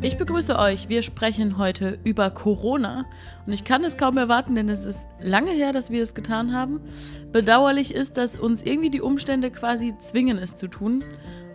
Ich 0.00 0.16
begrüße 0.16 0.56
euch. 0.56 0.88
Wir 0.88 1.02
sprechen 1.02 1.58
heute 1.58 1.98
über 2.04 2.30
Corona 2.30 3.04
und 3.46 3.52
ich 3.52 3.64
kann 3.64 3.82
es 3.82 3.96
kaum 3.96 4.16
erwarten, 4.16 4.54
denn 4.54 4.68
es 4.68 4.84
ist 4.84 5.08
lange 5.20 5.50
her, 5.50 5.72
dass 5.72 5.90
wir 5.90 6.00
es 6.04 6.14
getan 6.14 6.52
haben. 6.52 6.80
Bedauerlich 7.32 7.92
ist, 7.92 8.16
dass 8.16 8.36
uns 8.36 8.62
irgendwie 8.62 8.90
die 8.90 9.00
Umstände 9.00 9.50
quasi 9.50 9.94
zwingen, 9.98 10.38
es 10.38 10.54
zu 10.54 10.68
tun. 10.68 11.02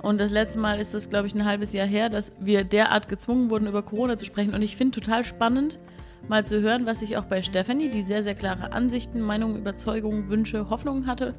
Und 0.01 0.19
das 0.19 0.33
letzte 0.33 0.59
Mal 0.59 0.81
ist 0.81 0.93
es, 0.93 1.09
glaube 1.09 1.27
ich, 1.27 1.35
ein 1.35 1.45
halbes 1.45 1.71
Jahr 1.71 1.87
her, 1.87 2.09
dass 2.09 2.33
wir 2.37 2.65
derart 2.65 3.07
gezwungen 3.07 3.49
wurden, 3.49 3.65
über 3.65 3.81
Corona 3.81 4.17
zu 4.17 4.25
sprechen. 4.25 4.53
Und 4.53 4.61
ich 4.61 4.75
finde 4.75 4.99
total 4.99 5.23
spannend, 5.23 5.79
mal 6.27 6.45
zu 6.45 6.61
hören, 6.61 6.85
was 6.85 6.99
sich 6.99 7.15
auch 7.15 7.25
bei 7.25 7.43
Stephanie, 7.43 7.89
die 7.89 8.01
sehr, 8.01 8.23
sehr 8.23 8.35
klare 8.35 8.73
Ansichten, 8.73 9.21
Meinungen, 9.21 9.55
Überzeugungen, 9.55 10.27
Wünsche, 10.27 10.69
Hoffnungen 10.69 11.07
hatte, 11.07 11.33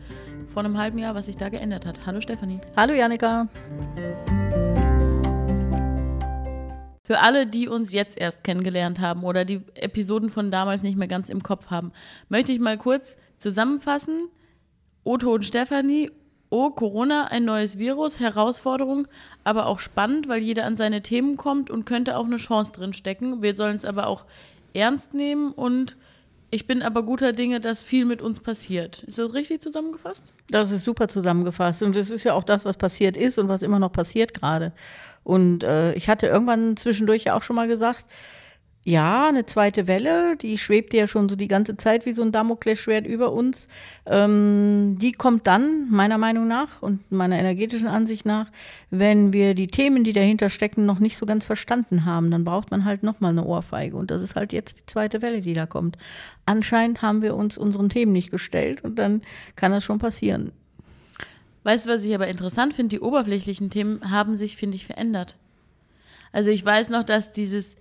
vor 0.46 0.64
einem 0.64 0.78
halben 0.78 0.98
Jahr, 0.98 1.14
was 1.14 1.26
sich 1.26 1.36
da 1.36 1.50
geändert 1.50 1.84
hat. 1.84 2.06
Hallo 2.06 2.22
Stephanie. 2.22 2.60
Hallo 2.74 2.94
Janika. 2.94 3.46
Für 7.06 7.20
alle, 7.20 7.46
die 7.46 7.68
uns 7.68 7.92
jetzt 7.92 8.18
erst 8.18 8.44
kennengelernt 8.44 8.98
haben 8.98 9.24
oder 9.24 9.44
die 9.44 9.60
Episoden 9.74 10.30
von 10.30 10.50
damals 10.50 10.82
nicht 10.82 10.96
mehr 10.96 11.06
ganz 11.06 11.28
im 11.28 11.42
Kopf 11.42 11.66
haben, 11.70 11.92
möchte 12.30 12.50
ich 12.52 12.60
mal 12.60 12.78
kurz 12.78 13.16
zusammenfassen. 13.36 14.28
Otto 15.04 15.34
und 15.34 15.44
Stefanie, 15.44 16.10
oh, 16.48 16.70
Corona, 16.70 17.26
ein 17.26 17.44
neues 17.44 17.78
Virus, 17.78 18.20
Herausforderung, 18.20 19.06
aber 19.44 19.66
auch 19.66 19.80
spannend, 19.80 20.28
weil 20.28 20.40
jeder 20.40 20.64
an 20.64 20.78
seine 20.78 21.02
Themen 21.02 21.36
kommt 21.36 21.70
und 21.70 21.84
könnte 21.84 22.16
auch 22.16 22.24
eine 22.24 22.38
Chance 22.38 22.72
drin 22.72 22.94
stecken. 22.94 23.42
Wir 23.42 23.54
sollen 23.54 23.76
es 23.76 23.84
aber 23.84 24.06
auch 24.06 24.24
ernst 24.72 25.12
nehmen 25.12 25.52
und 25.52 25.98
ich 26.50 26.66
bin 26.68 26.82
aber 26.82 27.02
guter 27.02 27.32
Dinge, 27.32 27.58
dass 27.58 27.82
viel 27.82 28.04
mit 28.04 28.22
uns 28.22 28.38
passiert. 28.38 29.02
Ist 29.02 29.18
das 29.18 29.34
richtig 29.34 29.60
zusammengefasst? 29.60 30.32
Das 30.50 30.70
ist 30.70 30.84
super 30.84 31.08
zusammengefasst. 31.08 31.82
Und 31.82 31.96
das 31.96 32.10
ist 32.10 32.22
ja 32.22 32.32
auch 32.32 32.44
das, 32.44 32.64
was 32.64 32.76
passiert 32.76 33.16
ist 33.16 33.38
und 33.38 33.48
was 33.48 33.62
immer 33.62 33.80
noch 33.80 33.90
passiert 33.90 34.32
gerade. 34.32 34.72
Und 35.24 35.64
äh, 35.64 35.94
ich 35.94 36.08
hatte 36.08 36.26
irgendwann 36.26 36.76
zwischendurch 36.76 37.24
ja 37.24 37.34
auch 37.34 37.42
schon 37.42 37.56
mal 37.56 37.68
gesagt, 37.68 38.04
ja, 38.86 39.28
eine 39.28 39.46
zweite 39.46 39.86
Welle, 39.88 40.36
die 40.36 40.58
schwebt 40.58 40.92
ja 40.92 41.06
schon 41.06 41.30
so 41.30 41.36
die 41.36 41.48
ganze 41.48 41.76
Zeit 41.78 42.04
wie 42.04 42.12
so 42.12 42.20
ein 42.20 42.32
Damoklesschwert 42.32 43.06
über 43.06 43.32
uns. 43.32 43.66
Ähm, 44.04 44.98
die 45.00 45.12
kommt 45.12 45.46
dann, 45.46 45.90
meiner 45.90 46.18
Meinung 46.18 46.46
nach 46.46 46.82
und 46.82 47.10
meiner 47.10 47.38
energetischen 47.38 47.88
Ansicht 47.88 48.26
nach, 48.26 48.50
wenn 48.90 49.32
wir 49.32 49.54
die 49.54 49.68
Themen, 49.68 50.04
die 50.04 50.12
dahinter 50.12 50.50
stecken, 50.50 50.84
noch 50.84 50.98
nicht 50.98 51.16
so 51.16 51.24
ganz 51.24 51.46
verstanden 51.46 52.04
haben. 52.04 52.30
Dann 52.30 52.44
braucht 52.44 52.70
man 52.70 52.84
halt 52.84 53.02
nochmal 53.02 53.30
eine 53.30 53.46
Ohrfeige. 53.46 53.96
Und 53.96 54.10
das 54.10 54.20
ist 54.20 54.36
halt 54.36 54.52
jetzt 54.52 54.80
die 54.80 54.86
zweite 54.86 55.22
Welle, 55.22 55.40
die 55.40 55.54
da 55.54 55.64
kommt. 55.64 55.96
Anscheinend 56.44 57.00
haben 57.00 57.22
wir 57.22 57.34
uns 57.36 57.56
unseren 57.56 57.88
Themen 57.88 58.12
nicht 58.12 58.30
gestellt 58.30 58.84
und 58.84 58.98
dann 58.98 59.22
kann 59.56 59.72
das 59.72 59.82
schon 59.82 59.98
passieren. 59.98 60.52
Weißt 61.64 61.86
du, 61.86 61.90
was 61.90 62.04
ich 62.04 62.14
aber 62.14 62.28
interessant 62.28 62.74
finde? 62.74 62.96
Die 62.96 63.00
oberflächlichen 63.00 63.70
Themen 63.70 64.10
haben 64.10 64.36
sich, 64.36 64.56
finde 64.56 64.76
ich, 64.76 64.86
verändert. 64.86 65.36
Also 66.30 66.50
ich 66.50 66.64
weiß 66.64 66.90
noch, 66.90 67.04
dass 67.04 67.32
dieses 67.32 67.76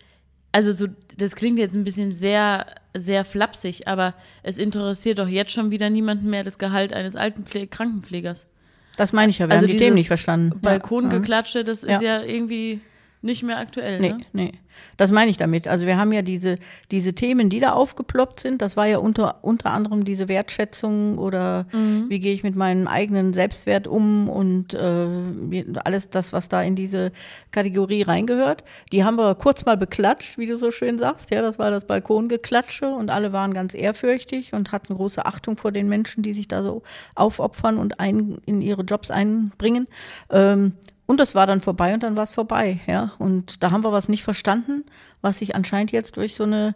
also 0.53 0.71
so, 0.71 0.85
das 1.17 1.35
klingt 1.35 1.59
jetzt 1.59 1.75
ein 1.75 1.83
bisschen 1.83 2.13
sehr, 2.13 2.67
sehr 2.93 3.25
flapsig, 3.25 3.87
aber 3.87 4.13
es 4.43 4.57
interessiert 4.57 5.17
doch 5.17 5.27
jetzt 5.27 5.51
schon 5.51 5.71
wieder 5.71 5.89
niemanden 5.89 6.29
mehr 6.29 6.43
das 6.43 6.59
Gehalt 6.59 6.93
eines 6.93 7.15
alten 7.15 7.43
Krankenpflegers. 7.43 8.47
Das 8.95 9.11
meine 9.11 9.31
ich 9.31 9.39
ja, 9.39 9.47
wir 9.47 9.55
also 9.55 9.65
haben 9.65 9.71
die 9.71 9.77
Themen 9.77 9.95
nicht 9.95 10.07
verstanden. 10.07 10.59
Balkongeklatsche, 10.61 11.63
das 11.63 11.81
ist 11.81 12.01
ja, 12.01 12.19
ja 12.19 12.23
irgendwie 12.23 12.79
nicht 13.23 13.43
mehr 13.43 13.57
aktuell. 13.57 13.99
Nee, 13.99 14.09
ne? 14.09 14.25
nee. 14.33 14.51
Das 14.97 15.11
meine 15.11 15.31
ich 15.31 15.37
damit. 15.37 15.67
Also 15.67 15.85
wir 15.85 15.97
haben 15.97 16.11
ja 16.11 16.21
diese, 16.21 16.57
diese 16.91 17.13
Themen, 17.13 17.49
die 17.49 17.59
da 17.59 17.73
aufgeploppt 17.73 18.39
sind. 18.39 18.61
Das 18.61 18.75
war 18.77 18.85
ja 18.85 18.97
unter, 18.97 19.43
unter 19.43 19.71
anderem 19.71 20.03
diese 20.03 20.27
Wertschätzung 20.27 21.17
oder 21.17 21.65
mhm. 21.71 22.09
wie 22.09 22.19
gehe 22.19 22.33
ich 22.33 22.43
mit 22.43 22.55
meinem 22.55 22.87
eigenen 22.87 23.33
Selbstwert 23.33 23.87
um 23.87 24.29
und 24.29 24.73
äh, 24.73 25.65
alles 25.83 26.09
das, 26.09 26.33
was 26.33 26.49
da 26.49 26.61
in 26.61 26.75
diese 26.75 27.11
Kategorie 27.51 28.03
reingehört. 28.03 28.63
Die 28.91 29.03
haben 29.03 29.15
wir 29.15 29.35
kurz 29.35 29.65
mal 29.65 29.77
beklatscht, 29.77 30.37
wie 30.37 30.45
du 30.45 30.57
so 30.57 30.71
schön 30.71 30.99
sagst. 30.99 31.31
Ja, 31.31 31.41
das 31.41 31.57
war 31.57 31.71
das 31.71 31.85
Balkongeklatsche 31.85 32.89
und 32.89 33.09
alle 33.09 33.33
waren 33.33 33.53
ganz 33.53 33.73
ehrfürchtig 33.73 34.53
und 34.53 34.71
hatten 34.71 34.95
große 34.95 35.25
Achtung 35.25 35.57
vor 35.57 35.71
den 35.71 35.87
Menschen, 35.87 36.23
die 36.23 36.33
sich 36.33 36.47
da 36.47 36.61
so 36.61 36.83
aufopfern 37.15 37.77
und 37.77 37.99
ein, 37.99 38.39
in 38.45 38.61
ihre 38.61 38.83
Jobs 38.83 39.11
einbringen. 39.11 39.87
Ähm, 40.29 40.73
und 41.05 41.19
das 41.19 41.35
war 41.35 41.47
dann 41.47 41.61
vorbei 41.61 41.93
und 41.93 42.03
dann 42.03 42.15
war 42.15 42.23
es 42.23 42.31
vorbei, 42.31 42.79
ja. 42.87 43.11
Und 43.19 43.61
da 43.61 43.71
haben 43.71 43.83
wir 43.83 43.91
was 43.91 44.09
nicht 44.09 44.23
verstanden, 44.23 44.85
was 45.21 45.39
sich 45.39 45.55
anscheinend 45.55 45.91
jetzt 45.91 46.17
durch 46.17 46.35
so 46.35 46.43
eine 46.43 46.75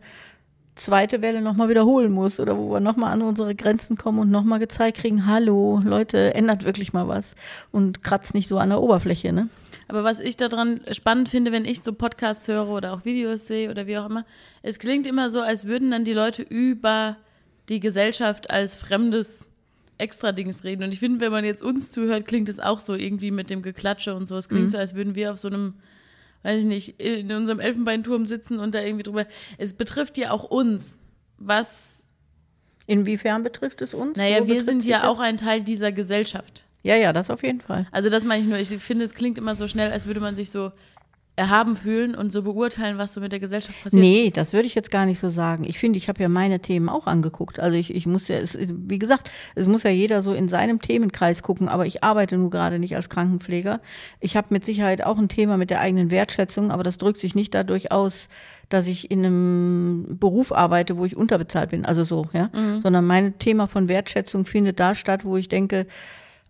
zweite 0.76 1.22
Welle 1.22 1.42
nochmal 1.42 1.70
wiederholen 1.70 2.12
muss 2.12 2.40
oder 2.40 2.58
wo 2.58 2.72
wir 2.72 2.80
nochmal 2.80 3.12
an 3.12 3.22
unsere 3.22 3.56
Grenzen 3.56 3.98
kommen 3.98 4.20
und 4.20 4.32
nochmal 4.32 4.60
gezeigt 4.60 4.98
kriegen, 4.98 5.26
hallo, 5.26 5.82
Leute, 5.84 6.34
ändert 6.36 6.66
wirklich 6.66 6.94
mal 6.94 7.08
was 7.08 7.36
und 7.72 8.04
kratzt 8.04 8.34
nicht 8.34 8.48
so 8.48 8.58
an 8.60 8.70
der 8.70 8.82
Oberfläche, 8.82 9.34
ne? 9.34 9.50
Aber 9.90 10.04
was 10.04 10.20
ich 10.20 10.36
daran 10.36 10.82
spannend 10.92 11.30
finde, 11.30 11.54
wenn 11.54 11.64
ich 11.64 11.82
so 11.82 11.94
Podcasts 11.94 12.48
höre 12.48 12.68
oder 12.68 12.94
auch 12.94 13.06
Videos 13.06 13.48
sehe 13.48 13.72
oder 13.72 13.88
wie 13.88 13.98
auch 13.98 14.06
immer, 14.06 14.26
es 14.62 14.80
klingt 14.80 15.08
immer 15.08 15.30
so, 15.30 15.40
als 15.40 15.66
würden 15.66 15.92
dann 15.92 16.04
die 16.04 16.14
Leute 16.14 16.42
über 16.42 17.16
die 17.70 17.80
Gesellschaft 17.80 18.50
als 18.50 18.76
fremdes 18.76 19.47
extra 19.98 20.32
Dings 20.32 20.64
reden. 20.64 20.84
Und 20.84 20.94
ich 20.94 21.00
finde, 21.00 21.20
wenn 21.20 21.32
man 21.32 21.46
jetzt 21.46 21.62
uns 21.62 21.92
zuhört, 21.92 22.26
klingt 22.26 22.50
es 22.50 22.60
auch 22.60 22.80
so 22.80 22.94
irgendwie 22.94 23.32
mit 23.32 23.50
dem 23.50 23.62
Geklatsche 23.62 24.16
und 24.16 24.28
so. 24.28 24.38
Es 24.38 24.50
klingt 24.50 24.66
mhm. 24.66 24.70
so, 24.72 24.78
als 24.78 24.96
würden 24.96 25.16
wir 25.16 25.32
auf 25.32 25.38
so 25.38 25.48
einem, 25.48 25.76
weiß 26.44 26.60
ich 26.60 26.66
nicht, 26.66 27.00
in 27.02 27.32
unserem 27.32 27.60
Elfenbeinturm 27.60 28.26
sitzen 28.26 28.60
und 28.60 28.76
da 28.76 28.82
irgendwie 28.82 29.04
drüber. 29.04 29.26
Es 29.58 29.74
betrifft 29.74 30.18
ja 30.18 30.32
auch 30.32 30.44
uns. 30.44 31.00
Was. 31.38 32.14
Inwiefern 32.86 33.44
betrifft 33.44 33.82
es 33.82 33.94
uns? 33.94 34.16
Naja, 34.16 34.48
wir 34.48 34.64
sind 34.64 34.86
ja 34.86 35.10
auch 35.10 35.20
ein 35.20 35.38
Teil 35.38 35.62
dieser 35.62 35.92
Gesellschaft. 35.92 36.64
Ja, 36.84 36.96
ja, 36.96 37.12
das 37.12 37.30
auf 37.30 37.44
jeden 37.44 37.60
Fall. 37.60 37.86
Also 37.92 38.10
das 38.10 38.24
meine 38.24 38.42
ich 38.42 38.48
nur. 38.48 38.58
Ich 38.58 38.70
finde, 38.70 39.04
es 39.04 39.14
klingt 39.14 39.38
immer 39.38 39.56
so 39.56 39.68
schnell, 39.68 39.92
als 39.92 40.06
würde 40.06 40.22
man 40.22 40.36
sich 40.36 40.52
so 40.52 40.72
erhaben 41.38 41.76
fühlen 41.76 42.16
und 42.16 42.32
so 42.32 42.42
beurteilen, 42.42 42.98
was 42.98 43.14
so 43.14 43.22
mit 43.22 43.32
der 43.32 43.40
Gesellschaft 43.40 43.84
passiert? 43.84 44.02
Nee, 44.02 44.32
das 44.34 44.54
würde 44.54 44.66
ich 44.66 44.74
jetzt 44.74 44.90
gar 44.90 45.06
nicht 45.06 45.20
so 45.20 45.30
sagen. 45.30 45.66
Ich 45.66 45.78
finde, 45.78 45.98
ich 45.98 46.10
habe 46.10 46.22
ja 46.22 46.30
meine 46.30 46.60
Themen 46.62 46.90
auch 46.90 47.06
angeguckt. 47.06 47.60
Also 47.60 47.78
ich, 47.78 47.94
ich 47.94 48.08
muss 48.08 48.28
ja, 48.28 48.38
es, 48.38 48.58
wie 48.60 48.98
gesagt, 48.98 49.30
es 49.54 49.68
muss 49.68 49.84
ja 49.84 49.92
jeder 49.92 50.24
so 50.24 50.34
in 50.34 50.50
seinem 50.50 50.82
Themenkreis 50.82 51.44
gucken, 51.44 51.70
aber 51.70 51.86
ich 51.86 52.04
arbeite 52.04 52.38
nur 52.38 52.50
gerade 52.50 52.80
nicht 52.80 52.96
als 52.96 53.10
Krankenpfleger. 53.10 53.82
Ich 54.20 54.36
habe 54.36 54.48
mit 54.50 54.66
Sicherheit 54.66 55.04
auch 55.04 55.20
ein 55.20 55.30
Thema 55.30 55.58
mit 55.58 55.70
der 55.70 55.80
eigenen 55.80 56.10
Wertschätzung, 56.10 56.72
aber 56.72 56.82
das 56.82 56.98
drückt 56.98 57.20
sich 57.20 57.36
nicht 57.36 57.54
dadurch 57.54 57.92
aus, 57.92 58.30
dass 58.70 58.88
ich 58.88 59.12
in 59.12 59.24
einem 59.24 60.18
Beruf 60.20 60.52
arbeite, 60.52 60.98
wo 60.98 61.06
ich 61.06 61.16
unterbezahlt 61.16 61.70
bin, 61.70 61.86
also 61.86 62.04
so, 62.04 62.28
ja, 62.34 62.50
mhm. 62.52 62.82
sondern 62.82 63.06
mein 63.06 63.38
Thema 63.38 63.68
von 63.68 63.90
Wertschätzung 63.90 64.46
findet 64.46 64.80
da 64.80 64.96
statt, 64.96 65.24
wo 65.24 65.38
ich 65.38 65.50
denke, 65.50 65.86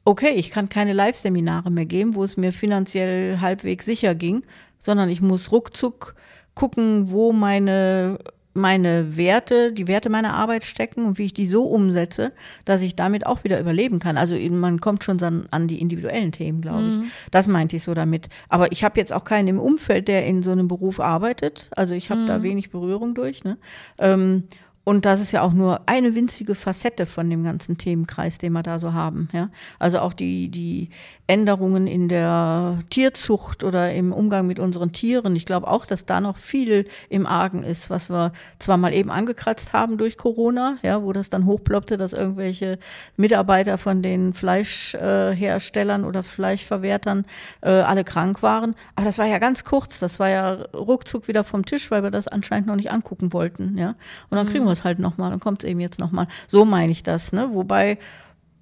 okay, 0.07 0.29
ich 0.29 0.51
kann 0.51 0.69
keine 0.69 0.93
Live-Seminare 0.93 1.69
mehr 1.69 1.85
geben, 1.85 2.15
wo 2.15 2.23
es 2.23 2.37
mir 2.37 2.53
finanziell 2.53 3.41
halbwegs 3.41 3.85
sicher 3.85 4.15
ging, 4.15 4.43
sondern 4.77 5.09
ich 5.09 5.21
muss 5.21 5.51
ruckzuck 5.51 6.15
gucken, 6.53 7.11
wo 7.11 7.31
meine 7.33 8.17
meine 8.57 9.15
Werte, 9.15 9.71
die 9.71 9.87
Werte 9.87 10.09
meiner 10.09 10.33
Arbeit 10.33 10.63
stecken 10.63 11.05
und 11.05 11.17
wie 11.17 11.25
ich 11.25 11.33
die 11.33 11.47
so 11.47 11.63
umsetze, 11.63 12.33
dass 12.65 12.81
ich 12.81 12.95
damit 12.95 13.25
auch 13.25 13.43
wieder 13.43 13.59
überleben 13.59 13.99
kann. 13.99 14.17
Also 14.17 14.35
man 14.35 14.81
kommt 14.81 15.03
schon 15.03 15.21
an 15.51 15.67
die 15.67 15.79
individuellen 15.79 16.31
Themen, 16.31 16.61
glaube 16.61 16.81
ich. 16.81 16.95
Mhm. 16.97 17.11
Das 17.31 17.47
meinte 17.47 17.77
ich 17.77 17.83
so 17.83 17.93
damit. 17.93 18.27
Aber 18.49 18.71
ich 18.71 18.83
habe 18.83 18.99
jetzt 18.99 19.13
auch 19.13 19.23
keinen 19.23 19.47
im 19.47 19.59
Umfeld, 19.59 20.07
der 20.07 20.25
in 20.25 20.43
so 20.43 20.51
einem 20.51 20.67
Beruf 20.67 20.99
arbeitet. 20.99 21.69
Also 21.75 21.93
ich 21.93 22.09
habe 22.09 22.21
mhm. 22.21 22.27
da 22.27 22.43
wenig 22.43 22.71
Berührung 22.71 23.15
durch. 23.15 23.43
Ne? 23.43 23.57
Ähm, 23.99 24.43
und 24.87 25.03
das 25.03 25.19
ist 25.19 25.33
ja 25.33 25.41
auch 25.41 25.51
nur 25.51 25.81
eine 25.85 26.15
winzige 26.15 26.55
Facette 26.55 27.05
von 27.05 27.29
dem 27.29 27.43
ganzen 27.43 27.77
Themenkreis, 27.77 28.37
den 28.37 28.53
wir 28.53 28.63
da 28.63 28.79
so 28.79 28.93
haben. 28.93 29.27
Ja? 29.33 29.49
Also 29.79 29.99
auch 29.99 30.13
die, 30.13 30.47
die 30.47 30.91
Änderungen 31.27 31.87
in 31.87 32.07
der 32.07 32.79
Tierzucht 32.89 33.65
oder 33.65 33.93
im 33.93 34.13
Umgang 34.13 34.47
mit 34.47 34.59
unseren 34.59 34.93
Tieren. 34.93 35.35
Ich 35.35 35.45
glaube 35.45 35.67
auch, 35.67 35.85
dass 35.85 36.05
da 36.05 36.21
noch 36.21 36.37
viel 36.37 36.87
im 37.09 37.25
Argen 37.25 37.63
ist, 37.63 37.89
was 37.89 38.09
wir 38.09 38.31
zwar 38.59 38.77
mal 38.77 38.93
eben 38.93 39.11
angekratzt 39.11 39.73
haben 39.73 39.97
durch 39.97 40.15
Corona, 40.15 40.77
ja, 40.83 41.03
wo 41.03 41.11
das 41.11 41.29
dann 41.29 41.45
hochploppte, 41.45 41.97
dass 41.97 42.13
irgendwelche 42.13 42.79
Mitarbeiter 43.17 43.77
von 43.77 44.01
den 44.01 44.33
Fleischherstellern 44.33 46.05
oder 46.05 46.23
Fleischverwertern 46.23 47.25
äh, 47.59 47.71
alle 47.71 48.05
krank 48.05 48.41
waren. 48.41 48.73
Aber 48.95 49.05
das 49.05 49.17
war 49.17 49.25
ja 49.25 49.39
ganz 49.39 49.65
kurz. 49.65 49.99
Das 49.99 50.17
war 50.17 50.29
ja 50.29 50.53
ruckzuck 50.73 51.27
wieder 51.27 51.43
vom 51.43 51.65
Tisch, 51.65 51.91
weil 51.91 52.03
wir 52.03 52.11
das 52.11 52.29
anscheinend 52.29 52.67
noch 52.67 52.77
nicht 52.77 52.89
angucken 52.89 53.33
wollten. 53.33 53.77
Ja? 53.77 53.95
Und 54.29 54.37
dann 54.37 54.47
kriegen 54.47 54.63
wir 54.63 54.76
es 54.77 54.83
halt 54.83 54.99
nochmal, 54.99 55.31
dann 55.31 55.39
kommt 55.39 55.63
es 55.63 55.69
eben 55.69 55.79
jetzt 55.79 55.99
nochmal. 55.99 56.27
So 56.47 56.65
meine 56.65 56.91
ich 56.91 57.03
das. 57.03 57.33
Ne? 57.33 57.49
Wobei 57.53 57.97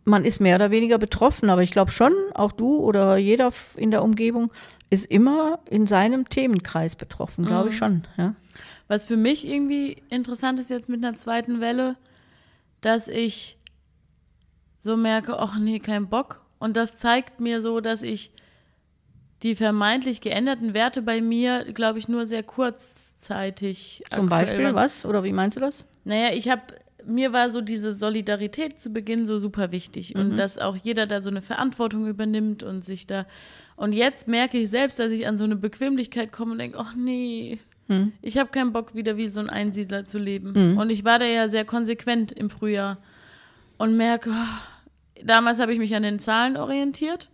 man 0.04 0.24
ist 0.24 0.40
mehr 0.40 0.56
oder 0.56 0.72
weniger 0.72 0.98
betroffen, 0.98 1.50
aber 1.50 1.64
ich 1.64 1.72
glaube 1.72 1.92
schon, 1.92 2.14
auch 2.34 2.52
du 2.52 2.78
oder 2.78 3.18
jeder 3.18 3.52
in 3.76 3.92
der 3.92 4.04
Umgebung 4.04 4.52
ist 4.90 5.06
immer 5.06 5.60
in 5.70 5.88
seinem 5.88 6.30
Themenkreis 6.30 6.96
betroffen, 6.96 7.46
glaube 7.46 7.70
ich 7.70 7.76
mhm. 7.76 7.80
schon. 7.80 8.08
Ja? 8.18 8.36
Was 8.88 9.06
für 9.06 9.18
mich 9.18 9.48
irgendwie 9.48 10.04
interessant 10.10 10.60
ist 10.60 10.70
jetzt 10.70 10.90
mit 10.90 11.04
einer 11.04 11.18
zweiten 11.18 11.60
Welle, 11.60 11.98
dass 12.82 13.08
ich 13.08 13.58
so 14.80 14.96
merke, 14.96 15.40
ach 15.40 15.58
nee, 15.58 15.80
kein 15.80 16.08
Bock. 16.08 16.46
Und 16.60 16.78
das 16.78 16.96
zeigt 16.96 17.40
mir 17.40 17.62
so, 17.62 17.82
dass 17.82 18.04
ich 18.04 18.32
die 19.44 19.56
vermeintlich 19.56 20.22
geänderten 20.22 20.74
Werte 20.74 21.02
bei 21.02 21.22
mir, 21.22 21.66
glaube 21.74 22.00
ich, 22.00 22.08
nur 22.08 22.28
sehr 22.28 22.44
kurzzeitig. 22.44 24.04
Zum 24.12 24.30
Beispiel 24.30 24.74
was? 24.74 25.06
Oder 25.06 25.24
wie 25.24 25.34
meinst 25.34 25.58
du 25.58 25.62
das? 25.62 25.86
Naja, 26.06 26.30
ich 26.34 26.50
habe 26.50 26.62
mir 27.07 27.34
war 27.34 27.52
so 27.52 27.62
diese 27.62 27.94
Solidarität 27.94 28.80
zu 28.80 28.90
Beginn 28.90 29.28
so 29.28 29.38
super 29.38 29.72
wichtig 29.72 30.16
und 30.16 30.38
dass 30.38 30.57
auch 30.57 30.75
jeder 30.75 31.06
da 31.06 31.22
so 31.22 31.30
eine 31.30 31.44
Verantwortung 31.44 32.07
übernimmt 32.07 32.63
und 32.63 32.84
sich 32.84 33.06
da. 33.06 33.28
Und 33.75 33.94
jetzt 33.94 34.28
merke 34.28 34.57
ich 34.57 34.72
selbst, 34.72 34.98
dass 34.98 35.12
ich 35.12 35.28
an 35.28 35.38
so 35.38 35.44
eine 35.44 35.56
Bequemlichkeit 35.56 36.31
komme 36.31 36.54
und 36.54 36.57
denke, 36.57 36.80
ach 36.80 36.96
nee, 36.96 37.60
ich 38.24 38.40
habe 38.40 38.50
keinen 38.50 38.74
Bock 38.74 38.96
wieder 38.96 39.18
wie 39.18 39.28
so 39.28 39.40
ein 39.40 39.52
Einsiedler 39.52 40.07
zu 40.07 40.18
leben. 40.18 40.56
Und 40.80 40.90
ich 40.90 41.04
war 41.06 41.19
da 41.19 41.25
ja 41.25 41.48
sehr 41.50 41.66
konsequent 41.66 42.31
im 42.31 42.50
Frühjahr 42.50 42.98
und 43.78 43.96
merke, 43.96 44.31
oh, 44.31 45.22
damals 45.24 45.60
habe 45.60 45.74
ich 45.74 45.78
mich 45.80 45.96
an 45.96 46.02
den 46.02 46.18
Zahlen 46.18 46.57
orientiert. 46.57 47.30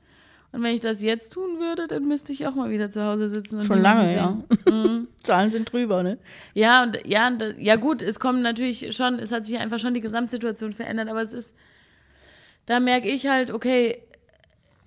Und 0.54 0.64
wenn 0.64 0.76
ich 0.76 0.82
das 0.82 1.02
jetzt 1.02 1.32
tun 1.32 1.60
würde, 1.60 1.88
dann 1.88 2.08
müsste 2.08 2.34
ich 2.34 2.46
auch 2.46 2.56
mal 2.56 2.70
wieder 2.70 2.90
zu 2.90 3.04
Hause 3.04 3.30
sitzen. 3.30 3.60
Und 3.60 3.66
Schon 3.66 3.82
lange, 3.82 4.10
sehen. 4.10 4.44
ja. 4.68 5.02
Zahlen 5.24 5.52
sind 5.52 5.72
drüber, 5.72 6.04
ne? 6.04 6.18
Ja, 6.54 6.84
und 6.84 7.00
ja, 7.06 7.28
und, 7.28 7.44
ja 7.58 7.78
gut, 7.78 8.02
es 8.02 8.20
kommt 8.20 8.42
natürlich 8.42 8.94
schon, 8.94 9.18
es 9.20 9.32
hat 9.32 9.46
sich 9.46 9.58
einfach 9.60 9.80
schon 9.80 9.94
die 9.94 10.02
Gesamtsituation 10.02 10.74
verändert, 10.74 11.08
aber 11.08 11.22
es 11.22 11.32
ist, 11.32 11.54
da 12.66 12.80
merke 12.82 13.08
ich 13.08 13.28
halt, 13.28 13.52
okay, 13.52 14.02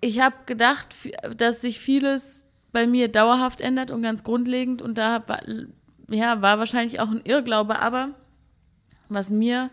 ich 0.03 0.21
habe 0.21 0.37
gedacht, 0.45 0.95
dass 1.37 1.63
sich 1.63 1.81
vieles 1.81 2.47
bei 2.73 2.87
mir 2.87 3.09
dauerhaft 3.09 3.63
ändert 3.63 3.91
und 3.91 4.03
ganz 4.03 4.23
grundlegend 4.23 4.83
und 4.83 4.99
da 4.99 5.27
war, 5.27 5.41
ja, 6.11 6.43
war 6.43 6.59
wahrscheinlich 6.59 7.01
auch 7.01 7.11
ein 7.11 7.23
Irrglaube, 7.25 7.79
aber 7.79 8.11
was 9.09 9.31
mir 9.31 9.71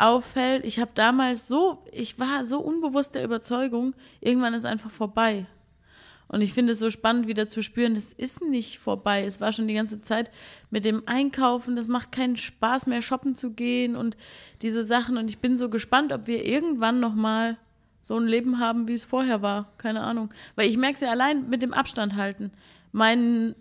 auffällt, 0.00 0.64
ich 0.64 0.80
habe 0.80 0.90
damals 0.94 1.46
so, 1.46 1.84
ich 1.92 2.18
war 2.18 2.46
so 2.46 2.58
unbewusst 2.58 3.14
der 3.14 3.24
Überzeugung, 3.24 3.94
irgendwann 4.20 4.54
ist 4.54 4.64
einfach 4.64 4.90
vorbei. 4.90 5.46
Und 6.28 6.42
ich 6.42 6.52
finde 6.52 6.72
es 6.72 6.78
so 6.78 6.90
spannend, 6.90 7.26
wieder 7.26 7.48
zu 7.48 7.60
spüren, 7.60 7.94
das 7.94 8.12
ist 8.12 8.40
nicht 8.40 8.78
vorbei. 8.78 9.24
Es 9.24 9.40
war 9.40 9.50
schon 9.50 9.66
die 9.66 9.74
ganze 9.74 10.00
Zeit 10.00 10.30
mit 10.70 10.84
dem 10.84 11.02
Einkaufen, 11.06 11.74
das 11.74 11.88
macht 11.88 12.12
keinen 12.12 12.36
Spaß 12.36 12.86
mehr, 12.86 13.02
shoppen 13.02 13.34
zu 13.34 13.50
gehen 13.50 13.96
und 13.96 14.16
diese 14.62 14.84
Sachen. 14.84 15.18
Und 15.18 15.28
ich 15.28 15.38
bin 15.38 15.58
so 15.58 15.68
gespannt, 15.68 16.12
ob 16.12 16.28
wir 16.28 16.46
irgendwann 16.46 17.00
nochmal 17.00 17.58
so 18.04 18.16
ein 18.16 18.28
Leben 18.28 18.60
haben, 18.60 18.86
wie 18.86 18.94
es 18.94 19.04
vorher 19.04 19.42
war. 19.42 19.72
Keine 19.76 20.02
Ahnung. 20.02 20.30
Weil 20.54 20.68
ich 20.68 20.76
merke 20.76 20.94
es 20.94 21.00
ja 21.00 21.10
allein 21.10 21.48
mit 21.48 21.62
dem 21.62 21.72
Abstand 21.72 22.14
halten. 22.14 22.52
Mein, 22.92 23.56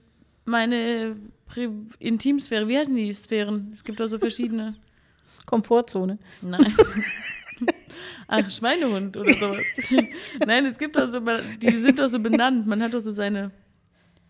meine 0.45 1.15
Pri 1.47 1.69
Intimsphäre, 1.97 2.67
wie 2.67 2.77
heißen 2.77 2.95
die 2.95 3.11
Sphären? 3.13 3.69
Es 3.73 3.83
gibt 3.83 3.99
doch 3.99 4.07
so 4.07 4.19
verschiedene. 4.19 4.75
Komfortzone. 5.49 6.19
Nein. 6.41 6.75
Ach, 8.27 8.49
Schweinehund 8.51 9.17
oder 9.17 9.33
sowas. 9.33 9.65
Nein, 10.45 10.65
es 10.67 10.77
gibt 10.77 10.95
doch 10.95 11.07
so, 11.07 11.19
die 11.61 11.77
sind 11.77 11.97
doch 11.97 12.07
so 12.07 12.19
benannt. 12.19 12.67
Man 12.67 12.83
hat 12.83 12.93
doch 12.93 12.99
so 12.99 13.11
seine 13.11 13.51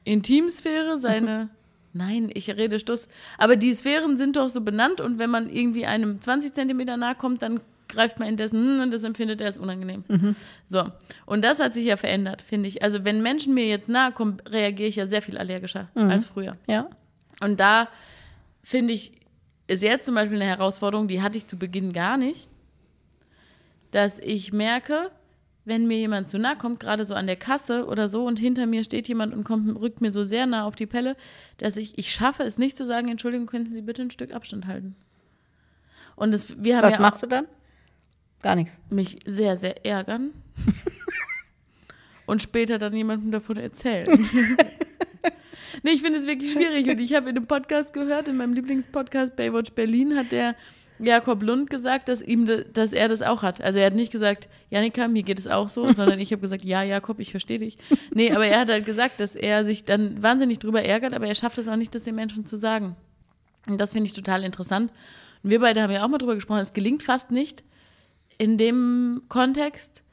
Intimsphäre, 0.06 0.98
seine. 0.98 1.50
Nein, 1.92 2.30
ich 2.34 2.50
rede 2.50 2.80
Stuss. 2.80 3.10
Aber 3.38 3.58
die 3.58 3.74
Sphären 3.74 4.16
sind 4.16 4.38
doch 4.38 4.48
so 4.48 4.62
benannt 4.62 5.02
und 5.02 5.20
wenn 5.20 5.30
man 5.30 5.50
irgendwie 5.50 5.86
einem 5.86 6.22
20 6.22 6.54
Zentimeter 6.54 6.96
nahe 6.96 7.16
kommt, 7.16 7.42
dann 7.42 7.60
greift 7.90 8.20
man 8.20 8.30
in 8.30 8.38
dessen 8.38 8.76
hm, 8.76 8.82
und 8.82 8.94
das 8.94 9.04
empfindet 9.04 9.42
er 9.42 9.48
als 9.48 9.58
unangenehm. 9.58 10.06
So. 10.66 10.86
Und 11.26 11.44
das 11.44 11.60
hat 11.60 11.74
sich 11.74 11.86
ja 11.86 11.98
verändert, 11.98 12.42
finde 12.42 12.70
ich. 12.70 12.82
Also, 12.82 13.04
wenn 13.04 13.22
Menschen 13.22 13.54
mir 13.54 13.68
jetzt 13.68 13.90
nahe 13.90 14.14
kommen, 14.14 14.38
reagiere 14.48 14.88
ich 14.88 14.96
ja 14.96 15.08
sehr 15.08 15.22
viel 15.22 15.38
allergischer 15.38 15.90
als 15.96 16.24
früher. 16.26 16.56
Ja. 16.68 16.90
Und 17.42 17.60
da 17.60 17.90
finde 18.64 18.94
ich, 18.94 19.19
ist 19.70 19.84
jetzt 19.84 20.06
zum 20.06 20.16
Beispiel 20.16 20.42
eine 20.42 20.50
Herausforderung, 20.50 21.08
die 21.08 21.22
hatte 21.22 21.38
ich 21.38 21.46
zu 21.46 21.58
Beginn 21.58 21.94
gar 21.94 22.18
nicht, 22.18 22.50
dass 23.92 24.18
ich 24.18 24.52
merke, 24.52 25.12
wenn 25.64 25.88
mir 25.88 26.00
jemand 26.00 26.28
zu 26.28 26.40
nah 26.40 26.56
kommt, 26.56 26.80
gerade 26.80 27.06
so 27.06 27.14
an 27.14 27.28
der 27.28 27.36
Kasse 27.36 27.86
oder 27.86 28.08
so, 28.08 28.26
und 28.26 28.40
hinter 28.40 28.66
mir 28.66 28.84
steht 28.84 29.08
jemand 29.08 29.32
und 29.32 29.44
kommt, 29.44 29.80
rückt 29.80 30.02
mir 30.02 30.12
so 30.12 30.24
sehr 30.24 30.48
nah 30.48 30.66
auf 30.66 30.76
die 30.76 30.88
Pelle, 30.88 31.16
dass 31.58 31.78
ich, 31.78 32.00
ich 32.00 32.12
schaffe 32.12 32.42
es 32.44 32.58
nicht 32.58 32.78
zu 32.78 32.86
sagen, 32.88 33.10
Entschuldigung, 33.10 33.46
könnten 33.46 33.76
Sie 33.76 33.84
bitte 33.84 34.02
ein 34.02 34.10
Stück 34.10 34.34
Abstand 34.34 34.66
halten. 34.66 34.96
Und 36.16 36.32
das, 36.32 36.62
wir 36.62 36.78
haben 36.78 36.86
Was 36.86 36.94
ja 36.96 37.00
machst 37.00 37.22
du 37.22 37.28
dann? 37.28 37.46
Gar 38.42 38.56
nichts. 38.56 38.76
mich 38.90 39.20
sehr, 39.26 39.56
sehr 39.56 39.86
ärgern 39.86 40.32
und 42.26 42.42
später 42.42 42.80
dann 42.80 42.96
jemandem 42.96 43.30
davon 43.30 43.58
erzählen. 43.58 44.08
nee, 45.84 45.92
ich 45.92 46.02
finde 46.02 46.18
es 46.18 46.28
wirklich 46.28 46.52
schwierig 46.52 46.88
und 46.90 47.00
ich 47.00 47.14
habe 47.14 47.30
in 47.30 47.38
einem 47.38 47.48
Podcast 47.48 47.94
gehört, 47.94 48.28
in 48.28 48.38
meinem 48.38 48.54
Lieblingspodcast 48.54 49.36
Baywatch 49.36 49.72
Berlin, 49.72 50.16
hat 50.16 50.32
der 50.32 50.56
Jakob 51.00 51.42
Lund 51.44 51.70
gesagt, 51.70 52.10
dass 52.10 52.22
ihm, 52.22 52.46
de, 52.46 52.66
dass 52.72 52.92
er 52.92 53.08
das 53.08 53.22
auch 53.22 53.42
hat. 53.42 53.62
Also 53.62 53.80
er 53.80 53.86
hat 53.86 53.96
nicht 53.96 54.12
gesagt, 54.12 54.50
Janika, 54.70 55.08
mir 55.08 55.24
geht 55.24 55.40
es 55.40 55.48
auch 55.48 55.70
so, 55.70 55.92
sondern 55.94 56.20
ich 56.20 56.32
habe 56.32 56.42
gesagt, 56.42 56.66
ja, 56.66 56.84
Jakob, 56.84 57.20
ich 57.20 57.32
verstehe 57.32 57.60
dich. 57.60 57.78
Nee, 58.14 58.32
aber 58.32 58.46
er 58.46 58.60
hat 58.60 58.70
halt 58.70 58.86
gesagt, 58.86 59.20
dass 59.20 59.36
er 59.36 59.66
sich 59.66 59.86
dann 59.86 60.22
wahnsinnig 60.22 60.60
drüber 60.60 60.84
ärgert, 60.84 61.14
aber 61.14 61.28
er 61.28 61.36
schafft 61.36 61.58
es 61.58 61.68
auch 61.68 61.78
nicht, 61.78 61.96
das 61.96 62.04
den 62.04 62.16
Menschen 62.16 62.46
zu 62.46 62.58
sagen. 62.58 62.96
Und 63.68 63.80
das 63.80 63.94
finde 63.94 64.08
ich 64.08 64.14
total 64.14 64.44
interessant. 64.44 64.92
Und 65.44 65.50
wir 65.50 65.60
beide 65.60 65.82
haben 65.82 65.92
ja 65.92 66.04
auch 66.04 66.10
mal 66.10 66.18
drüber 66.18 66.36
gesprochen, 66.36 66.60
es 66.60 66.74
gelingt 66.74 67.04
fast 67.04 67.32
nicht, 67.32 67.64
in 68.38 68.58
dem 68.58 69.24
Kontext 69.30 70.04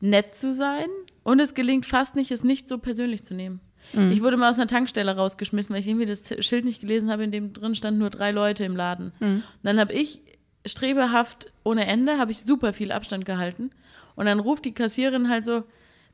nett 0.00 0.34
zu 0.34 0.54
sein 0.54 0.88
und 1.24 1.40
es 1.40 1.54
gelingt 1.54 1.86
fast 1.86 2.14
nicht, 2.16 2.30
es 2.30 2.44
nicht 2.44 2.68
so 2.68 2.78
persönlich 2.78 3.24
zu 3.24 3.34
nehmen. 3.34 3.60
Ich 4.10 4.22
wurde 4.22 4.36
mal 4.36 4.50
aus 4.50 4.56
einer 4.56 4.66
Tankstelle 4.66 5.16
rausgeschmissen, 5.16 5.74
weil 5.74 5.80
ich 5.80 5.88
irgendwie 5.88 6.06
das 6.06 6.34
Schild 6.44 6.64
nicht 6.64 6.80
gelesen 6.80 7.10
habe, 7.10 7.24
in 7.24 7.30
dem 7.30 7.52
drin 7.52 7.74
stand 7.74 7.98
nur 7.98 8.10
drei 8.10 8.32
Leute 8.32 8.64
im 8.64 8.76
Laden. 8.76 9.12
Und 9.20 9.42
dann 9.62 9.80
habe 9.80 9.92
ich 9.92 10.22
strebehaft 10.66 11.52
ohne 11.64 11.86
Ende, 11.86 12.18
habe 12.18 12.30
ich 12.30 12.42
super 12.42 12.72
viel 12.72 12.92
Abstand 12.92 13.24
gehalten. 13.24 13.70
Und 14.14 14.26
dann 14.26 14.40
ruft 14.40 14.64
die 14.64 14.74
Kassiererin 14.74 15.28
halt 15.28 15.44
so, 15.44 15.64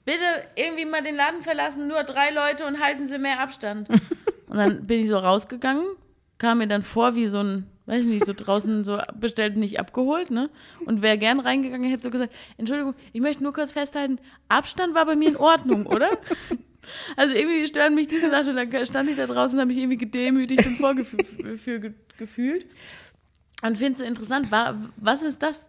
bitte 0.04 0.24
irgendwie 0.56 0.84
mal 0.84 1.02
den 1.02 1.16
Laden 1.16 1.42
verlassen, 1.42 1.88
nur 1.88 2.02
drei 2.04 2.30
Leute 2.30 2.66
und 2.66 2.80
halten 2.80 3.08
Sie 3.08 3.18
mehr 3.18 3.40
Abstand. 3.40 3.88
und 4.48 4.56
dann 4.56 4.86
bin 4.86 5.00
ich 5.00 5.08
so 5.08 5.18
rausgegangen, 5.18 5.84
kam 6.38 6.58
mir 6.58 6.68
dann 6.68 6.82
vor 6.82 7.14
wie 7.14 7.26
so 7.26 7.38
ein, 7.38 7.66
weiß 7.86 8.02
ich 8.02 8.06
nicht, 8.06 8.26
so 8.26 8.32
draußen 8.32 8.84
so 8.84 8.98
bestellt, 9.14 9.56
nicht 9.56 9.80
abgeholt, 9.80 10.30
ne? 10.30 10.50
Und 10.86 11.02
wer 11.02 11.16
gern 11.16 11.40
reingegangen 11.40 11.88
hätte 11.88 12.04
so 12.04 12.10
gesagt, 12.10 12.34
Entschuldigung, 12.58 12.94
ich 13.12 13.20
möchte 13.20 13.42
nur 13.42 13.52
kurz 13.52 13.72
festhalten, 13.72 14.18
Abstand 14.48 14.94
war 14.94 15.06
bei 15.06 15.16
mir 15.16 15.30
in 15.30 15.36
Ordnung, 15.36 15.86
oder? 15.86 16.10
Also 17.16 17.34
irgendwie 17.34 17.66
stören 17.66 17.94
mich 17.94 18.08
diese 18.08 18.30
Sachen. 18.30 18.56
Dann 18.56 18.86
stand 18.86 19.08
ich 19.10 19.16
da 19.16 19.26
draußen 19.26 19.56
und 19.56 19.60
habe 19.60 19.68
mich 19.68 19.78
irgendwie 19.78 19.96
gedemütigt 19.98 20.66
und 20.66 20.76
vorgefühlt. 20.78 22.66
Und 23.62 23.78
finde 23.78 23.92
es 23.94 23.98
so 24.00 24.04
interessant, 24.04 24.50
wa- 24.50 24.76
was 24.96 25.22
ist 25.22 25.42
das? 25.42 25.68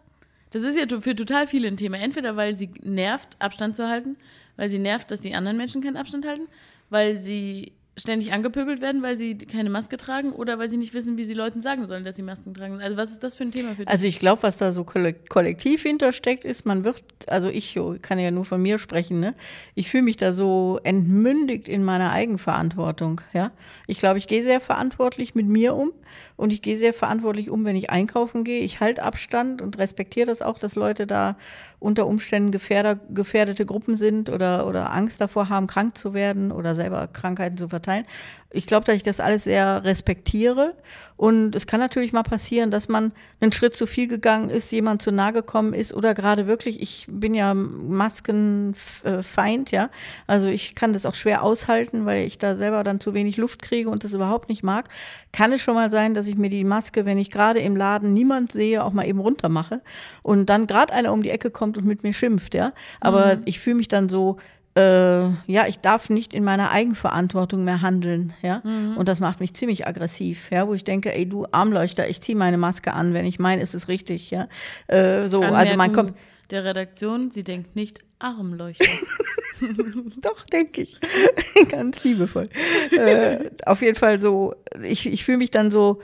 Das 0.51 0.61
ist 0.63 0.77
ja 0.77 0.99
für 0.99 1.15
total 1.15 1.47
viele 1.47 1.67
ein 1.67 1.77
Thema. 1.77 1.97
Entweder 1.97 2.35
weil 2.35 2.57
sie 2.57 2.69
nervt, 2.83 3.35
Abstand 3.39 3.75
zu 3.75 3.87
halten, 3.87 4.15
weil 4.57 4.69
sie 4.69 4.79
nervt, 4.79 5.11
dass 5.11 5.21
die 5.21 5.33
anderen 5.35 5.57
Menschen 5.57 5.81
keinen 5.81 5.97
Abstand 5.97 6.25
halten, 6.25 6.47
weil 6.89 7.17
sie 7.17 7.73
ständig 7.97 8.33
angepöbelt 8.33 8.81
werden, 8.81 9.01
weil 9.01 9.15
sie 9.15 9.37
keine 9.37 9.69
Maske 9.69 9.95
tragen 9.95 10.33
oder 10.33 10.59
weil 10.59 10.69
sie 10.69 10.75
nicht 10.75 10.93
wissen, 10.93 11.17
wie 11.17 11.23
sie 11.23 11.33
Leuten 11.33 11.61
sagen 11.61 11.87
sollen, 11.87 12.03
dass 12.03 12.17
sie 12.17 12.23
Masken 12.23 12.53
tragen. 12.53 12.81
Also 12.81 12.97
was 12.97 13.11
ist 13.11 13.23
das 13.23 13.35
für 13.35 13.43
ein 13.43 13.51
Thema 13.51 13.69
für 13.69 13.85
dich? 13.85 13.87
Also 13.87 14.05
ich 14.05 14.19
glaube, 14.19 14.43
was 14.43 14.57
da 14.57 14.73
so 14.73 14.81
kollek- 14.81 15.29
kollektiv 15.29 15.83
hintersteckt, 15.83 16.43
ist, 16.43 16.65
man 16.65 16.83
wird, 16.83 17.03
also 17.27 17.47
ich 17.47 17.79
kann 18.01 18.19
ja 18.19 18.31
nur 18.31 18.43
von 18.43 18.61
mir 18.61 18.79
sprechen, 18.79 19.21
ne? 19.21 19.33
Ich 19.75 19.89
fühle 19.89 20.03
mich 20.03 20.17
da 20.17 20.33
so 20.33 20.77
entmündigt 20.83 21.69
in 21.69 21.85
meiner 21.85 22.11
Eigenverantwortung, 22.11 23.21
ja. 23.31 23.51
Ich 23.87 23.99
glaube, 23.99 24.17
ich 24.17 24.27
gehe 24.27 24.43
sehr 24.43 24.59
verantwortlich 24.59 25.33
mit 25.33 25.47
mir 25.47 25.73
um 25.73 25.93
und 26.35 26.51
ich 26.51 26.61
gehe 26.61 26.77
sehr 26.77 26.93
verantwortlich 26.93 27.49
um, 27.49 27.63
wenn 27.63 27.77
ich 27.77 27.89
einkaufen 27.91 28.43
gehe. 28.43 28.59
Ich 28.59 28.81
halte 28.81 29.03
Abstand 29.03 29.61
und 29.61 29.77
respektiere 29.77 30.27
das 30.27 30.41
auch, 30.41 30.59
dass 30.59 30.75
Leute 30.75 31.07
da 31.07 31.37
unter 31.79 32.07
Umständen 32.07 32.51
gefährder, 32.51 32.99
gefährdete 33.09 33.65
Gruppen 33.65 33.95
sind 33.95 34.29
oder, 34.29 34.67
oder 34.67 34.91
Angst 34.91 35.21
davor 35.21 35.47
haben, 35.47 35.67
krank 35.67 35.97
zu 35.97 36.13
werden 36.13 36.51
oder 36.51 36.75
selber 36.75 37.07
Krankheiten 37.07 37.55
zu 37.55 37.69
verteilen. 37.69 37.84
Ich 38.51 38.67
glaube, 38.67 38.85
dass 38.85 38.95
ich 38.95 39.03
das 39.03 39.19
alles 39.19 39.43
sehr 39.43 39.83
respektiere. 39.83 40.75
Und 41.17 41.55
es 41.55 41.65
kann 41.65 41.79
natürlich 41.79 42.11
mal 42.11 42.23
passieren, 42.23 42.71
dass 42.71 42.89
man 42.89 43.13
einen 43.39 43.53
Schritt 43.53 43.73
zu 43.73 43.87
viel 43.87 44.07
gegangen 44.07 44.49
ist, 44.49 44.69
jemand 44.71 45.01
zu 45.01 45.11
nahe 45.11 45.31
gekommen 45.31 45.73
ist 45.73 45.93
oder 45.93 46.13
gerade 46.13 46.45
wirklich, 46.45 46.81
ich 46.81 47.05
bin 47.09 47.33
ja 47.33 47.53
Maskenfeind, 47.53 49.71
ja. 49.71 49.89
Also 50.27 50.47
ich 50.47 50.75
kann 50.75 50.91
das 50.91 51.05
auch 51.05 51.15
schwer 51.15 51.43
aushalten, 51.43 52.05
weil 52.05 52.25
ich 52.25 52.37
da 52.37 52.57
selber 52.57 52.83
dann 52.83 52.99
zu 52.99 53.13
wenig 53.13 53.37
Luft 53.37 53.61
kriege 53.61 53.89
und 53.89 54.03
das 54.03 54.11
überhaupt 54.11 54.49
nicht 54.49 54.61
mag. 54.61 54.89
Kann 55.31 55.53
es 55.53 55.61
schon 55.61 55.75
mal 55.75 55.89
sein, 55.89 56.13
dass 56.13 56.27
ich 56.27 56.35
mir 56.35 56.49
die 56.49 56.65
Maske, 56.65 57.05
wenn 57.05 57.17
ich 57.17 57.31
gerade 57.31 57.59
im 57.59 57.77
Laden 57.77 58.11
niemand 58.11 58.51
sehe, 58.51 58.83
auch 58.83 58.91
mal 58.91 59.07
eben 59.07 59.19
runter 59.19 59.47
mache 59.47 59.81
und 60.21 60.47
dann 60.47 60.67
gerade 60.67 60.93
einer 60.93 61.13
um 61.13 61.23
die 61.23 61.29
Ecke 61.29 61.49
kommt 61.49 61.77
und 61.77 61.85
mit 61.85 62.03
mir 62.03 62.13
schimpft, 62.13 62.53
ja. 62.53 62.73
Aber 62.99 63.37
ich 63.45 63.61
fühle 63.61 63.77
mich 63.77 63.87
dann 63.87 64.09
so, 64.09 64.35
äh, 64.77 65.27
ja, 65.47 65.67
ich 65.67 65.79
darf 65.79 66.09
nicht 66.09 66.33
in 66.33 66.43
meiner 66.43 66.71
Eigenverantwortung 66.71 67.63
mehr 67.63 67.81
handeln, 67.81 68.33
ja. 68.41 68.61
Und 68.95 69.07
das 69.07 69.19
macht 69.19 69.39
mich 69.39 69.53
ziemlich 69.53 69.87
aggressiv, 69.87 70.51
ja, 70.51 70.67
wo 70.67 70.73
ich 70.73 70.83
denke, 70.83 71.13
ey, 71.13 71.27
du 71.27 71.45
Armleuchter, 71.51 72.09
ich 72.09 72.21
ziehe 72.21 72.37
meine 72.37 72.57
Maske 72.57 72.93
an, 72.93 73.13
wenn 73.13 73.25
ich 73.25 73.39
meine, 73.39 73.61
ist 73.61 73.73
es 73.73 73.87
richtig, 73.87 74.31
ja. 74.31 74.47
Äh, 74.87 75.27
so, 75.27 75.41
also 75.41 75.71
Anmerkung 75.71 75.93
kommt, 75.93 76.17
der 76.51 76.65
Redaktion, 76.65 77.31
sie 77.31 77.43
denkt 77.43 77.75
nicht 77.75 77.99
Armleuchter. 78.19 78.85
doch, 80.21 80.45
denke 80.45 80.81
ich, 80.81 80.99
ganz 81.69 82.03
liebevoll. 82.03 82.49
äh, 82.91 83.49
auf 83.65 83.81
jeden 83.81 83.97
Fall 83.97 84.19
so, 84.19 84.55
ich, 84.83 85.05
ich 85.05 85.23
fühle 85.23 85.37
mich 85.37 85.51
dann 85.51 85.71
so 85.71 86.01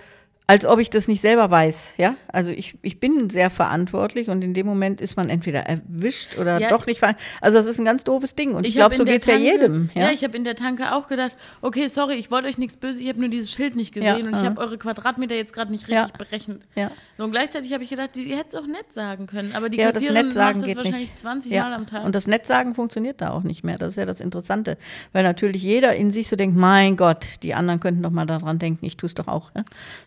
als 0.51 0.65
ob 0.65 0.79
ich 0.79 0.89
das 0.89 1.08
nicht 1.08 1.22
selber 1.22 1.50
weiß, 1.50 1.93
ja. 1.98 2.15
Also 2.27 2.51
ich, 2.51 2.77
ich 2.81 3.00
bin 3.00 3.29
sehr 3.29 3.50
verantwortlich 3.50 4.29
und 4.29 4.41
in 4.43 4.53
dem 4.53 4.65
Moment 4.65 5.00
ist 5.00 5.15
man 5.15 5.29
entweder 5.29 5.62
erwischt 5.62 6.38
oder 6.38 6.60
Ja. 6.60 6.67
doch 6.67 6.86
nicht 6.86 7.00
verantwortlich. 7.00 7.38
Also 7.39 7.58
das 7.58 7.67
ist 7.67 7.79
ein 7.79 7.86
ganz 7.86 8.03
doofes 8.03 8.36
Ding 8.36 8.53
und 8.53 8.67
ich, 8.67 8.75
hab 8.77 8.89
glaube, 8.91 8.96
so 8.98 9.03
der 9.05 9.13
geht's 9.13 9.27
ja 9.27 9.38
jedem. 9.38 9.89
Ja, 9.93 10.01
Ja, 10.08 10.12
ich 10.12 10.25
habe 10.25 10.36
in 10.36 10.43
der 10.43 10.55
Tanke 10.58 10.93
auch 10.93 11.08
gedacht, 11.08 11.38
okay, 11.62 11.88
sorry, 11.88 12.15
ich 12.15 12.31
wollte 12.31 12.50
euch 12.50 12.58
nichts 12.58 12.75
böse, 12.75 13.01
ich 13.01 13.08
habe 13.08 13.22
nur 13.22 13.29
dieses 13.29 13.50
Schild 13.53 13.77
nicht 13.77 13.93
gesehen 13.93 14.17
Ja, 14.20 14.25
und 14.25 14.36
ich 14.36 14.41
äh. 14.43 14.46
habe 14.46 14.60
eure 14.60 14.77
Quadratmeter 14.77 15.36
jetzt 15.36 15.53
gerade 15.53 15.72
nicht 15.72 15.88
richtig 15.88 16.13
berechnet. 16.17 16.63
ja. 16.75 16.91
So, 17.17 17.24
und 17.24 17.31
gleichzeitig 17.31 17.72
habe 17.72 17.86
ich 17.86 17.89
gedacht, 17.89 18.10
die- 18.15 18.24
ihr 18.24 18.36
hättet 18.36 18.53
es 18.53 18.60
auch 18.60 18.67
nett 18.67 18.91
sagen 18.91 19.27
können, 19.27 19.53
aber 19.55 19.70
die 19.70 19.77
Ja, 19.77 19.91
Kassiererin 19.91 20.27
macht 20.36 20.58
das 20.58 20.63
geht 20.65 20.75
wahrscheinlich 20.75 21.01
nicht. 21.12 21.17
20 21.17 21.51
ja. 21.53 21.63
Mal 21.63 21.74
am 21.74 21.86
Tag. 21.86 22.03
Und 22.03 22.13
das 22.13 22.27
Nettsagen 22.27 22.75
funktioniert 22.75 23.22
da 23.22 23.29
auch 23.31 23.43
nicht 23.43 23.63
mehr. 23.63 23.77
Das 23.77 23.91
ist 23.91 23.96
ja 23.96 24.05
das 24.05 24.20
Interessante. 24.20 24.77
Weil 25.13 25.24
natürlich 25.24 25.63
jeder 25.63 25.96
in 25.96 26.12
sich 26.12 26.27
so 26.27 26.36
denkt, 26.36 26.58
mein 26.58 26.98
Gott, 26.98 27.25
die 27.43 27.53
anderen 27.53 27.79
könnten 27.79 28.01
doch 28.03 28.10
mal 28.12 28.25
daran 28.25 28.60
denken, 28.60 28.86
ich 28.86 28.98
tue 28.98 29.08
es 29.08 29.13
doch 29.13 29.27
auch. 29.29 29.51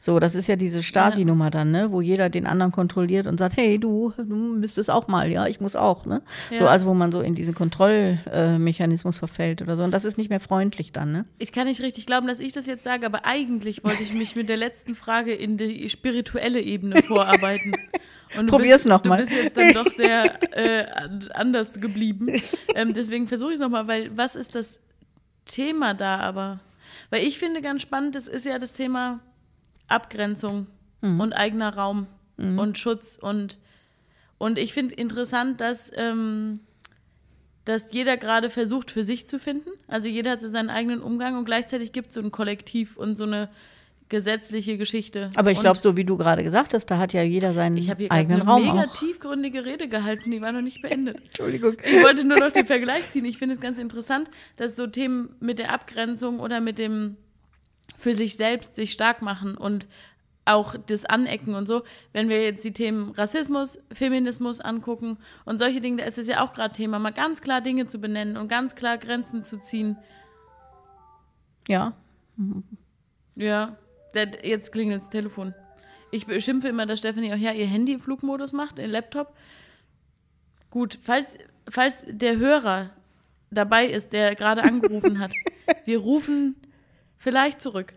So, 0.01 0.19
das 0.21 0.34
ist 0.35 0.47
ja 0.47 0.57
diese 0.57 0.83
Stasi-Nummer 0.83 1.51
dann, 1.51 1.71
ne? 1.71 1.91
wo 1.93 2.01
jeder 2.01 2.29
den 2.31 2.47
anderen 2.47 2.73
kontrolliert 2.73 3.27
und 3.27 3.39
sagt, 3.39 3.57
hey, 3.57 3.79
du, 3.79 4.13
du 4.17 4.25
müsstest 4.25 4.91
auch 4.91 5.09
mal, 5.09 5.31
ja, 5.31 5.47
ich 5.47 5.61
muss 5.61 5.77
auch. 5.77 6.07
Ne? 6.07 6.23
So, 6.51 6.57
Ja. 6.57 6.67
also 6.67 6.87
wo 6.87 6.95
man 6.95 7.13
so 7.13 7.21
in 7.21 7.35
diesen 7.35 7.55
Kontrollmechanismus 7.55 9.19
verfällt 9.19 9.63
oder 9.63 9.77
so. 9.77 9.83
Und 9.85 9.91
das 9.93 10.05
ist 10.05 10.19
nicht 10.19 10.31
mehr 10.31 10.41
freundlich 10.41 10.93
dann, 10.93 11.13
ne? 11.13 11.25
ich 11.39 11.53
kann 11.53 11.67
nicht 11.67 11.81
richtig 11.83 12.07
glauben, 12.07 12.27
dass 12.27 12.41
ich 12.41 12.53
das 12.53 12.67
jetzt 12.67 12.85
sage, 12.85 13.07
aber 13.07 13.25
eigentlich 13.25 13.85
wollte 13.85 14.03
ich 14.03 14.13
mich 14.15 14.37
mit 14.37 14.49
der 14.49 14.57
letzten 14.57 14.95
Frage 14.95 15.33
in 15.35 15.57
die 15.57 15.89
spirituelle 15.89 16.61
Ebene 16.61 17.03
vorarbeiten. 17.03 17.73
Und 18.39 18.49
Probier's 18.49 18.79
bist- 18.83 18.87
noch 18.87 19.05
mal. 19.05 19.19
Du 19.19 19.23
bist 19.29 19.33
jetzt 19.33 19.57
dann 19.57 19.73
doch 19.75 19.91
sehr 19.93 20.25
äh, 20.57 20.87
an- 20.91 21.29
anders 21.35 21.81
geblieben. 21.81 22.29
Ähm, 22.75 22.93
deswegen 22.93 23.29
versuche 23.29 23.51
ich 23.51 23.55
es 23.55 23.61
nochmal, 23.61 23.87
weil 23.87 24.11
was 24.17 24.35
ist 24.35 24.55
das 24.57 24.81
Thema 25.45 25.95
da 25.95 26.17
aber? 26.19 26.59
Weil 27.11 27.23
ich 27.23 27.39
finde 27.39 27.63
ganz 27.63 27.83
spannend, 27.83 28.17
das 28.17 28.27
ist 28.27 28.45
ja 28.47 28.59
das 28.59 28.73
Thema 28.73 29.21
Abgrenzung 29.89 30.67
Mhm. 31.01 31.21
und 31.21 31.33
eigener 31.35 31.75
Raum 31.77 32.07
und 32.39 32.79
Schutz 32.79 33.19
und 33.21 33.59
und 34.39 34.59
ich 34.59 34.73
finde 34.73 34.95
interessant, 34.95 35.61
dass 35.61 35.91
ähm, 35.95 36.55
dass 37.65 37.93
jeder 37.93 38.17
gerade 38.17 38.51
versucht, 38.51 38.91
für 38.91 39.05
sich 39.05 39.27
zu 39.27 39.39
finden. 39.39 39.71
Also 39.87 40.09
jeder 40.09 40.33
hat 40.33 40.41
so 40.41 40.49
seinen 40.49 40.69
eigenen 40.71 41.01
Umgang 41.01 41.39
und 41.39 41.45
gleichzeitig 41.45 41.93
gibt 41.93 42.09
es 42.09 42.15
so 42.15 42.21
ein 42.21 42.31
Kollektiv 42.31 42.97
und 42.97 43.17
so 43.17 43.25
eine 43.25 43.49
gesetzliche 44.11 44.77
Geschichte. 44.77 45.31
Aber 45.35 45.51
ich 45.51 45.61
glaube, 45.61 45.79
so 45.83 45.97
wie 45.97 46.05
du 46.05 46.17
gerade 46.19 46.45
gesagt 46.45 46.75
hast, 46.75 46.87
da 46.87 46.99
hat 46.99 47.13
ja 47.15 47.23
jeder 47.23 47.53
seinen 47.55 47.77
ich 47.79 47.89
habe 47.89 48.03
hier 48.03 48.13
eigenen 48.13 48.43
eine 48.43 48.51
Raum 48.51 48.63
mega 48.67 48.87
auch. 48.89 48.97
tiefgründige 48.99 49.65
Rede 49.65 49.89
gehalten, 49.89 50.31
die 50.31 50.43
war 50.43 50.53
noch 50.53 50.61
nicht 50.61 50.83
beendet. 50.83 51.21
Entschuldigung. 51.25 51.77
Ich 51.85 52.03
wollte 52.03 52.25
nur 52.27 52.39
noch 52.39 52.51
den 52.53 52.67
Vergleich 52.67 53.09
ziehen. 53.11 53.25
Ich 53.25 53.39
finde 53.39 53.55
es 53.55 53.61
ganz 53.61 53.79
interessant, 53.79 54.31
dass 54.57 54.77
so 54.77 54.87
Themen 54.87 55.35
mit 55.41 55.59
der 55.59 55.73
Abgrenzung 55.73 56.41
oder 56.41 56.61
mit 56.61 56.79
dem 56.79 57.17
für 57.97 58.15
sich 58.15 58.37
selbst 58.37 58.77
sich 58.77 58.93
stark 58.93 59.23
machen 59.23 59.57
und 59.57 59.87
auch 60.47 60.75
das 60.87 61.05
Anecken 61.05 61.55
und 61.55 61.67
so, 61.67 61.83
wenn 62.13 62.29
wir 62.29 62.43
jetzt 62.43 62.65
die 62.65 62.73
Themen 62.73 63.13
Rassismus, 63.13 63.79
Feminismus 63.93 64.61
angucken 64.61 65.19
und 65.45 65.59
solche 65.59 65.81
Dinge, 65.81 65.99
da 65.99 66.05
ist 66.05 66.19
es 66.19 66.27
ja 66.27 66.43
auch 66.43 66.53
gerade 66.53 66.75
Thema, 66.75 66.99
mal 66.99 67.13
ganz 67.13 67.41
klar 67.41 67.61
Dinge 67.61 67.87
zu 67.87 67.99
benennen 67.99 68.37
und 68.37 68.49
ganz 68.49 68.75
klar 68.75 68.99
Grenzen 68.99 69.45
zu 69.45 69.59
ziehen. 69.59 69.97
Ja. 71.67 71.95
Ja, 73.37 73.77
der, 74.13 74.47
jetzt 74.47 74.73
klingelt 74.73 75.03
das 75.03 75.11
Telefon. 75.11 75.55
Ich 76.11 76.27
beschimpfe 76.27 76.69
immer, 76.69 76.87
dass 76.87 76.99
Stephanie 76.99 77.33
auch 77.33 77.39
ja 77.39 77.53
ihr 77.53 77.67
Handy 77.67 77.99
Flugmodus 77.99 78.53
macht, 78.53 78.79
den 78.79 78.91
Laptop. 78.91 79.35
Gut, 80.71 80.99
falls, 81.03 81.27
falls 81.69 82.05
der 82.07 82.37
Hörer 82.37 82.91
dabei 83.51 83.87
ist, 83.87 84.13
der 84.13 84.35
gerade 84.35 84.63
angerufen 84.63 85.19
hat, 85.19 85.33
wir 85.85 85.99
rufen 85.99 86.57
vielleicht 87.25 87.61
zurück. 87.61 87.93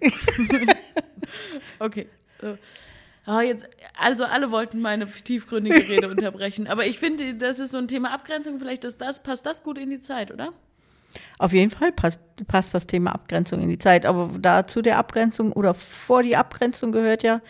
okay. 1.80 2.08
So. 2.42 2.58
Ah, 3.26 3.42
jetzt, 3.42 3.70
also 4.00 4.24
alle 4.24 4.52
wollten 4.52 4.80
meine 4.80 5.06
tiefgründige 5.06 5.88
Rede 5.90 6.10
unterbrechen. 6.12 6.66
Aber 6.68 6.86
ich 6.86 6.98
finde, 6.98 7.36
das 7.36 7.60
ist 7.60 7.74
so 7.74 7.78
ein 7.78 7.90
Thema 7.90 8.14
Abgrenzung. 8.14 8.58
Vielleicht 8.58 8.86
ist 8.86 9.02
das, 9.02 9.22
passt 9.22 9.46
das 9.46 9.64
gut 9.64 9.78
in 9.78 9.90
die 9.90 10.00
Zeit, 10.00 10.32
oder? 10.32 10.54
Auf 11.38 11.52
jeden 11.52 11.70
Fall 11.70 11.92
passt, 11.92 12.22
passt 12.48 12.74
das 12.74 12.88
Thema 12.88 13.12
Abgrenzung 13.12 13.60
in 13.62 13.68
die 13.68 13.78
Zeit. 13.78 14.06
Aber 14.06 14.32
dazu 14.40 14.82
der 14.82 14.98
Abgrenzung 14.98 15.52
oder 15.52 15.74
vor 15.74 16.24
die 16.24 16.38
Abgrenzung 16.38 16.94
gehört 16.94 17.22
ja, 17.22 17.42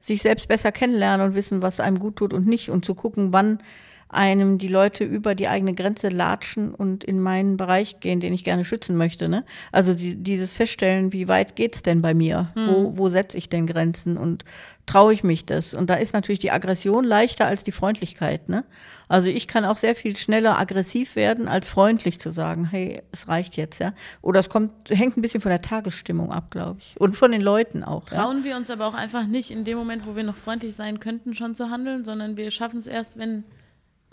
sich 0.00 0.20
selbst 0.20 0.46
besser 0.46 0.72
kennenlernen 0.72 1.28
und 1.28 1.34
wissen, 1.34 1.62
was 1.62 1.80
einem 1.80 1.98
gut 1.98 2.16
tut 2.16 2.34
und 2.34 2.46
nicht. 2.46 2.68
Und 2.68 2.84
zu 2.84 2.94
gucken, 2.94 3.32
wann 3.32 3.62
einem 4.08 4.58
die 4.58 4.68
Leute 4.68 5.04
über 5.04 5.34
die 5.34 5.48
eigene 5.48 5.74
Grenze 5.74 6.08
latschen 6.08 6.74
und 6.74 7.04
in 7.04 7.20
meinen 7.20 7.56
Bereich 7.56 8.00
gehen, 8.00 8.20
den 8.20 8.32
ich 8.32 8.44
gerne 8.44 8.64
schützen 8.64 8.96
möchte. 8.96 9.28
Ne? 9.28 9.44
Also 9.72 9.94
die, 9.94 10.16
dieses 10.16 10.54
Feststellen, 10.54 11.12
wie 11.12 11.28
weit 11.28 11.56
geht's 11.56 11.82
denn 11.82 12.02
bei 12.02 12.14
mir? 12.14 12.52
Wo, 12.54 12.96
wo 12.96 13.08
setze 13.08 13.36
ich 13.38 13.48
denn 13.48 13.66
Grenzen 13.66 14.16
und 14.16 14.44
traue 14.86 15.12
ich 15.12 15.24
mich 15.24 15.46
das? 15.46 15.74
Und 15.74 15.90
da 15.90 15.94
ist 15.94 16.12
natürlich 16.12 16.38
die 16.38 16.50
Aggression 16.50 17.04
leichter 17.04 17.46
als 17.46 17.64
die 17.64 17.72
Freundlichkeit. 17.72 18.48
Ne? 18.48 18.64
Also 19.08 19.28
ich 19.28 19.48
kann 19.48 19.64
auch 19.64 19.76
sehr 19.76 19.94
viel 19.94 20.16
schneller 20.16 20.58
aggressiv 20.58 21.16
werden, 21.16 21.48
als 21.48 21.68
freundlich 21.68 22.20
zu 22.20 22.30
sagen, 22.30 22.66
hey, 22.66 23.02
es 23.12 23.28
reicht 23.28 23.56
jetzt, 23.56 23.78
ja. 23.78 23.94
Oder 24.22 24.40
es 24.40 24.48
kommt, 24.48 24.70
hängt 24.88 25.16
ein 25.16 25.22
bisschen 25.22 25.40
von 25.40 25.50
der 25.50 25.62
Tagesstimmung 25.62 26.32
ab, 26.32 26.50
glaube 26.50 26.78
ich. 26.80 26.94
Und 26.98 27.16
von 27.16 27.32
den 27.32 27.40
Leuten 27.40 27.84
auch. 27.84 28.10
Ja? 28.10 28.22
Trauen 28.22 28.44
wir 28.44 28.56
uns 28.56 28.70
aber 28.70 28.86
auch 28.86 28.94
einfach 28.94 29.26
nicht 29.26 29.50
in 29.50 29.64
dem 29.64 29.76
Moment, 29.76 30.06
wo 30.06 30.16
wir 30.16 30.24
noch 30.24 30.36
freundlich 30.36 30.74
sein 30.74 31.00
könnten, 31.00 31.34
schon 31.34 31.54
zu 31.54 31.70
handeln, 31.70 32.04
sondern 32.04 32.36
wir 32.36 32.50
schaffen 32.50 32.78
es 32.78 32.86
erst, 32.86 33.18
wenn 33.18 33.44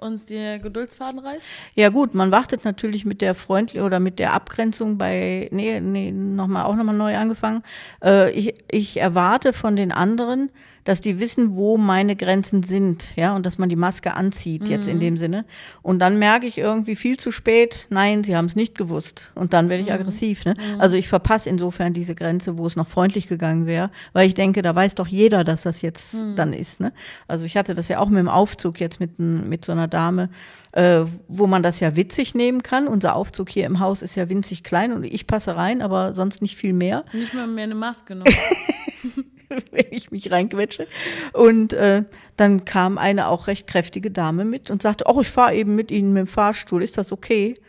uns 0.02 0.26
der 0.26 0.60
Geduldsfaden 0.60 1.20
reißt. 1.20 1.48
Ja 1.76 1.90
gut, 1.90 2.14
man 2.16 2.32
wartet 2.32 2.66
natürlich 2.66 3.06
mit 3.06 3.22
der 3.22 3.36
freundlich 3.36 3.82
oder 3.82 4.00
mit 4.00 4.20
der 4.20 4.34
Abgrenzung 4.34 4.98
bei, 4.98 5.48
nee, 5.52 5.80
nee, 5.80 6.12
nochmal, 6.12 6.66
auch 6.66 6.76
nochmal 6.76 6.96
neu 6.96 7.16
angefangen. 7.16 7.64
Äh, 8.04 8.32
ich, 8.32 8.56
ich 8.70 8.98
erwarte 8.98 9.54
von 9.54 9.76
den 9.76 9.92
anderen, 9.92 10.50
dass 10.84 11.02
die 11.02 11.20
wissen, 11.20 11.56
wo 11.56 11.78
meine 11.78 12.16
Grenzen 12.16 12.64
sind, 12.64 13.06
ja, 13.16 13.36
und 13.36 13.46
dass 13.46 13.58
man 13.58 13.70
die 13.70 13.76
Maske 13.76 14.16
anzieht, 14.16 14.68
jetzt 14.68 14.88
in 14.88 15.00
dem 15.00 15.18
Sinne. 15.18 15.46
Und 15.82 16.00
dann 16.00 16.18
merke 16.18 16.48
ich 16.48 16.58
irgendwie 16.58 16.96
viel 16.96 17.20
zu 17.20 17.32
spät, 17.32 17.88
nein, 17.90 18.24
sie 18.24 18.36
haben 18.36 18.46
es 18.46 18.56
nicht 18.56 18.78
gewusst. 18.78 19.32
Und 19.36 19.54
dann 19.54 19.70
werde 19.70 19.84
ich 19.84 19.94
aggressiv. 19.94 20.46
Ne? 20.46 20.56
Also 20.80 20.96
ich 20.96 21.08
verpasse 21.08 21.50
insofern 21.50 21.94
diese 21.94 22.16
Grenze, 22.16 22.58
wo 22.58 22.66
es 22.66 22.76
noch 22.76 22.88
freundlich 22.88 23.28
gegangen 23.28 23.68
wäre, 23.68 23.92
weil 24.14 24.28
ich 24.28 24.34
denke, 24.34 24.62
da 24.62 24.74
weiß 24.74 24.96
doch 24.96 25.08
jeder, 25.08 25.44
dass 25.44 25.62
das 25.64 25.82
jetzt 25.82 26.16
dann 26.36 26.54
ist. 26.54 26.80
Ne? 26.80 26.94
Also 27.28 27.46
ich 27.46 27.58
hatte 27.58 27.76
das 27.76 27.88
ja 27.88 28.00
auch 28.00 28.10
mit 28.10 28.20
dem 28.20 28.30
Aufzug 28.30 28.80
jetzt 28.80 29.00
mit, 29.00 29.20
mit 29.20 29.66
so 29.66 29.72
einer 29.72 29.88
Dame, 29.92 30.30
äh, 30.72 31.02
wo 31.28 31.46
man 31.46 31.62
das 31.62 31.80
ja 31.80 31.96
witzig 31.96 32.34
nehmen 32.34 32.64
kann. 32.64 32.88
Unser 32.88 33.16
Aufzug 33.16 33.50
hier 33.50 33.66
im 33.66 33.80
Haus 33.80 34.02
ist 34.02 34.16
ja 34.16 34.30
winzig 34.30 34.64
klein 34.64 34.94
und 34.94 35.04
ich 35.04 35.28
passe 35.28 35.56
rein, 35.56 35.82
aber 35.82 36.16
sonst 36.16 36.42
nicht 36.42 36.56
viel 36.56 36.74
mehr. 36.74 37.06
Nicht 37.14 37.34
mal 37.34 37.48
mehr 37.48 37.66
eine 37.66 37.76
Maske 37.76 38.16
noch. 38.16 38.26
wenn 39.72 39.86
ich 39.92 40.12
mich 40.12 40.32
reinquetsche. 40.32 40.88
Und 41.34 41.74
äh, 41.74 42.04
dann 42.38 42.66
kam 42.66 42.98
eine 42.98 43.28
auch 43.28 43.48
recht 43.48 43.68
kräftige 43.68 44.12
Dame 44.12 44.46
mit 44.46 44.72
und 44.72 44.82
sagte, 44.82 45.06
oh, 45.08 45.22
ich 45.22 45.28
fahre 45.28 45.56
eben 45.56 45.76
mit 45.76 45.92
Ihnen 45.92 46.14
mit 46.14 46.22
dem 46.22 46.28
Fahrstuhl, 46.28 46.82
ist 46.84 46.98
das 46.98 47.12
okay? 47.12 47.60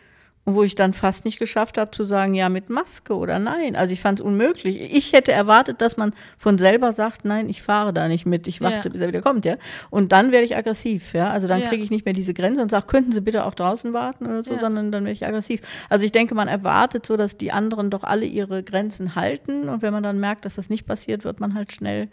Und 0.45 0.55
wo 0.55 0.63
ich 0.63 0.75
dann 0.75 0.91
fast 0.91 1.23
nicht 1.23 1.39
geschafft 1.39 1.77
habe 1.77 1.91
zu 1.91 2.03
sagen, 2.03 2.33
ja, 2.33 2.49
mit 2.49 2.69
Maske 2.69 3.15
oder 3.15 3.39
nein. 3.39 3.77
Also 3.77 3.93
ich 3.93 4.01
fand 4.01 4.19
es 4.19 4.25
unmöglich. 4.25 4.93
Ich 4.93 5.13
hätte 5.13 5.31
erwartet, 5.31 5.79
dass 5.81 5.95
man 5.95 6.13
von 6.37 6.57
selber 6.57 6.91
sagt, 6.91 7.23
nein, 7.23 7.47
ich 7.47 7.61
fahre 7.63 7.93
da 7.93 8.09
nicht 8.09 8.25
mit, 8.25 8.49
ich 8.49 8.59
warte, 8.59 8.89
Ja. 8.89 8.91
bis 8.91 8.99
er 8.99 9.07
wieder 9.07 9.21
kommt, 9.21 9.45
ja. 9.45 9.55
Und 9.89 10.11
dann 10.11 10.33
werde 10.33 10.43
ich 10.43 10.57
aggressiv, 10.57 11.13
ja. 11.13 11.29
Also 11.29 11.47
dann 11.47 11.61
Ja. 11.61 11.69
kriege 11.69 11.81
ich 11.81 11.91
nicht 11.91 12.03
mehr 12.03 12.13
diese 12.13 12.33
Grenze 12.33 12.61
und 12.61 12.69
sage, 12.69 12.87
könnten 12.87 13.13
Sie 13.13 13.21
bitte 13.21 13.45
auch 13.45 13.53
draußen 13.55 13.93
warten 13.93 14.25
oder 14.25 14.43
so, 14.43 14.53
Ja. 14.55 14.59
sondern 14.59 14.91
dann 14.91 15.05
werde 15.05 15.13
ich 15.13 15.25
aggressiv. 15.25 15.61
Also 15.89 16.03
ich 16.05 16.11
denke, 16.11 16.35
man 16.35 16.49
erwartet 16.49 17.05
so, 17.05 17.15
dass 17.15 17.37
die 17.37 17.53
anderen 17.53 17.89
doch 17.89 18.03
alle 18.03 18.25
ihre 18.25 18.63
Grenzen 18.63 19.15
halten 19.15 19.69
und 19.69 19.81
wenn 19.81 19.93
man 19.93 20.03
dann 20.03 20.19
merkt, 20.19 20.43
dass 20.43 20.55
das 20.55 20.69
nicht 20.69 20.85
passiert, 20.85 21.23
wird 21.23 21.39
man 21.39 21.53
halt 21.53 21.71
schnell 21.71 22.09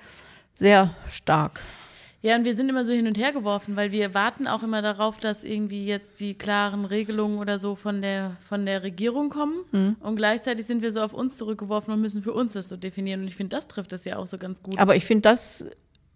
sehr 0.56 0.94
stark. 1.10 1.60
Ja, 2.22 2.36
und 2.36 2.44
wir 2.44 2.54
sind 2.54 2.68
immer 2.68 2.84
so 2.84 2.92
hin 2.92 3.06
und 3.06 3.16
her 3.16 3.32
geworfen, 3.32 3.76
weil 3.76 3.92
wir 3.92 4.12
warten 4.12 4.46
auch 4.46 4.62
immer 4.62 4.82
darauf, 4.82 5.18
dass 5.18 5.42
irgendwie 5.42 5.86
jetzt 5.86 6.20
die 6.20 6.34
klaren 6.34 6.84
Regelungen 6.84 7.38
oder 7.38 7.58
so 7.58 7.74
von 7.74 8.02
der, 8.02 8.36
von 8.46 8.66
der 8.66 8.82
Regierung 8.82 9.30
kommen. 9.30 9.64
Mhm. 9.72 9.96
Und 10.00 10.16
gleichzeitig 10.16 10.66
sind 10.66 10.82
wir 10.82 10.92
so 10.92 11.00
auf 11.00 11.14
uns 11.14 11.38
zurückgeworfen 11.38 11.94
und 11.94 12.00
müssen 12.00 12.22
für 12.22 12.32
uns 12.32 12.52
das 12.52 12.68
so 12.68 12.76
definieren. 12.76 13.22
Und 13.22 13.28
ich 13.28 13.36
finde, 13.36 13.56
das 13.56 13.68
trifft 13.68 13.92
das 13.92 14.04
ja 14.04 14.18
auch 14.18 14.26
so 14.26 14.36
ganz 14.36 14.62
gut. 14.62 14.78
Aber 14.78 14.96
ich 14.96 15.06
finde 15.06 15.22
das 15.22 15.64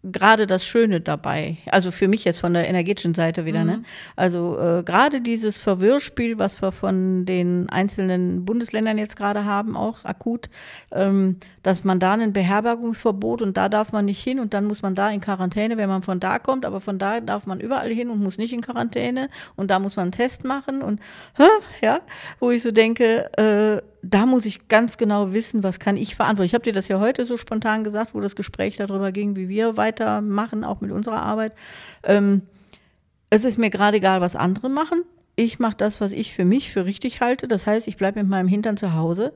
gerade 0.05 0.47
das 0.47 0.65
Schöne 0.65 1.01
dabei. 1.01 1.57
Also 1.67 1.91
für 1.91 2.09
mich 2.09 2.25
jetzt 2.25 2.39
von 2.39 2.53
der 2.53 2.69
energetischen 2.69 3.15
Seite 3.15 3.47
wieder. 3.47 3.65
Ne? 3.65 3.83
Also 4.17 4.59
äh, 4.59 4.83
gerade 4.83 5.21
dieses 5.21 5.59
Verwirrspiel, 5.59 6.39
was 6.39 6.61
wir 6.61 6.73
von 6.73 7.25
den 7.25 7.69
einzelnen 7.71 8.45
Bundesländern 8.45 8.99
jetzt 8.99 9.17
gerade 9.17 9.45
haben, 9.45 9.77
auch 9.77 10.05
akut, 10.05 10.51
ähm, 10.93 11.37
dass 11.65 11.83
man 11.83 11.99
da 11.99 12.13
ein 12.13 12.35
Beherbergungsverbot 12.35 13.41
und 13.41 13.57
da 13.57 13.71
darf 13.71 13.91
man 13.91 14.05
nicht 14.05 14.23
hin 14.23 14.39
und 14.39 14.53
dann 14.53 14.67
muss 14.67 14.83
man 14.83 14.95
da 14.95 15.11
in 15.11 15.23
Quarantäne, 15.23 15.79
wenn 15.79 15.89
man 15.89 16.03
von 16.03 16.21
da 16.21 16.39
kommt, 16.39 16.67
aber 16.67 16.79
von 16.79 16.99
da 16.99 17.21
darf 17.21 17.47
man 17.47 17.59
überall 17.59 17.91
hin 17.91 18.11
und 18.11 18.23
muss 18.23 18.37
nicht 18.37 18.53
in 18.53 18.61
Quarantäne 18.61 19.31
und 19.57 19.71
da 19.71 19.79
muss 19.79 19.97
man 19.97 20.05
einen 20.05 20.13
Test 20.13 20.45
machen 20.45 20.83
und 20.83 21.01
ja, 21.81 22.01
wo 22.39 22.51
ich 22.51 22.63
so 22.63 22.71
denke, 22.71 23.33
äh, 23.39 23.83
da 24.03 24.27
muss 24.27 24.45
ich 24.45 24.69
ganz 24.69 24.99
genau 24.99 25.33
wissen, 25.33 25.63
was 25.63 25.81
kann 25.81 25.97
ich 25.97 26.15
verantworten. 26.15 26.45
Ich 26.45 26.55
habe 26.55 26.65
dir 26.65 26.75
das 26.75 26.89
ja 26.89 27.01
heute 27.01 27.25
so 27.25 27.39
spontan 27.39 27.83
gesagt, 27.83 28.15
wo 28.15 28.21
das 28.21 28.37
Gespräch 28.37 28.77
darüber 28.77 29.11
ging, 29.11 29.35
wie 29.35 29.49
wir 29.49 29.79
weitermachen, 29.79 30.65
auch 30.65 30.83
mit 30.83 30.91
unserer 30.91 31.23
Arbeit. 31.23 31.55
Ähm, 32.03 32.43
es 33.31 33.47
ist 33.47 33.57
mir 33.57 33.71
gerade 33.71 33.97
egal, 33.97 34.21
was 34.21 34.37
andere 34.37 34.69
machen. 34.69 35.03
Ich 35.35 35.59
mache 35.59 35.77
das, 35.79 36.03
was 36.03 36.13
ich 36.13 36.35
für 36.35 36.45
mich 36.45 36.71
für 36.71 36.85
richtig 36.85 37.23
halte. 37.23 37.49
Das 37.49 37.67
heißt, 37.67 37.89
ich 37.89 37.97
bleibe 37.97 38.21
mit 38.21 38.29
meinem 38.29 38.49
Hintern 38.49 38.77
zu 38.77 38.93
Hause 38.93 39.33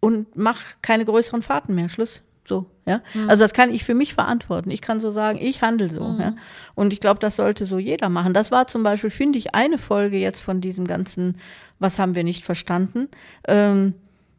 und 0.00 0.36
mache 0.36 0.76
keine 0.82 1.04
größeren 1.04 1.42
Fahrten 1.42 1.74
mehr. 1.74 1.88
Schluss. 1.88 2.22
So, 2.46 2.66
ja. 2.84 3.00
Mhm. 3.14 3.30
Also 3.30 3.44
das 3.44 3.52
kann 3.52 3.72
ich 3.72 3.84
für 3.84 3.94
mich 3.94 4.14
verantworten. 4.14 4.70
Ich 4.72 4.80
kann 4.80 4.98
so 5.00 5.12
sagen, 5.12 5.38
ich 5.40 5.62
handle 5.62 5.88
so. 5.88 6.02
Mhm. 6.02 6.20
Ja? 6.20 6.34
Und 6.74 6.92
ich 6.92 7.00
glaube, 7.00 7.20
das 7.20 7.36
sollte 7.36 7.64
so 7.64 7.78
jeder 7.78 8.08
machen. 8.08 8.34
Das 8.34 8.50
war 8.50 8.66
zum 8.66 8.82
Beispiel, 8.82 9.10
finde 9.10 9.38
ich, 9.38 9.54
eine 9.54 9.78
Folge 9.78 10.16
jetzt 10.16 10.40
von 10.40 10.60
diesem 10.60 10.86
ganzen, 10.86 11.36
was 11.78 11.98
haben 11.98 12.16
wir 12.16 12.24
nicht 12.24 12.42
verstanden, 12.42 13.08
ähm, 13.46 13.94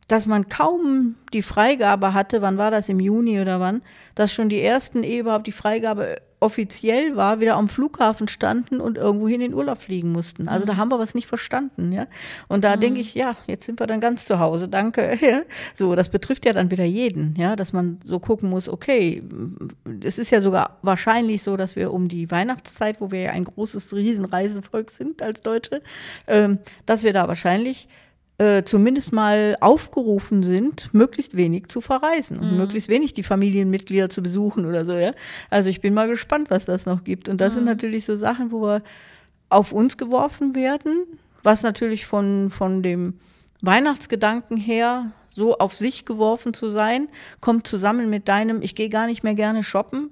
dass 0.07 0.25
man 0.25 0.49
kaum 0.49 1.15
die 1.33 1.41
Freigabe 1.41 2.13
hatte, 2.13 2.41
wann 2.41 2.57
war 2.57 2.71
das, 2.71 2.89
im 2.89 2.99
Juni 2.99 3.39
oder 3.39 3.59
wann, 3.59 3.81
dass 4.15 4.33
schon 4.33 4.49
die 4.49 4.61
ersten, 4.61 5.03
ehe 5.03 5.21
überhaupt 5.21 5.47
die 5.47 5.51
Freigabe 5.51 6.21
offiziell 6.41 7.15
war, 7.15 7.39
wieder 7.39 7.55
am 7.55 7.69
Flughafen 7.69 8.27
standen 8.27 8.81
und 8.81 8.97
irgendwohin 8.97 9.41
in 9.41 9.51
den 9.51 9.53
Urlaub 9.53 9.79
fliegen 9.79 10.11
mussten. 10.11 10.49
Also 10.49 10.65
mhm. 10.65 10.69
da 10.69 10.75
haben 10.77 10.89
wir 10.89 10.97
was 10.97 11.13
nicht 11.13 11.27
verstanden, 11.27 11.91
ja. 11.91 12.07
Und 12.47 12.63
da 12.63 12.75
mhm. 12.75 12.79
denke 12.81 12.99
ich, 12.99 13.13
ja, 13.13 13.35
jetzt 13.45 13.65
sind 13.65 13.79
wir 13.79 13.85
dann 13.85 13.99
ganz 13.99 14.25
zu 14.25 14.39
Hause, 14.39 14.67
danke. 14.67 15.19
so, 15.75 15.95
das 15.95 16.09
betrifft 16.09 16.45
ja 16.47 16.53
dann 16.53 16.71
wieder 16.71 16.83
jeden, 16.83 17.35
ja, 17.35 17.55
dass 17.55 17.73
man 17.73 17.99
so 18.03 18.19
gucken 18.19 18.49
muss, 18.49 18.67
okay, 18.67 19.23
es 20.03 20.17
ist 20.17 20.31
ja 20.31 20.41
sogar 20.41 20.79
wahrscheinlich 20.81 21.43
so, 21.43 21.55
dass 21.57 21.75
wir 21.75 21.93
um 21.93 22.07
die 22.07 22.31
Weihnachtszeit, 22.31 23.01
wo 23.01 23.11
wir 23.11 23.21
ja 23.21 23.31
ein 23.31 23.45
großes 23.45 23.93
Riesenreisevolk 23.93 24.89
sind 24.89 25.21
als 25.21 25.41
Deutsche, 25.41 25.83
ähm, 26.25 26.57
dass 26.87 27.03
wir 27.03 27.13
da 27.13 27.27
wahrscheinlich 27.27 27.87
äh, 28.41 28.63
zumindest 28.65 29.13
mal 29.13 29.55
aufgerufen 29.61 30.41
sind, 30.41 30.91
möglichst 30.93 31.37
wenig 31.37 31.67
zu 31.67 31.79
verreisen 31.79 32.39
und 32.39 32.53
mhm. 32.53 32.57
möglichst 32.57 32.89
wenig 32.89 33.13
die 33.13 33.21
Familienmitglieder 33.21 34.09
zu 34.09 34.23
besuchen 34.23 34.65
oder 34.65 34.83
so, 34.83 34.93
ja. 34.93 35.11
Also 35.51 35.69
ich 35.69 35.79
bin 35.79 35.93
mal 35.93 36.07
gespannt, 36.07 36.49
was 36.49 36.65
das 36.65 36.87
noch 36.87 37.03
gibt. 37.03 37.29
Und 37.29 37.39
das 37.39 37.53
mhm. 37.53 37.57
sind 37.57 37.65
natürlich 37.65 38.05
so 38.05 38.15
Sachen, 38.15 38.49
wo 38.51 38.63
wir 38.63 38.81
auf 39.49 39.71
uns 39.71 39.95
geworfen 39.95 40.55
werden, 40.55 41.05
was 41.43 41.61
natürlich 41.61 42.07
von, 42.07 42.49
von 42.49 42.81
dem 42.81 43.19
Weihnachtsgedanken 43.61 44.57
her 44.57 45.11
so 45.29 45.59
auf 45.59 45.75
sich 45.75 46.05
geworfen 46.05 46.55
zu 46.55 46.71
sein, 46.71 47.09
kommt 47.41 47.67
zusammen 47.67 48.09
mit 48.09 48.27
deinem, 48.27 48.63
ich 48.63 48.73
gehe 48.73 48.89
gar 48.89 49.05
nicht 49.05 49.23
mehr 49.23 49.35
gerne 49.35 49.63
shoppen, 49.63 50.09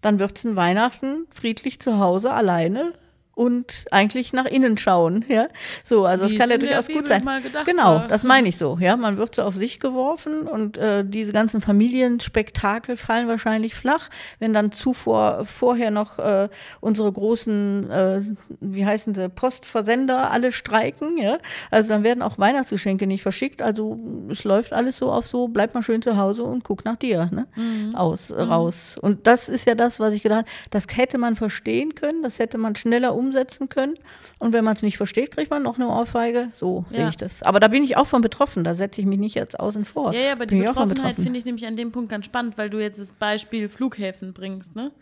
dann 0.00 0.20
wird 0.20 0.38
es 0.38 0.44
ein 0.44 0.54
Weihnachten 0.54 1.26
friedlich 1.34 1.80
zu 1.80 1.98
Hause 1.98 2.30
alleine 2.30 2.92
und 3.34 3.86
eigentlich 3.90 4.32
nach 4.32 4.44
innen 4.44 4.76
schauen, 4.76 5.24
ja. 5.28 5.48
So, 5.84 6.06
also 6.06 6.28
das 6.28 6.38
kann 6.38 6.50
ja 6.50 6.58
durchaus 6.58 6.88
gut 6.88 7.08
sein. 7.08 7.24
Gedacht, 7.42 7.66
genau, 7.66 7.96
war. 7.96 8.08
das 8.08 8.22
meine 8.22 8.48
ich 8.48 8.56
so, 8.56 8.78
ja. 8.80 8.96
Man 8.96 9.16
wird 9.16 9.34
so 9.34 9.42
auf 9.42 9.54
sich 9.54 9.80
geworfen 9.80 10.42
und 10.42 10.78
äh, 10.78 11.04
diese 11.04 11.32
ganzen 11.32 11.60
Familienspektakel 11.60 12.96
fallen 12.96 13.26
wahrscheinlich 13.26 13.74
flach, 13.74 14.08
wenn 14.38 14.52
dann 14.52 14.72
zuvor 14.72 15.44
vorher 15.44 15.90
noch 15.90 16.18
äh, 16.18 16.48
unsere 16.80 17.10
großen, 17.10 17.90
äh, 17.90 18.22
wie 18.60 18.86
heißen 18.86 19.14
sie, 19.14 19.28
Postversender 19.28 20.30
alle 20.30 20.52
streiken, 20.52 21.18
ja. 21.18 21.38
Also 21.70 21.88
dann 21.88 22.04
werden 22.04 22.22
auch 22.22 22.38
Weihnachtsgeschenke 22.38 23.06
nicht 23.06 23.22
verschickt. 23.22 23.62
Also 23.62 23.98
es 24.30 24.44
läuft 24.44 24.72
alles 24.72 24.98
so 24.98 25.10
auf 25.10 25.26
so, 25.26 25.48
bleib 25.48 25.74
mal 25.74 25.82
schön 25.82 26.02
zu 26.02 26.16
Hause 26.16 26.44
und 26.44 26.62
guck 26.62 26.84
nach 26.84 26.96
dir, 26.96 27.28
ne? 27.32 27.46
Mhm. 27.56 27.94
Aus, 27.96 28.30
mhm. 28.30 28.36
raus. 28.36 28.96
Und 29.00 29.26
das 29.26 29.48
ist 29.48 29.66
ja 29.66 29.74
das, 29.74 29.98
was 29.98 30.14
ich 30.14 30.22
gedacht 30.22 30.40
habe, 30.40 30.48
das 30.70 30.86
hätte 30.94 31.18
man 31.18 31.34
verstehen 31.34 31.94
können, 31.96 32.22
das 32.22 32.38
hätte 32.38 32.58
man 32.58 32.76
schneller 32.76 33.14
umsetzen 33.14 33.23
umsetzen 33.24 33.68
können. 33.68 33.94
Und 34.38 34.52
wenn 34.52 34.64
man 34.64 34.76
es 34.76 34.82
nicht 34.82 34.96
versteht, 34.96 35.32
kriegt 35.32 35.50
man 35.50 35.62
noch 35.62 35.76
eine 35.76 35.88
Ohrfeige. 35.88 36.50
So 36.54 36.84
ja. 36.90 36.96
sehe 36.96 37.08
ich 37.10 37.16
das. 37.16 37.42
Aber 37.42 37.60
da 37.60 37.68
bin 37.68 37.82
ich 37.84 37.96
auch 37.96 38.06
von 38.06 38.22
betroffen. 38.22 38.64
Da 38.64 38.74
setze 38.74 39.00
ich 39.00 39.06
mich 39.06 39.18
nicht 39.18 39.34
jetzt 39.34 39.58
außen 39.58 39.84
vor. 39.84 40.12
Ja, 40.12 40.20
ja, 40.20 40.32
aber 40.32 40.46
bin 40.46 40.60
die 40.60 40.66
Betroffenheit 40.66 41.16
finde 41.16 41.38
ich 41.38 41.44
nämlich 41.44 41.66
an 41.66 41.76
dem 41.76 41.92
Punkt 41.92 42.10
ganz 42.10 42.26
spannend, 42.26 42.58
weil 42.58 42.70
du 42.70 42.78
jetzt 42.78 42.98
das 42.98 43.12
Beispiel 43.12 43.68
Flughäfen 43.68 44.32
bringst, 44.32 44.76
ne? 44.76 44.92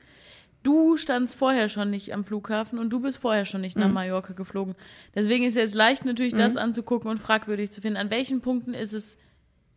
Du 0.62 0.96
standst 0.96 1.34
vorher 1.34 1.68
schon 1.68 1.90
nicht 1.90 2.14
am 2.14 2.22
Flughafen 2.22 2.78
und 2.78 2.90
du 2.90 3.00
bist 3.00 3.18
vorher 3.18 3.44
schon 3.44 3.62
nicht 3.62 3.76
nach 3.76 3.88
mhm. 3.88 3.94
Mallorca 3.94 4.32
geflogen. 4.32 4.76
Deswegen 5.12 5.44
ist 5.44 5.54
es 5.54 5.60
jetzt 5.60 5.74
leicht 5.74 6.04
natürlich, 6.04 6.34
mhm. 6.34 6.38
das 6.38 6.56
anzugucken 6.56 7.10
und 7.10 7.18
fragwürdig 7.18 7.72
zu 7.72 7.80
finden. 7.80 7.96
An 7.96 8.10
welchen 8.10 8.40
Punkten 8.40 8.72
ist 8.72 8.92
es 8.92 9.18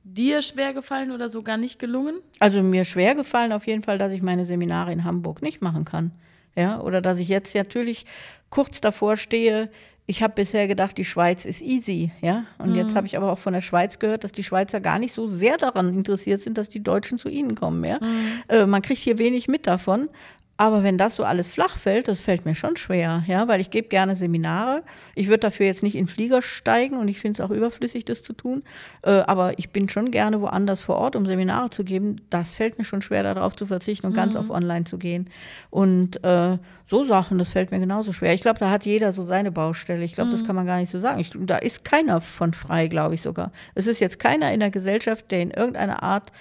dir 0.03 0.43
schwer 0.43 0.73
gefallen 0.73 1.11
oder 1.11 1.29
sogar 1.29 1.57
nicht 1.57 1.79
gelungen? 1.79 2.19
Also 2.39 2.61
mir 2.61 2.85
schwer 2.85 3.15
gefallen 3.15 3.51
auf 3.51 3.65
jeden 3.65 3.81
Fall, 3.81 3.97
dass 3.97 4.13
ich 4.13 4.21
meine 4.21 4.45
Seminare 4.45 4.93
in 4.93 5.03
Hamburg 5.03 5.41
nicht 5.41 5.61
machen 5.61 5.85
kann. 5.85 6.11
Ja, 6.55 6.79
oder 6.79 7.01
dass 7.01 7.19
ich 7.19 7.27
jetzt 7.27 7.53
natürlich 7.55 8.05
kurz 8.49 8.79
davor 8.81 9.17
stehe, 9.17 9.69
ich 10.07 10.21
habe 10.21 10.35
bisher 10.35 10.67
gedacht, 10.67 10.97
die 10.97 11.05
Schweiz 11.05 11.45
ist 11.45 11.61
easy, 11.61 12.11
ja. 12.21 12.45
Und 12.59 12.71
mhm. 12.71 12.75
jetzt 12.75 12.95
habe 12.95 13.07
ich 13.07 13.17
aber 13.17 13.31
auch 13.31 13.39
von 13.39 13.53
der 13.53 13.61
Schweiz 13.61 13.97
gehört, 13.97 14.23
dass 14.23 14.31
die 14.31 14.43
Schweizer 14.43 14.79
gar 14.79 14.99
nicht 14.99 15.15
so 15.15 15.27
sehr 15.27 15.57
daran 15.57 15.89
interessiert 15.89 16.41
sind, 16.41 16.57
dass 16.57 16.69
die 16.69 16.83
Deutschen 16.83 17.17
zu 17.17 17.27
ihnen 17.27 17.55
kommen, 17.55 17.83
ja. 17.83 17.99
Mhm. 17.99 18.43
Äh, 18.47 18.65
man 18.67 18.81
kriegt 18.81 19.01
hier 19.01 19.17
wenig 19.17 19.47
mit 19.47 19.65
davon. 19.65 20.09
Aber 20.57 20.83
wenn 20.83 20.97
das 20.97 21.15
so 21.15 21.25
alles 21.25 21.49
flach 21.49 21.77
fällt, 21.77 22.07
das 22.07 22.21
fällt 22.21 22.45
mir 22.45 22.55
schon 22.55 22.77
schwer, 22.77 23.23
ja, 23.27 23.49
weil 23.49 23.59
ich 23.59 23.71
gebe 23.71 23.89
gerne 23.89 24.15
Seminare. 24.15 24.83
Ich 25.13 25.27
würde 25.27 25.39
dafür 25.39 25.65
jetzt 25.65 25.83
nicht 25.83 25.95
in 25.95 26.07
Flieger 26.07 26.41
steigen 26.41 26.97
und 26.97 27.09
ich 27.09 27.19
finde 27.19 27.41
es 27.41 27.45
auch 27.45 27.53
überflüssig, 27.53 28.05
das 28.05 28.23
zu 28.23 28.31
tun. 28.31 28.63
Äh, 29.01 29.11
aber 29.11 29.59
ich 29.59 29.71
bin 29.71 29.89
schon 29.89 30.11
gerne 30.11 30.39
woanders 30.39 30.79
vor 30.79 30.95
Ort, 30.95 31.17
um 31.17 31.25
Seminare 31.25 31.71
zu 31.71 31.83
geben. 31.83 32.21
Das 32.29 32.53
fällt 32.53 32.77
mir 32.77 32.85
schon 32.85 33.01
schwer, 33.01 33.23
darauf 33.23 33.53
zu 33.57 33.65
verzichten 33.65 34.07
und 34.07 34.13
mhm. 34.13 34.17
ganz 34.17 34.37
auf 34.37 34.49
online 34.49 34.85
zu 34.85 34.97
gehen. 34.97 35.29
Und 35.71 36.23
äh, 36.23 36.57
so 36.87 37.03
Sachen, 37.03 37.37
das 37.37 37.49
fällt 37.49 37.71
mir 37.71 37.79
genauso 37.79 38.13
schwer. 38.13 38.33
Ich 38.33 38.41
glaube, 38.41 38.59
da 38.59 38.69
hat 38.69 38.85
jeder 38.85 39.11
so 39.11 39.25
seine 39.25 39.51
Baustelle. 39.51 40.05
Ich 40.05 40.13
glaube, 40.13 40.29
mhm. 40.29 40.35
das 40.35 40.45
kann 40.45 40.55
man 40.55 40.65
gar 40.65 40.77
nicht 40.77 40.91
so 40.91 40.99
sagen. 40.99 41.19
Ich, 41.19 41.31
da 41.35 41.57
ist 41.57 41.83
keiner 41.83 42.21
von 42.21 42.53
frei, 42.53 42.87
glaube 42.87 43.15
ich 43.15 43.21
sogar. 43.21 43.51
Es 43.73 43.87
ist 43.87 43.99
jetzt 43.99 44.19
keiner 44.19 44.53
in 44.53 44.61
der 44.61 44.71
Gesellschaft, 44.71 45.29
der 45.31 45.41
in 45.41 45.51
irgendeiner 45.51 46.01
Art 46.01 46.31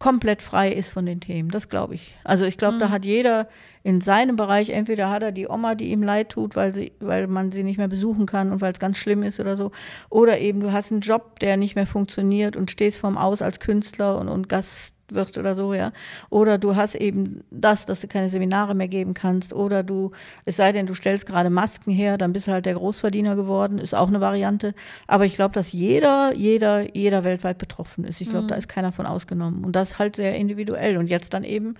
komplett 0.00 0.42
frei 0.42 0.72
ist 0.72 0.90
von 0.90 1.06
den 1.06 1.20
Themen. 1.20 1.50
Das 1.50 1.68
glaube 1.68 1.94
ich. 1.94 2.16
Also 2.24 2.46
ich 2.46 2.56
glaube, 2.56 2.74
mhm. 2.74 2.80
da 2.80 2.90
hat 2.90 3.04
jeder 3.04 3.46
in 3.82 4.00
seinem 4.00 4.36
Bereich, 4.36 4.70
entweder 4.70 5.10
hat 5.10 5.22
er 5.22 5.32
die 5.32 5.48
Oma, 5.48 5.74
die 5.74 5.90
ihm 5.90 6.02
leid 6.02 6.30
tut, 6.30 6.56
weil, 6.56 6.74
sie, 6.74 6.92
weil 7.00 7.26
man 7.26 7.50
sie 7.52 7.62
nicht 7.62 7.78
mehr 7.78 7.88
besuchen 7.88 8.26
kann 8.26 8.52
und 8.52 8.60
weil 8.60 8.72
es 8.72 8.78
ganz 8.78 8.98
schlimm 8.98 9.22
ist 9.22 9.40
oder 9.40 9.56
so. 9.56 9.70
Oder 10.10 10.38
eben 10.38 10.60
du 10.60 10.72
hast 10.72 10.92
einen 10.92 11.00
Job, 11.00 11.38
der 11.40 11.56
nicht 11.56 11.76
mehr 11.76 11.86
funktioniert 11.86 12.56
und 12.56 12.70
stehst 12.70 12.98
vorm 12.98 13.16
Aus 13.16 13.42
als 13.42 13.60
Künstler 13.60 14.18
und, 14.18 14.28
und 14.28 14.48
Gast 14.48 14.94
wird 15.12 15.38
oder 15.38 15.54
so, 15.54 15.74
ja. 15.74 15.92
Oder 16.28 16.58
du 16.58 16.76
hast 16.76 16.94
eben 16.94 17.42
das, 17.50 17.86
dass 17.86 18.00
du 18.00 18.08
keine 18.08 18.28
Seminare 18.28 18.74
mehr 18.74 18.88
geben 18.88 19.14
kannst. 19.14 19.52
Oder 19.52 19.82
du, 19.82 20.12
es 20.44 20.56
sei 20.56 20.72
denn, 20.72 20.86
du 20.86 20.94
stellst 20.94 21.26
gerade 21.26 21.50
Masken 21.50 21.90
her, 21.90 22.18
dann 22.18 22.32
bist 22.32 22.46
du 22.46 22.52
halt 22.52 22.66
der 22.66 22.74
Großverdiener 22.74 23.36
geworden, 23.36 23.78
ist 23.78 23.94
auch 23.94 24.08
eine 24.08 24.20
Variante. 24.20 24.74
Aber 25.06 25.24
ich 25.24 25.34
glaube, 25.34 25.54
dass 25.54 25.72
jeder, 25.72 26.34
jeder, 26.34 26.94
jeder 26.94 27.24
weltweit 27.24 27.58
betroffen 27.58 28.04
ist. 28.04 28.20
Ich 28.20 28.28
glaube, 28.28 28.44
mhm. 28.44 28.48
da 28.48 28.54
ist 28.56 28.68
keiner 28.68 28.92
von 28.92 29.06
ausgenommen. 29.06 29.64
Und 29.64 29.76
das 29.76 29.98
halt 29.98 30.16
sehr 30.16 30.34
individuell. 30.36 30.96
Und 30.96 31.08
jetzt 31.08 31.34
dann 31.34 31.44
eben 31.44 31.74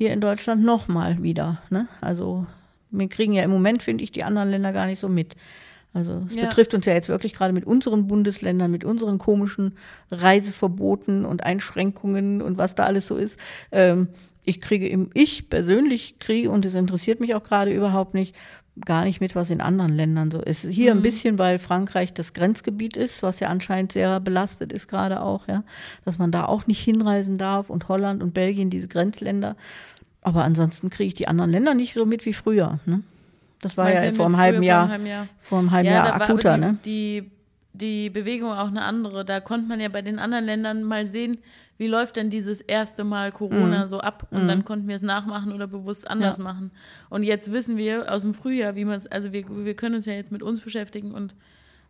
hier 0.00 0.14
in 0.14 0.22
Deutschland 0.22 0.64
nochmal 0.64 1.22
wieder. 1.22 1.60
Ne? 1.68 1.86
Also 2.00 2.46
wir 2.90 3.06
kriegen 3.10 3.34
ja 3.34 3.42
im 3.42 3.50
Moment, 3.50 3.82
finde 3.82 4.02
ich, 4.02 4.10
die 4.10 4.24
anderen 4.24 4.48
Länder 4.48 4.72
gar 4.72 4.86
nicht 4.86 4.98
so 4.98 5.10
mit. 5.10 5.36
Also 5.92 6.22
es 6.26 6.34
ja. 6.34 6.46
betrifft 6.46 6.72
uns 6.72 6.86
ja 6.86 6.94
jetzt 6.94 7.10
wirklich 7.10 7.34
gerade 7.34 7.52
mit 7.52 7.66
unseren 7.66 8.06
Bundesländern, 8.06 8.70
mit 8.70 8.82
unseren 8.82 9.18
komischen 9.18 9.76
Reiseverboten 10.10 11.26
und 11.26 11.44
Einschränkungen 11.44 12.40
und 12.40 12.56
was 12.56 12.74
da 12.74 12.84
alles 12.84 13.08
so 13.08 13.16
ist. 13.16 13.38
Ähm, 13.72 14.08
ich 14.46 14.62
kriege 14.62 14.88
im, 14.88 15.10
ich 15.12 15.50
persönlich 15.50 16.18
kriege, 16.18 16.50
und 16.50 16.64
es 16.64 16.72
interessiert 16.72 17.20
mich 17.20 17.34
auch 17.34 17.42
gerade 17.42 17.70
überhaupt 17.70 18.14
nicht, 18.14 18.34
gar 18.86 19.04
nicht 19.04 19.20
mit, 19.20 19.34
was 19.34 19.50
in 19.50 19.60
anderen 19.60 19.92
Ländern 19.92 20.30
so 20.30 20.40
ist. 20.40 20.62
Hier 20.62 20.94
mhm. 20.94 21.00
ein 21.00 21.02
bisschen, 21.02 21.38
weil 21.38 21.58
Frankreich 21.58 22.12
das 22.12 22.32
Grenzgebiet 22.32 22.96
ist, 22.96 23.22
was 23.22 23.40
ja 23.40 23.48
anscheinend 23.48 23.92
sehr 23.92 24.20
belastet 24.20 24.72
ist 24.72 24.88
gerade 24.88 25.22
auch, 25.22 25.48
ja, 25.48 25.62
dass 26.04 26.18
man 26.18 26.32
da 26.32 26.44
auch 26.44 26.66
nicht 26.66 26.80
hinreisen 26.80 27.38
darf 27.38 27.70
und 27.70 27.88
Holland 27.88 28.22
und 28.22 28.34
Belgien, 28.34 28.70
diese 28.70 28.88
Grenzländer. 28.88 29.56
Aber 30.22 30.44
ansonsten 30.44 30.90
kriege 30.90 31.08
ich 31.08 31.14
die 31.14 31.28
anderen 31.28 31.50
Länder 31.50 31.74
nicht 31.74 31.94
so 31.94 32.04
mit 32.04 32.26
wie 32.26 32.32
früher. 32.32 32.78
Ne? 32.84 33.02
Das 33.60 33.76
war 33.76 33.84
Meinst 33.84 34.04
ja 34.04 34.12
vor 34.12 34.26
einem 34.26 34.36
halben 34.36 34.62
Jahr, 34.62 34.86
vor 34.86 34.94
einem 34.94 35.02
halben 35.02 35.06
Jahr, 35.06 35.26
vor 35.40 35.58
einem 35.58 35.70
halben 35.70 35.88
ja, 35.88 36.06
Jahr 36.06 36.20
akuter, 36.20 36.54
die, 36.54 36.60
ne? 36.60 36.78
Die, 36.84 37.30
die 37.72 38.10
Bewegung 38.10 38.52
auch 38.52 38.68
eine 38.68 38.82
andere. 38.82 39.24
Da 39.24 39.40
konnte 39.40 39.68
man 39.68 39.80
ja 39.80 39.88
bei 39.88 40.02
den 40.02 40.18
anderen 40.18 40.44
Ländern 40.44 40.82
mal 40.82 41.06
sehen, 41.06 41.38
wie 41.78 41.86
läuft 41.86 42.16
denn 42.16 42.30
dieses 42.30 42.60
erste 42.60 43.04
Mal 43.04 43.32
Corona 43.32 43.86
mm. 43.86 43.88
so 43.88 44.00
ab? 44.00 44.26
Und 44.30 44.44
mm. 44.44 44.48
dann 44.48 44.64
konnten 44.64 44.88
wir 44.88 44.96
es 44.96 45.02
nachmachen 45.02 45.52
oder 45.52 45.66
bewusst 45.66 46.10
anders 46.10 46.38
ja. 46.38 46.44
machen. 46.44 46.72
Und 47.08 47.22
jetzt 47.22 47.52
wissen 47.52 47.76
wir 47.76 48.12
aus 48.12 48.22
dem 48.22 48.34
Frühjahr, 48.34 48.76
wie 48.76 48.84
man 48.84 48.96
es, 48.96 49.06
also 49.06 49.32
wir, 49.32 49.44
wir 49.48 49.74
können 49.74 49.94
uns 49.94 50.06
ja 50.06 50.12
jetzt 50.12 50.32
mit 50.32 50.42
uns 50.42 50.60
beschäftigen 50.60 51.12
und 51.12 51.34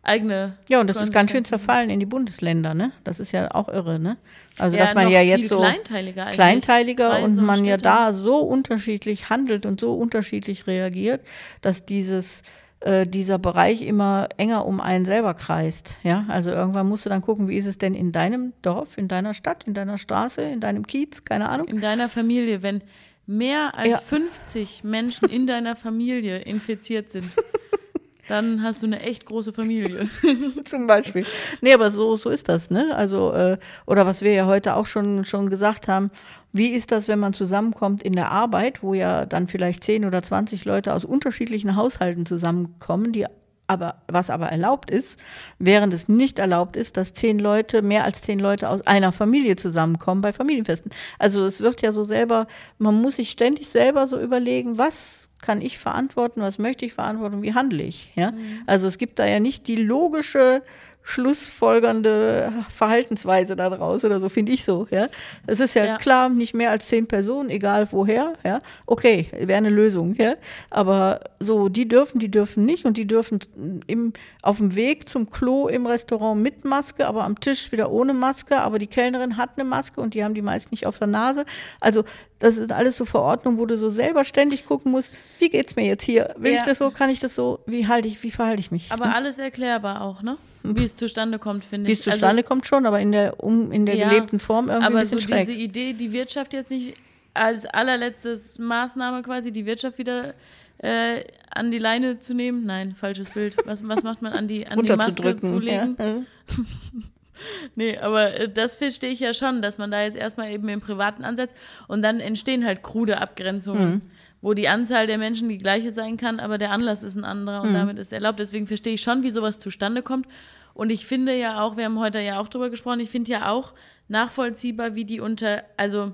eigene. 0.03 0.53
Ja, 0.67 0.81
und 0.81 0.87
das 0.87 0.97
ist 0.97 1.13
ganz 1.13 1.31
schön 1.31 1.45
zerfallen 1.45 1.89
in 1.89 1.99
die 1.99 2.05
Bundesländer, 2.05 2.73
ne? 2.73 2.91
Das 3.03 3.19
ist 3.19 3.31
ja 3.31 3.53
auch 3.53 3.67
irre, 3.69 3.99
ne? 3.99 4.17
Also, 4.57 4.77
ja, 4.77 4.83
dass 4.83 4.95
man 4.95 5.09
ja 5.09 5.21
jetzt 5.21 5.47
so 5.47 5.57
kleinteiliger, 5.57 6.25
kleinteiliger 6.27 7.23
und 7.23 7.35
man 7.37 7.65
ja 7.65 7.77
da 7.77 8.13
so 8.13 8.37
unterschiedlich 8.37 9.29
handelt 9.29 9.65
und 9.65 9.79
so 9.79 9.93
unterschiedlich 9.93 10.67
reagiert, 10.67 11.21
dass 11.61 11.85
dieses 11.85 12.43
äh, 12.81 13.05
dieser 13.05 13.37
Bereich 13.39 13.81
immer 13.81 14.29
enger 14.37 14.65
um 14.65 14.79
einen 14.81 15.05
selber 15.05 15.33
kreist. 15.33 15.95
Ja, 16.03 16.25
also 16.27 16.49
irgendwann 16.49 16.89
musst 16.89 17.05
du 17.05 17.09
dann 17.09 17.21
gucken, 17.21 17.47
wie 17.47 17.57
ist 17.57 17.67
es 17.67 17.77
denn 17.77 17.93
in 17.93 18.11
deinem 18.11 18.53
Dorf, 18.61 18.97
in 18.97 19.07
deiner 19.07 19.33
Stadt, 19.33 19.65
in 19.65 19.73
deiner 19.73 19.97
Straße, 19.97 20.41
in 20.41 20.61
deinem 20.61 20.87
Kiez, 20.87 21.23
keine 21.23 21.49
Ahnung. 21.49 21.67
In 21.67 21.79
deiner 21.79 22.09
Familie, 22.09 22.63
wenn 22.63 22.81
mehr 23.27 23.77
als 23.77 23.89
ja. 23.89 23.97
50 23.97 24.83
Menschen 24.83 25.29
in 25.29 25.45
deiner 25.47 25.75
Familie 25.75 26.39
infiziert 26.39 27.11
sind. 27.11 27.29
dann 28.27 28.63
hast 28.63 28.81
du 28.81 28.87
eine 28.87 29.01
echt 29.01 29.25
große 29.25 29.53
Familie. 29.53 30.07
Zum 30.65 30.87
Beispiel. 30.87 31.25
Nee, 31.61 31.73
aber 31.73 31.91
so, 31.91 32.15
so 32.15 32.29
ist 32.29 32.49
das, 32.49 32.69
ne? 32.69 32.95
Also, 32.95 33.33
äh, 33.33 33.57
oder 33.85 34.05
was 34.05 34.21
wir 34.21 34.33
ja 34.33 34.45
heute 34.45 34.75
auch 34.75 34.85
schon, 34.85 35.25
schon 35.25 35.49
gesagt 35.49 35.87
haben, 35.87 36.11
wie 36.53 36.69
ist 36.69 36.91
das, 36.91 37.07
wenn 37.07 37.19
man 37.19 37.33
zusammenkommt 37.33 38.03
in 38.03 38.13
der 38.13 38.29
Arbeit, 38.31 38.83
wo 38.83 38.93
ja 38.93 39.25
dann 39.25 39.47
vielleicht 39.47 39.83
10 39.83 40.05
oder 40.05 40.21
20 40.21 40.65
Leute 40.65 40.93
aus 40.93 41.05
unterschiedlichen 41.05 41.75
Haushalten 41.75 42.25
zusammenkommen, 42.25 43.13
die 43.13 43.25
aber, 43.71 43.95
was 44.07 44.29
aber 44.29 44.47
erlaubt 44.47 44.91
ist, 44.91 45.17
während 45.57 45.93
es 45.93 46.09
nicht 46.09 46.39
erlaubt 46.39 46.75
ist, 46.75 46.97
dass 46.97 47.13
zehn 47.13 47.39
Leute, 47.39 47.81
mehr 47.81 48.03
als 48.03 48.21
zehn 48.21 48.37
Leute 48.37 48.69
aus 48.69 48.85
einer 48.85 49.13
Familie 49.13 49.55
zusammenkommen 49.55 50.19
bei 50.19 50.33
Familienfesten. 50.33 50.91
Also 51.19 51.45
es 51.45 51.61
wird 51.61 51.81
ja 51.81 51.93
so 51.93 52.03
selber, 52.03 52.47
man 52.79 53.01
muss 53.01 53.15
sich 53.15 53.29
ständig 53.29 53.69
selber 53.69 54.07
so 54.07 54.19
überlegen, 54.19 54.77
was 54.77 55.20
kann 55.41 55.61
ich 55.61 55.77
verantworten, 55.77 56.41
was 56.41 56.57
möchte 56.57 56.85
ich 56.85 56.93
verantworten, 56.93 57.41
wie 57.41 57.53
handle 57.53 57.83
ich. 57.83 58.11
Ja? 58.15 58.31
Mhm. 58.31 58.61
Also 58.67 58.87
es 58.87 58.97
gibt 58.97 59.19
da 59.19 59.25
ja 59.25 59.39
nicht 59.39 59.67
die 59.67 59.75
logische 59.75 60.63
schlussfolgernde 61.03 62.51
Verhaltensweise 62.69 63.55
daraus 63.55 64.05
oder 64.05 64.19
so, 64.19 64.29
finde 64.29 64.51
ich 64.51 64.63
so. 64.63 64.87
Ja? 64.91 65.09
Es 65.47 65.59
ist 65.59 65.73
ja, 65.73 65.85
ja, 65.85 65.97
klar, 65.97 66.29
nicht 66.29 66.53
mehr 66.53 66.69
als 66.69 66.87
zehn 66.87 67.07
Personen, 67.07 67.49
egal 67.49 67.87
woher. 67.91 68.33
Ja? 68.43 68.61
Okay, 68.85 69.27
wäre 69.31 69.57
eine 69.57 69.69
Lösung. 69.69 70.15
Ja? 70.15 70.35
Aber 70.69 71.21
so, 71.39 71.69
die 71.69 71.87
dürfen, 71.87 72.19
die 72.19 72.29
dürfen 72.29 72.65
nicht 72.65 72.85
und 72.85 72.97
die 72.97 73.07
dürfen 73.07 73.39
im, 73.87 74.13
auf 74.41 74.57
dem 74.57 74.75
Weg 74.75 75.09
zum 75.09 75.29
Klo 75.31 75.67
im 75.67 75.85
Restaurant 75.85 76.41
mit 76.41 76.65
Maske, 76.65 77.07
aber 77.07 77.23
am 77.23 77.39
Tisch 77.39 77.71
wieder 77.71 77.91
ohne 77.91 78.13
Maske. 78.13 78.59
Aber 78.59 78.77
die 78.77 78.87
Kellnerin 78.87 79.37
hat 79.37 79.51
eine 79.55 79.65
Maske 79.65 80.01
und 80.01 80.13
die 80.13 80.23
haben 80.23 80.35
die 80.35 80.41
meist 80.41 80.71
nicht 80.71 80.85
auf 80.85 80.99
der 80.99 81.07
Nase. 81.07 81.45
Also 81.79 82.03
das 82.39 82.55
sind 82.55 82.71
alles 82.71 82.97
so 82.97 83.05
Verordnungen, 83.05 83.59
wo 83.59 83.65
du 83.65 83.77
so 83.77 83.89
selber 83.89 84.23
ständig 84.23 84.65
gucken 84.65 84.91
musst, 84.91 85.11
wie 85.39 85.49
geht's 85.49 85.75
mir 85.75 85.85
jetzt 85.85 86.03
hier? 86.03 86.33
Will 86.37 86.53
ja. 86.53 86.57
ich 86.57 86.63
das 86.63 86.79
so, 86.79 86.89
kann 86.91 87.09
ich 87.09 87.19
das 87.19 87.35
so, 87.35 87.59
wie 87.65 87.87
halte 87.87 88.07
ich, 88.07 88.23
wie 88.23 88.31
verhalte 88.31 88.59
ich 88.59 88.71
mich? 88.71 88.91
Aber 88.91 89.05
hm? 89.05 89.13
alles 89.13 89.37
erklärbar 89.37 90.01
auch, 90.01 90.21
ne? 90.21 90.37
Wie 90.63 90.83
es 90.83 90.95
zustande 90.95 91.39
kommt, 91.39 91.65
finde 91.65 91.89
ich. 91.89 91.97
Wie 91.97 91.99
es 91.99 92.03
zustande 92.03 92.37
also, 92.37 92.47
kommt 92.47 92.65
schon, 92.65 92.85
aber 92.85 92.99
in 92.99 93.11
der, 93.11 93.43
um, 93.43 93.71
in 93.71 93.85
der 93.85 93.95
ja, 93.95 94.09
gelebten 94.09 94.39
Form 94.39 94.69
irgendwie 94.69 94.85
aber 94.85 94.97
ein 94.97 95.01
bisschen 95.03 95.21
so 95.21 95.27
schräg. 95.27 95.47
diese 95.47 95.57
Idee, 95.57 95.93
die 95.93 96.11
Wirtschaft 96.11 96.53
jetzt 96.53 96.71
nicht 96.71 96.95
als 97.33 97.65
allerletztes 97.65 98.59
Maßnahme 98.59 99.21
quasi, 99.21 99.51
die 99.51 99.65
Wirtschaft 99.65 99.97
wieder 99.97 100.33
äh, 100.79 101.23
an 101.49 101.71
die 101.71 101.77
Leine 101.77 102.19
zu 102.19 102.33
nehmen. 102.33 102.65
Nein, 102.65 102.95
falsches 102.95 103.29
Bild. 103.31 103.55
Was, 103.65 103.87
was 103.87 104.03
macht 104.03 104.21
man 104.21 104.33
an 104.33 104.47
die, 104.47 104.67
an 104.67 104.81
die 104.81 104.95
Maske 104.95 105.39
zu 105.39 105.59
legen? 105.59 105.95
Ja. 105.97 106.21
nee, 107.75 107.97
aber 107.97 108.33
äh, 108.33 108.49
das 108.49 108.75
verstehe 108.75 109.11
ich 109.11 109.19
ja 109.19 109.33
schon, 109.33 109.61
dass 109.61 109.77
man 109.77 109.91
da 109.91 110.03
jetzt 110.03 110.17
erstmal 110.17 110.51
eben 110.51 110.67
im 110.69 110.81
Privaten 110.81 111.23
ansetzt 111.23 111.55
und 111.87 112.01
dann 112.01 112.19
entstehen 112.19 112.65
halt 112.65 112.83
krude 112.83 113.19
Abgrenzungen. 113.19 113.89
Mhm 113.89 114.01
wo 114.41 114.53
die 114.53 114.67
Anzahl 114.67 115.07
der 115.07 115.17
Menschen 115.17 115.49
die 115.49 115.57
gleiche 115.57 115.91
sein 115.91 116.17
kann, 116.17 116.39
aber 116.39 116.57
der 116.57 116.71
Anlass 116.71 117.03
ist 117.03 117.15
ein 117.15 117.23
anderer 117.23 117.61
und 117.61 117.69
mhm. 117.69 117.75
damit 117.75 117.99
ist 117.99 118.11
erlaubt. 118.11 118.39
Deswegen 118.39 118.67
verstehe 118.67 118.95
ich 118.95 119.01
schon, 119.01 119.23
wie 119.23 119.29
sowas 119.29 119.59
zustande 119.59 120.01
kommt. 120.01 120.27
Und 120.73 120.89
ich 120.89 121.05
finde 121.05 121.37
ja 121.37 121.61
auch, 121.61 121.77
wir 121.77 121.85
haben 121.85 121.99
heute 121.99 122.19
ja 122.19 122.39
auch 122.39 122.47
drüber 122.47 122.69
gesprochen, 122.69 123.01
ich 123.01 123.09
finde 123.09 123.31
ja 123.31 123.51
auch 123.51 123.73
nachvollziehbar, 124.07 124.95
wie 124.95 125.05
die 125.05 125.19
unter, 125.19 125.63
also 125.77 126.13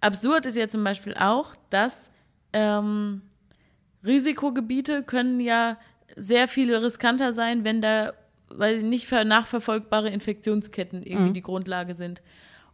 absurd 0.00 0.46
ist 0.46 0.56
ja 0.56 0.68
zum 0.68 0.84
Beispiel 0.84 1.14
auch, 1.14 1.54
dass 1.70 2.10
ähm, 2.52 3.22
Risikogebiete 4.04 5.02
können 5.02 5.40
ja 5.40 5.78
sehr 6.16 6.48
viel 6.48 6.74
riskanter 6.74 7.32
sein, 7.32 7.64
wenn 7.64 7.80
da, 7.80 8.12
weil 8.48 8.82
nicht 8.82 9.10
nachverfolgbare 9.10 10.10
Infektionsketten 10.10 11.02
irgendwie 11.02 11.30
mhm. 11.30 11.34
die 11.34 11.42
Grundlage 11.42 11.94
sind. 11.94 12.22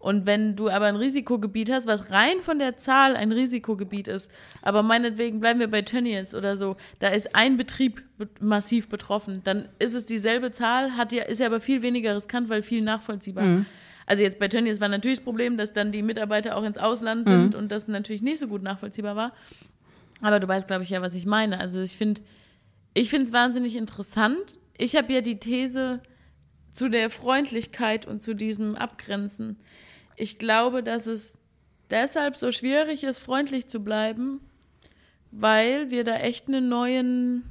Und 0.00 0.24
wenn 0.24 0.56
du 0.56 0.70
aber 0.70 0.87
ein 0.87 0.96
Risikogebiet 0.96 1.70
hast, 1.70 1.87
was 1.87 2.11
rein 2.11 2.40
von 2.40 2.59
der 2.59 2.78
Zahl 2.78 3.16
ein 3.16 3.33
Risikogebiet 3.33 4.09
ist, 4.09 4.30
aber 4.62 4.83
meinetwegen 4.83 5.40
bleiben 5.40 5.61
wir 5.61 5.70
bei 5.70 5.83
Tönnies 5.83 6.35
oder 6.35 6.56
so, 6.56 6.76
da 7.00 7.09
ist 7.09 7.35
ein 7.37 7.59
Betrieb 7.59 8.02
massiv 8.40 8.88
betroffen, 8.88 9.42
dann 9.44 9.68
ist 9.78 9.94
es 9.94 10.06
dieselbe 10.06 10.52
Zahl, 10.52 10.96
hat 10.96 11.12
ja, 11.12 11.24
ist 11.24 11.38
ja 11.38 11.46
aber 11.46 11.61
viel 11.61 11.83
weniger 11.83 12.16
riskant, 12.16 12.48
weil 12.48 12.62
viel 12.62 12.83
nachvollziehbar. 12.83 13.44
Mhm. 13.44 13.66
Also 14.06 14.22
jetzt 14.22 14.38
bei 14.38 14.48
Tönnies 14.48 14.80
war 14.80 14.88
natürlich 14.88 15.18
das 15.18 15.24
Problem, 15.24 15.59
dass 15.59 15.74
dann 15.74 15.92
die 15.92 16.02
Mitarbeiter 16.02 16.56
auch 16.56 16.64
ins 16.64 16.78
Ausland 16.78 17.28
mhm. 17.28 17.30
sind 17.30 17.54
und 17.54 17.70
das 17.70 17.87
natürlich 17.87 18.22
nicht 18.22 18.38
so 18.38 18.48
gut 18.48 18.62
nachvollziehbar 18.62 19.16
war. 19.16 19.33
Aber 20.22 20.40
du 20.40 20.48
weißt, 20.48 20.66
glaube 20.66 20.83
ich, 20.83 20.90
ja, 20.90 21.02
was 21.02 21.14
ich 21.14 21.26
meine. 21.26 21.61
Also 21.61 21.80
ich 21.80 21.98
finde, 21.98 22.22
ich 22.94 23.11
finde 23.11 23.26
es 23.26 23.35
wahnsinnig 23.35 23.76
interessant. 23.76 24.59
Ich 24.80 24.96
habe 24.96 25.12
ja 25.12 25.20
die 25.20 25.38
These 25.38 26.00
zu 26.72 26.88
der 26.88 27.10
Freundlichkeit 27.10 28.06
und 28.06 28.22
zu 28.22 28.34
diesem 28.34 28.76
Abgrenzen 28.76 29.58
ich 30.20 30.38
glaube, 30.38 30.82
dass 30.82 31.06
es 31.06 31.38
deshalb 31.88 32.36
so 32.36 32.52
schwierig 32.52 33.04
ist, 33.04 33.20
freundlich 33.20 33.68
zu 33.68 33.80
bleiben, 33.80 34.40
weil 35.30 35.90
wir 35.90 36.04
da 36.04 36.16
echt 36.16 36.46
einen 36.46 36.68
neuen, 36.68 37.44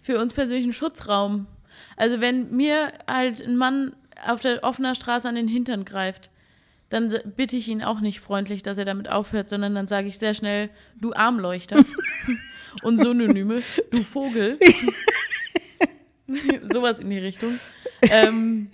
für 0.00 0.20
uns 0.20 0.34
persönlichen 0.34 0.72
Schutzraum. 0.72 1.46
Also 1.96 2.20
wenn 2.20 2.54
mir 2.54 2.92
halt 3.06 3.40
ein 3.40 3.56
Mann 3.56 3.96
auf 4.26 4.40
der 4.40 4.64
offenen 4.64 4.94
Straße 4.94 5.28
an 5.28 5.34
den 5.34 5.48
Hintern 5.48 5.84
greift, 5.84 6.30
dann 6.90 7.14
bitte 7.36 7.56
ich 7.56 7.68
ihn 7.68 7.82
auch 7.82 8.00
nicht 8.00 8.20
freundlich, 8.20 8.62
dass 8.62 8.78
er 8.78 8.84
damit 8.84 9.08
aufhört, 9.08 9.48
sondern 9.48 9.74
dann 9.74 9.88
sage 9.88 10.08
ich 10.08 10.18
sehr 10.18 10.34
schnell, 10.34 10.70
du 11.00 11.12
Armleuchter 11.12 11.84
und 12.82 12.98
Synonyme, 12.98 13.62
du 13.90 14.02
Vogel. 14.02 14.58
Sowas 16.72 17.00
in 17.00 17.10
die 17.10 17.18
Richtung. 17.18 17.58
Ähm, 18.02 18.68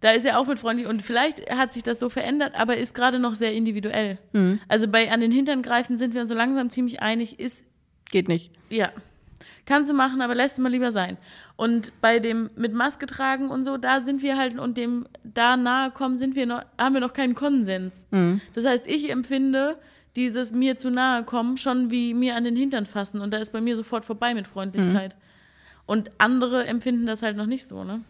da 0.00 0.10
ist 0.10 0.24
er 0.24 0.38
auch 0.38 0.46
mit 0.46 0.58
freundlich 0.58 0.88
und 0.88 1.00
vielleicht 1.00 1.48
hat 1.50 1.72
sich 1.72 1.84
das 1.84 2.00
so 2.00 2.08
verändert, 2.08 2.54
aber 2.56 2.76
ist 2.76 2.94
gerade 2.94 3.18
noch 3.18 3.34
sehr 3.34 3.52
individuell. 3.52 4.18
Mhm. 4.32 4.60
Also 4.68 4.88
bei 4.88 5.10
an 5.10 5.20
den 5.20 5.30
Hintern 5.30 5.62
greifen 5.62 5.96
sind 5.96 6.12
wir 6.14 6.20
uns 6.20 6.28
so 6.28 6.34
langsam 6.34 6.70
ziemlich 6.70 7.00
einig, 7.00 7.38
ist. 7.38 7.62
Geht 8.10 8.28
nicht. 8.28 8.50
Ja. 8.68 8.90
Kannst 9.64 9.88
du 9.88 9.94
machen, 9.94 10.20
aber 10.20 10.34
lässt 10.34 10.58
mal 10.58 10.70
lieber 10.70 10.90
sein. 10.90 11.18
Und 11.56 11.92
bei 12.00 12.18
dem 12.18 12.50
mit 12.56 12.74
Maske 12.74 13.06
tragen 13.06 13.48
und 13.48 13.62
so, 13.62 13.76
da 13.76 14.00
sind 14.00 14.22
wir 14.22 14.36
halt 14.36 14.58
und 14.58 14.76
dem 14.76 15.06
da 15.22 15.56
nahe 15.56 15.92
kommen, 15.92 16.18
sind 16.18 16.34
wir 16.34 16.46
noch, 16.46 16.62
haben 16.76 16.94
wir 16.94 17.00
noch 17.00 17.12
keinen 17.12 17.36
Konsens. 17.36 18.06
Mhm. 18.10 18.40
Das 18.54 18.64
heißt, 18.64 18.88
ich 18.88 19.08
empfinde 19.08 19.78
dieses 20.16 20.52
mir 20.52 20.78
zu 20.78 20.90
nahe 20.90 21.22
kommen 21.22 21.56
schon 21.56 21.90
wie 21.90 22.12
mir 22.12 22.34
an 22.34 22.44
den 22.44 22.56
Hintern 22.56 22.86
fassen 22.86 23.20
und 23.20 23.32
da 23.32 23.38
ist 23.38 23.52
bei 23.52 23.60
mir 23.60 23.76
sofort 23.76 24.04
vorbei 24.04 24.34
mit 24.34 24.48
Freundlichkeit. 24.48 25.14
Mhm. 25.14 25.21
Und 25.86 26.10
andere 26.18 26.66
empfinden 26.66 27.06
das 27.06 27.22
halt 27.22 27.36
noch 27.36 27.46
nicht 27.46 27.66
so, 27.66 27.84
ne? 27.84 28.02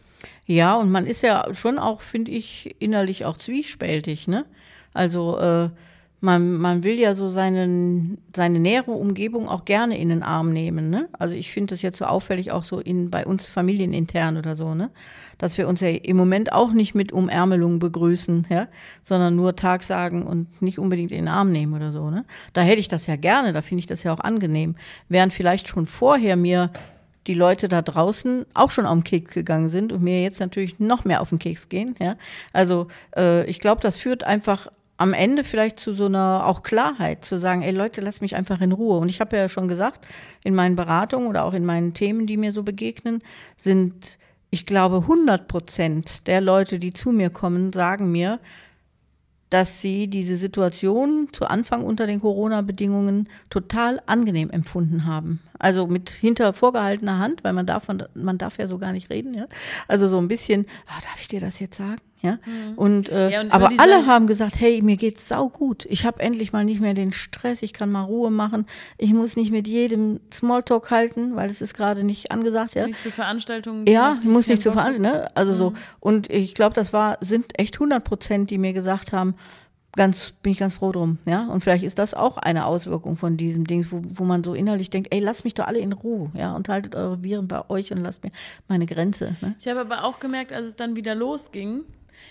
Ja, 0.47 0.77
und 0.77 0.91
man 0.91 1.07
ist 1.07 1.23
ja 1.23 1.53
schon 1.53 1.79
auch, 1.79 2.01
finde 2.01 2.31
ich, 2.31 2.77
innerlich 2.79 3.25
auch 3.25 3.37
zwiespältig, 3.37 4.29
ne? 4.29 4.45
Also 4.95 5.39
äh, 5.39 5.71
man, 6.23 6.53
man 6.53 6.85
will 6.85 7.01
ja 7.01 7.15
so 7.15 7.29
seinen, 7.29 8.19
seine 8.35 8.61
nähere 8.61 8.93
Umgebung 8.93 9.49
auch 9.49 9.65
gerne 9.65 9.99
in 9.99 10.09
den 10.09 10.23
Arm 10.23 10.53
nehmen, 10.53 10.89
ne? 10.89 11.09
Also 11.19 11.35
ich 11.35 11.51
finde 11.51 11.75
das 11.75 11.83
jetzt 11.83 11.99
so 11.99 12.05
auffällig 12.05 12.53
auch 12.53 12.63
so 12.63 12.79
in, 12.79 13.11
bei 13.11 13.27
uns 13.27 13.49
familienintern 13.49 14.37
oder 14.37 14.55
so, 14.55 14.75
ne? 14.75 14.91
Dass 15.39 15.59
wir 15.59 15.67
uns 15.67 15.81
ja 15.81 15.89
im 15.89 16.17
Moment 16.17 16.53
auch 16.53 16.73
nicht 16.73 16.95
mit 16.95 17.11
Umärmelung 17.11 17.81
begrüßen, 17.81 18.47
ja? 18.51 18.69
Sondern 19.03 19.35
nur 19.35 19.57
Tag 19.57 19.83
sagen 19.83 20.23
und 20.23 20.63
nicht 20.63 20.79
unbedingt 20.79 21.11
in 21.11 21.19
den 21.19 21.29
Arm 21.29 21.51
nehmen 21.51 21.75
oder 21.75 21.91
so, 21.91 22.09
ne? 22.09 22.25
Da 22.53 22.61
hätte 22.61 22.79
ich 22.79 22.89
das 22.89 23.09
ja 23.09 23.17
gerne, 23.17 23.53
da 23.53 23.61
finde 23.61 23.81
ich 23.81 23.87
das 23.87 24.05
ja 24.05 24.15
auch 24.15 24.21
angenehm. 24.21 24.77
Während 25.09 25.33
vielleicht 25.33 25.67
schon 25.67 25.87
vorher 25.87 26.37
mir 26.37 26.71
die 27.27 27.35
Leute 27.35 27.69
da 27.69 27.83
draußen 27.83 28.47
auch 28.55 28.71
schon 28.71 28.87
auf 28.87 28.95
den 28.95 29.05
Keks 29.05 29.33
gegangen 29.33 29.69
sind 29.69 29.93
und 29.93 30.03
mir 30.03 30.23
jetzt 30.23 30.41
natürlich 30.41 30.79
noch 30.81 31.05
mehr 31.05 31.21
auf 31.21 31.29
den 31.29 31.39
Keks 31.39 31.69
gehen. 31.69 31.95
Ja? 32.01 32.17
Also 32.53 32.89
äh, 33.17 33.45
ich 33.47 33.61
glaube, 33.61 33.81
das 33.81 33.97
führt 33.97 34.25
einfach 34.25 34.69
am 34.97 35.15
Ende 35.15 35.43
vielleicht 35.43 35.81
zu 35.81 35.95
so 35.95 36.07
einer 36.07 36.47
auch 36.47 36.63
Klarheit, 36.63 37.25
zu 37.25 37.39
sagen, 37.39 37.63
ey 37.63 37.73
Leute, 37.73 38.01
lasst 38.01 38.23
mich 38.23 38.37
einfach 38.37 38.61
in 38.61 38.73
Ruhe. 38.73 38.99
Und 38.99 39.09
ich 39.09 39.21
habe 39.21 39.37
ja 39.37 39.49
schon 39.49 39.67
gesagt, 39.67 40.07
in 40.45 40.55
meinen 40.55 40.77
Beratungen 40.77 41.29
oder 41.29 41.45
auch 41.45 41.55
in 41.55 41.65
meinen 41.65 41.95
Themen, 41.95 42.27
die 42.27 42.37
mir 42.37 42.53
so 42.53 42.63
begegnen, 42.63 43.23
sind, 43.57 44.19
ich 44.51 44.67
glaube, 44.67 44.99
100 44.99 45.49
Prozent 45.49 46.27
der 46.27 46.41
Leute, 46.41 46.79
die 46.79 46.93
zu 46.93 47.11
mir 47.11 47.31
kommen, 47.31 47.73
sagen 47.73 48.13
mir, 48.13 48.39
dass 49.53 49.83
sie 49.83 50.09
diese 50.09 50.37
Situation 50.37 51.29
zu 51.33 51.47
Anfang 51.47 51.85
unter 51.85 52.07
den 52.07 52.21
Corona-Bedingungen 52.21 53.29
total 53.51 54.01
angenehm 54.07 54.49
empfunden 54.51 55.05
haben. 55.05 55.41
Also 55.63 55.87
mit 55.87 56.11
hinter 56.11 56.53
vorgehaltener 56.53 57.21
Hand, 57.21 57.45
weil 57.45 57.53
man 57.53 57.67
darf, 57.67 57.87
man 58.15 58.37
darf 58.37 58.59
ja 58.59 58.67
so 58.67 58.79
gar 58.79 58.93
nicht 58.93 59.11
reden. 59.11 59.33
Ja? 59.33 59.47
Also 59.87 60.09
so 60.09 60.19
ein 60.19 60.27
bisschen, 60.27 60.67
ah, 60.89 61.01
darf 61.03 61.21
ich 61.21 61.29
dir 61.29 61.39
das 61.39 61.61
jetzt 61.61 61.77
sagen? 61.77 62.01
Ja? 62.21 62.33
Mhm. 62.45 62.75
Und, 62.75 63.09
äh, 63.11 63.31
ja, 63.31 63.41
und 63.43 63.53
aber 63.53 63.71
alle 63.79 64.07
haben 64.07 64.27
gesagt, 64.27 64.59
hey, 64.59 64.83
mir 64.83 64.97
geht's 64.97 65.29
sau 65.29 65.49
gut. 65.49 65.87
Ich 65.89 66.05
habe 66.05 66.19
endlich 66.19 66.53
mal 66.53 66.65
nicht 66.65 66.81
mehr 66.81 66.95
den 66.95 67.13
Stress, 67.13 67.63
ich 67.63 67.73
kann 67.73 67.93
mal 67.93 68.03
Ruhe 68.03 68.33
machen. 68.33 68.67
Ich 68.99 69.15
muss 69.15 69.37
nicht 69.37 69.53
mit 69.53 69.69
jedem 69.69 70.19
Smalltalk 70.33 70.91
halten, 70.91 71.37
weil 71.37 71.49
es 71.49 71.63
ist 71.63 71.75
gerade 71.75 72.03
nicht 72.03 72.33
angesagt. 72.33 72.75
Ja? 72.75 72.89
Nicht 72.89 73.01
zu 73.01 73.13
Veranstaltungen. 73.13 73.87
Ja, 73.87 74.17
muss 74.25 74.49
nicht 74.49 74.63
zu 74.63 74.73
Veranstaltungen. 74.73 75.23
Ne? 75.23 75.31
Also 75.37 75.53
mhm. 75.53 75.57
so. 75.57 75.75
Und 76.01 76.29
ich 76.29 76.57
glaube, 76.57 76.75
das 76.75 76.93
war, 76.93 77.19
sind 77.21 77.57
echt 77.57 77.77
100 77.77 78.03
Prozent, 78.03 78.51
die 78.51 78.59
mir 78.59 78.73
gesagt 78.73 79.13
haben, 79.13 79.37
ganz, 79.95 80.33
bin 80.43 80.53
ich 80.53 80.59
ganz 80.59 80.75
froh 80.75 80.93
drum, 80.93 81.19
ja. 81.27 81.47
Und 81.49 81.61
vielleicht 81.61 81.85
ist 81.85 81.99
das 81.99 82.15
auch 82.15 82.39
eine 82.39 82.67
Auswirkung 82.67 83.17
von 83.17 83.37
diesem 83.37 83.67
Ding, 83.67 83.87
wo, 83.91 84.03
wo 84.05 84.25
man 84.25 84.43
so 84.43 84.55
innerlich 84.55 84.91
denkt, 84.91 85.13
ey, 85.13 85.21
lasst 85.21 85.45
mich 85.45 85.55
doch 85.55 85.67
alle 85.67 85.79
in 85.79 85.93
Ruhe, 85.93 86.31
ja, 86.35 86.55
und 86.55 86.69
haltet 86.69 86.95
eure 86.95 87.23
Viren 87.23 87.49
bei 87.49 87.69
euch 87.69 87.93
und 87.93 87.99
lasst 87.99 88.25
mir 88.25 88.31
meine 88.69 88.87
Grenze. 88.87 89.37
Ne? 89.41 89.55
Ich 89.59 89.69
habe 89.69 89.81
aber 89.81 90.05
auch 90.05 90.19
gemerkt, 90.19 90.53
als 90.53 90.67
es 90.67 90.77
dann 90.77 90.97
wieder 90.97 91.15
losging, 91.15 91.85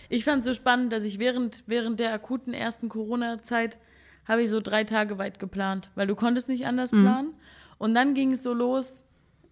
ich 0.10 0.24
fand 0.24 0.42
es 0.42 0.46
so 0.46 0.54
spannend, 0.54 0.94
dass 0.94 1.04
ich 1.04 1.20
während, 1.20 1.64
während 1.68 2.00
der 2.00 2.14
akuten 2.14 2.54
ersten 2.54 2.90
Corona-Zeit 2.90 3.78
habe 4.26 4.44
ich 4.44 4.50
so 4.50 4.60
drei 4.60 4.84
Tage 4.84 5.18
weit 5.18 5.40
geplant, 5.40 5.90
weil 5.96 6.08
du 6.08 6.16
konntest 6.16 6.48
nicht 6.48 6.66
anders 6.66 6.92
mhm. 6.92 7.04
planen. 7.04 7.34
Und 7.78 7.96
dann 7.96 8.14
ging 8.14 8.32
es 8.32 8.44
so 8.44 8.54
los, 8.54 9.06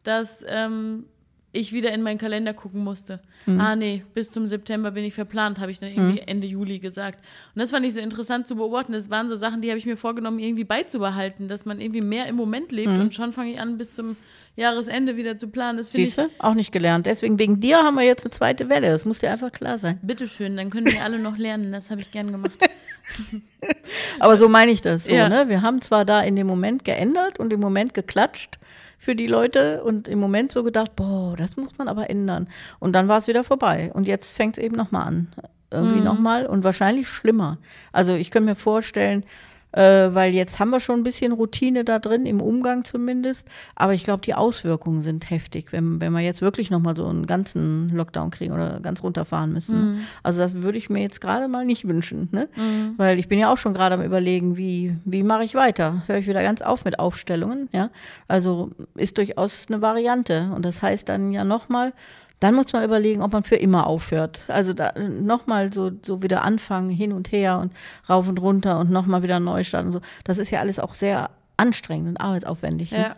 dass 0.04 0.44
ähm, 0.48 1.06
ich 1.52 1.74
wieder 1.74 1.92
in 1.92 2.04
meinen 2.04 2.20
Kalender 2.20 2.54
gucken 2.54 2.84
musste. 2.84 3.20
Mhm. 3.46 3.60
Ah, 3.60 3.76
nee, 3.76 4.04
bis 4.14 4.30
zum 4.30 4.48
September 4.48 4.92
bin 4.92 5.04
ich 5.04 5.14
verplant, 5.14 5.60
habe 5.60 5.72
ich 5.72 5.80
dann 5.80 5.90
irgendwie 5.90 6.22
mhm. 6.22 6.28
Ende 6.28 6.48
Juli 6.48 6.80
gesagt. 6.80 7.20
Und 7.56 7.60
das 7.60 7.72
fand 7.72 7.86
ich 7.86 7.94
so 7.94 8.00
interessant 8.00 8.48
zu 8.48 8.56
beobachten. 8.56 8.94
Das 8.94 9.10
waren 9.10 9.28
so 9.28 9.36
Sachen, 9.36 9.62
die 9.62 9.70
habe 9.70 9.80
ich 9.80 9.86
mir 9.86 9.98
vorgenommen, 9.98 10.40
irgendwie 10.40 10.64
beizubehalten, 10.64 11.48
dass 11.48 11.66
man 11.66 11.82
irgendwie 11.82 12.02
mehr 12.02 12.28
im 12.28 12.36
Moment 12.36 12.72
lebt. 12.72 12.94
Mhm. 12.94 13.02
Und 13.02 13.16
schon 13.16 13.34
fange 13.34 13.54
ich 13.54 13.60
an, 13.60 13.78
bis 13.78 13.96
zum 13.96 14.16
Jahresende 14.56 15.18
wieder 15.18 15.38
zu 15.38 15.48
planen. 15.48 15.78
Das 15.78 15.90
Siehst 15.90 16.20
du? 16.20 16.30
Auch 16.38 16.54
nicht 16.54 16.72
gelernt. 16.72 17.08
Deswegen, 17.08 17.40
wegen 17.40 17.60
dir 17.60 17.78
haben 17.78 17.96
wir 17.96 18.04
jetzt 18.04 18.24
eine 18.24 18.32
zweite 18.32 18.70
Welle. 18.70 18.90
Das 18.90 19.06
muss 19.06 19.20
dir 19.20 19.32
einfach 19.32 19.52
klar 19.52 19.80
sein. 19.80 20.00
Bitteschön, 20.04 20.56
dann 20.56 20.70
können 20.70 20.92
wir 20.92 21.04
alle 21.04 21.18
noch 21.18 21.38
lernen. 21.38 21.72
Das 21.72 21.90
habe 21.90 22.02
ich 22.02 22.12
gern 22.12 22.32
gemacht. 22.32 22.60
Aber 24.20 24.38
so 24.38 24.50
meine 24.50 24.72
ich 24.72 24.82
das 24.82 25.06
so, 25.06 25.14
ja. 25.14 25.30
ne? 25.30 25.50
Wir 25.50 25.62
haben 25.62 25.82
zwar 25.82 26.06
da 26.06 26.22
in 26.22 26.36
dem 26.36 26.48
Moment 26.48 26.84
geändert 26.86 27.40
und 27.40 27.52
im 27.54 27.60
Moment 27.60 27.94
geklatscht, 27.94 28.60
für 29.00 29.16
die 29.16 29.28
Leute 29.28 29.82
und 29.84 30.08
im 30.10 30.20
Moment 30.20 30.52
so 30.52 30.64
gedacht, 30.64 30.96
boah, 30.96 31.36
das 31.38 31.56
muss 31.56 31.78
man 31.78 31.88
aber 31.88 32.10
ändern. 32.10 32.50
Und 32.80 32.94
dann 32.94 33.08
war 33.08 33.18
es 33.18 33.28
wieder 33.28 33.46
vorbei. 33.46 33.92
Und 33.94 34.08
jetzt 34.08 34.32
fängt 34.32 34.58
es 34.58 34.64
eben 34.64 34.76
nochmal 34.76 35.08
an. 35.08 35.28
Irgendwie 35.72 36.00
mhm. 36.00 36.04
nochmal 36.04 36.46
und 36.46 36.64
wahrscheinlich 36.64 37.08
schlimmer. 37.08 37.60
Also 37.94 38.14
ich 38.14 38.30
könnte 38.30 38.50
mir 38.50 38.56
vorstellen, 38.56 39.24
äh, 39.72 40.10
weil 40.14 40.34
jetzt 40.34 40.60
haben 40.60 40.70
wir 40.72 40.80
schon 40.80 41.00
ein 41.00 41.04
bisschen 41.04 41.32
Routine 41.32 41.84
da 41.84 42.00
drin, 42.00 42.26
im 42.26 42.42
Umgang 42.42 42.84
zumindest. 42.84 43.48
Aber 43.76 43.94
ich 43.94 44.04
glaube, 44.04 44.22
die 44.22 44.34
Auswirkungen 44.34 45.02
sind 45.02 45.30
heftig, 45.30 45.72
wenn, 45.72 46.02
wenn 46.02 46.12
wir 46.14 46.22
jetzt 46.22 46.42
wirklich 46.42 46.70
nochmal 46.70 46.96
so 46.96 47.06
einen 47.06 47.28
ganzen 47.28 47.90
Lockdown 47.90 48.32
kriegen 48.32 48.54
oder 48.54 48.80
ganz 48.80 49.04
runterfahren 49.04 49.54
müssen. 49.54 49.78
Ne? 49.78 49.84
Mhm. 49.84 50.00
Also 50.24 50.40
das 50.40 50.56
würde 50.56 50.78
ich 50.78 50.90
mir 50.90 51.02
jetzt 51.02 51.22
gerade 51.22 51.48
mal 51.48 51.66
nicht 51.66 51.88
wünschen, 51.88 52.30
ne? 52.32 52.48
Mhm. 52.56 52.94
Weil 52.98 53.20
ich 53.20 53.28
bin 53.28 53.40
ja 53.40 53.52
auch 53.52 53.58
schon 53.58 53.74
gerade 53.74 53.96
am 53.96 54.02
überlegen, 54.02 54.58
wie, 54.58 54.96
wie 55.06 55.24
mache 55.24 55.44
ich 55.44 55.56
weiter? 55.56 56.04
Höre 56.08 56.18
ich 56.18 56.28
wieder 56.28 56.42
ganz 56.42 56.62
auf 56.62 56.86
mit 56.86 57.00
Aufstellungen, 57.00 57.70
ja? 57.72 57.90
Also 58.28 58.72
ist 58.96 59.18
durchaus 59.18 59.68
eine 59.70 59.82
Variante. 59.82 60.52
Und 60.56 60.66
das 60.66 60.82
heißt 60.82 61.08
dann 61.10 61.32
ja 61.32 61.44
nochmal, 61.44 61.94
dann 62.40 62.56
muss 62.56 62.72
man 62.72 62.84
überlegen, 62.84 63.22
ob 63.22 63.34
man 63.34 63.44
für 63.44 63.58
immer 63.58 63.88
aufhört. 63.88 64.42
Also 64.48 64.74
da 64.74 64.94
nochmal 64.98 65.74
so, 65.74 65.92
so 66.06 66.22
wieder 66.24 66.44
anfangen, 66.44 66.90
hin 66.90 67.12
und 67.12 67.32
her 67.32 67.60
und 67.60 67.74
rauf 68.08 68.30
und 68.30 68.40
runter 68.40 68.80
und 68.80 68.92
nochmal 68.92 69.24
wieder 69.24 69.40
neu 69.40 69.64
starten 69.64 69.88
und 69.88 69.94
so. 69.94 70.02
Das 70.24 70.38
ist 70.38 70.50
ja 70.50 70.60
alles 70.60 70.80
auch 70.80 70.96
sehr 70.96 71.32
anstrengend 71.58 72.08
und 72.08 72.18
arbeitsaufwendig. 72.18 72.92
Ne? 72.92 73.00
Ja. 73.00 73.16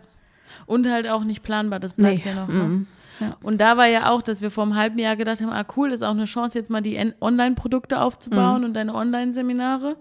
Und 0.66 0.90
halt 0.90 1.08
auch 1.08 1.24
nicht 1.24 1.42
planbar, 1.42 1.78
das 1.78 1.94
bleibt 1.94 2.24
nee. 2.24 2.30
ja 2.30 2.34
noch. 2.34 2.48
Ne? 2.48 2.62
Mm. 2.62 2.86
Ja. 3.20 3.36
Und 3.42 3.60
da 3.60 3.76
war 3.76 3.86
ja 3.86 4.10
auch, 4.10 4.22
dass 4.22 4.40
wir 4.42 4.50
vor 4.50 4.64
einem 4.64 4.74
halben 4.74 4.98
Jahr 4.98 5.16
gedacht 5.16 5.40
haben, 5.40 5.50
ah 5.50 5.64
cool, 5.76 5.92
ist 5.92 6.02
auch 6.02 6.10
eine 6.10 6.24
Chance, 6.24 6.58
jetzt 6.58 6.70
mal 6.70 6.80
die 6.80 6.98
Online-Produkte 7.20 8.00
aufzubauen 8.00 8.62
mm. 8.62 8.64
und 8.64 8.74
deine 8.74 8.94
Online-Seminare. 8.94 9.96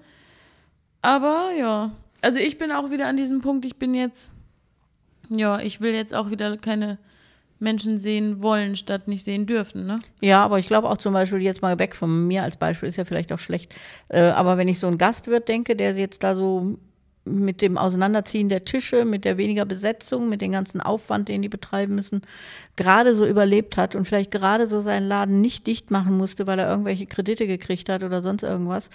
Aber 1.04 1.52
ja, 1.58 1.92
also 2.22 2.40
ich 2.40 2.58
bin 2.58 2.72
auch 2.72 2.90
wieder 2.90 3.08
an 3.08 3.18
diesem 3.18 3.42
Punkt, 3.42 3.66
ich 3.66 3.78
bin 3.78 3.94
jetzt, 3.94 4.34
ja, 5.30 5.60
ich 5.60 5.80
will 5.82 5.94
jetzt 5.94 6.14
auch 6.14 6.32
wieder 6.32 6.58
keine 6.58 6.98
Menschen 7.62 7.97
sehen 7.97 8.41
wollen, 8.41 8.76
statt 8.76 9.08
nicht 9.08 9.26
sehen 9.26 9.45
dürfen. 9.45 9.86
Ne? 9.86 10.00
Ja, 10.19 10.43
aber 10.43 10.60
ich 10.60 10.67
glaube 10.67 10.89
auch 10.89 10.97
zum 10.97 11.13
Beispiel 11.13 11.41
jetzt 11.41 11.62
mal 11.62 11.80
weg 11.80 11.95
von 11.95 12.28
mir 12.28 12.43
als 12.43 12.58
Beispiel, 12.58 12.89
ist 12.89 12.97
ja 12.97 13.06
vielleicht 13.06 13.32
auch 13.32 13.39
schlecht. 13.39 13.74
Äh, 14.10 14.21
aber 14.21 14.58
wenn 14.58 14.67
ich 14.67 14.80
so 14.80 14.88
einen 14.88 14.97
Gastwirt 14.97 15.47
denke, 15.47 15.76
der 15.76 15.91
jetzt 15.93 16.24
da 16.24 16.36
so 16.36 16.78
mit 17.24 17.62
dem 17.62 17.78
Auseinanderziehen 17.78 18.50
der 18.50 18.66
Tische, 18.66 19.06
mit 19.06 19.26
der 19.26 19.38
weniger 19.38 19.66
Besetzung, 19.66 20.28
mit 20.28 20.42
dem 20.42 20.52
ganzen 20.52 20.82
Aufwand, 20.82 21.30
den 21.30 21.44
die 21.44 21.50
betreiben 21.50 21.94
müssen, 21.94 22.24
gerade 22.76 23.14
so 23.14 23.26
überlebt 23.28 23.78
hat 23.78 23.96
und 23.96 24.06
vielleicht 24.06 24.32
gerade 24.32 24.66
so 24.66 24.82
seinen 24.82 25.08
Laden 25.08 25.40
nicht 25.40 25.68
dicht 25.68 25.92
machen 25.92 26.18
musste, 26.18 26.48
weil 26.48 26.58
er 26.58 26.70
irgendwelche 26.70 27.06
Kredite 27.06 27.46
gekriegt 27.46 27.90
hat 27.90 28.04
oder 28.04 28.24
sonst 28.24 28.42
irgendwas. 28.42 28.90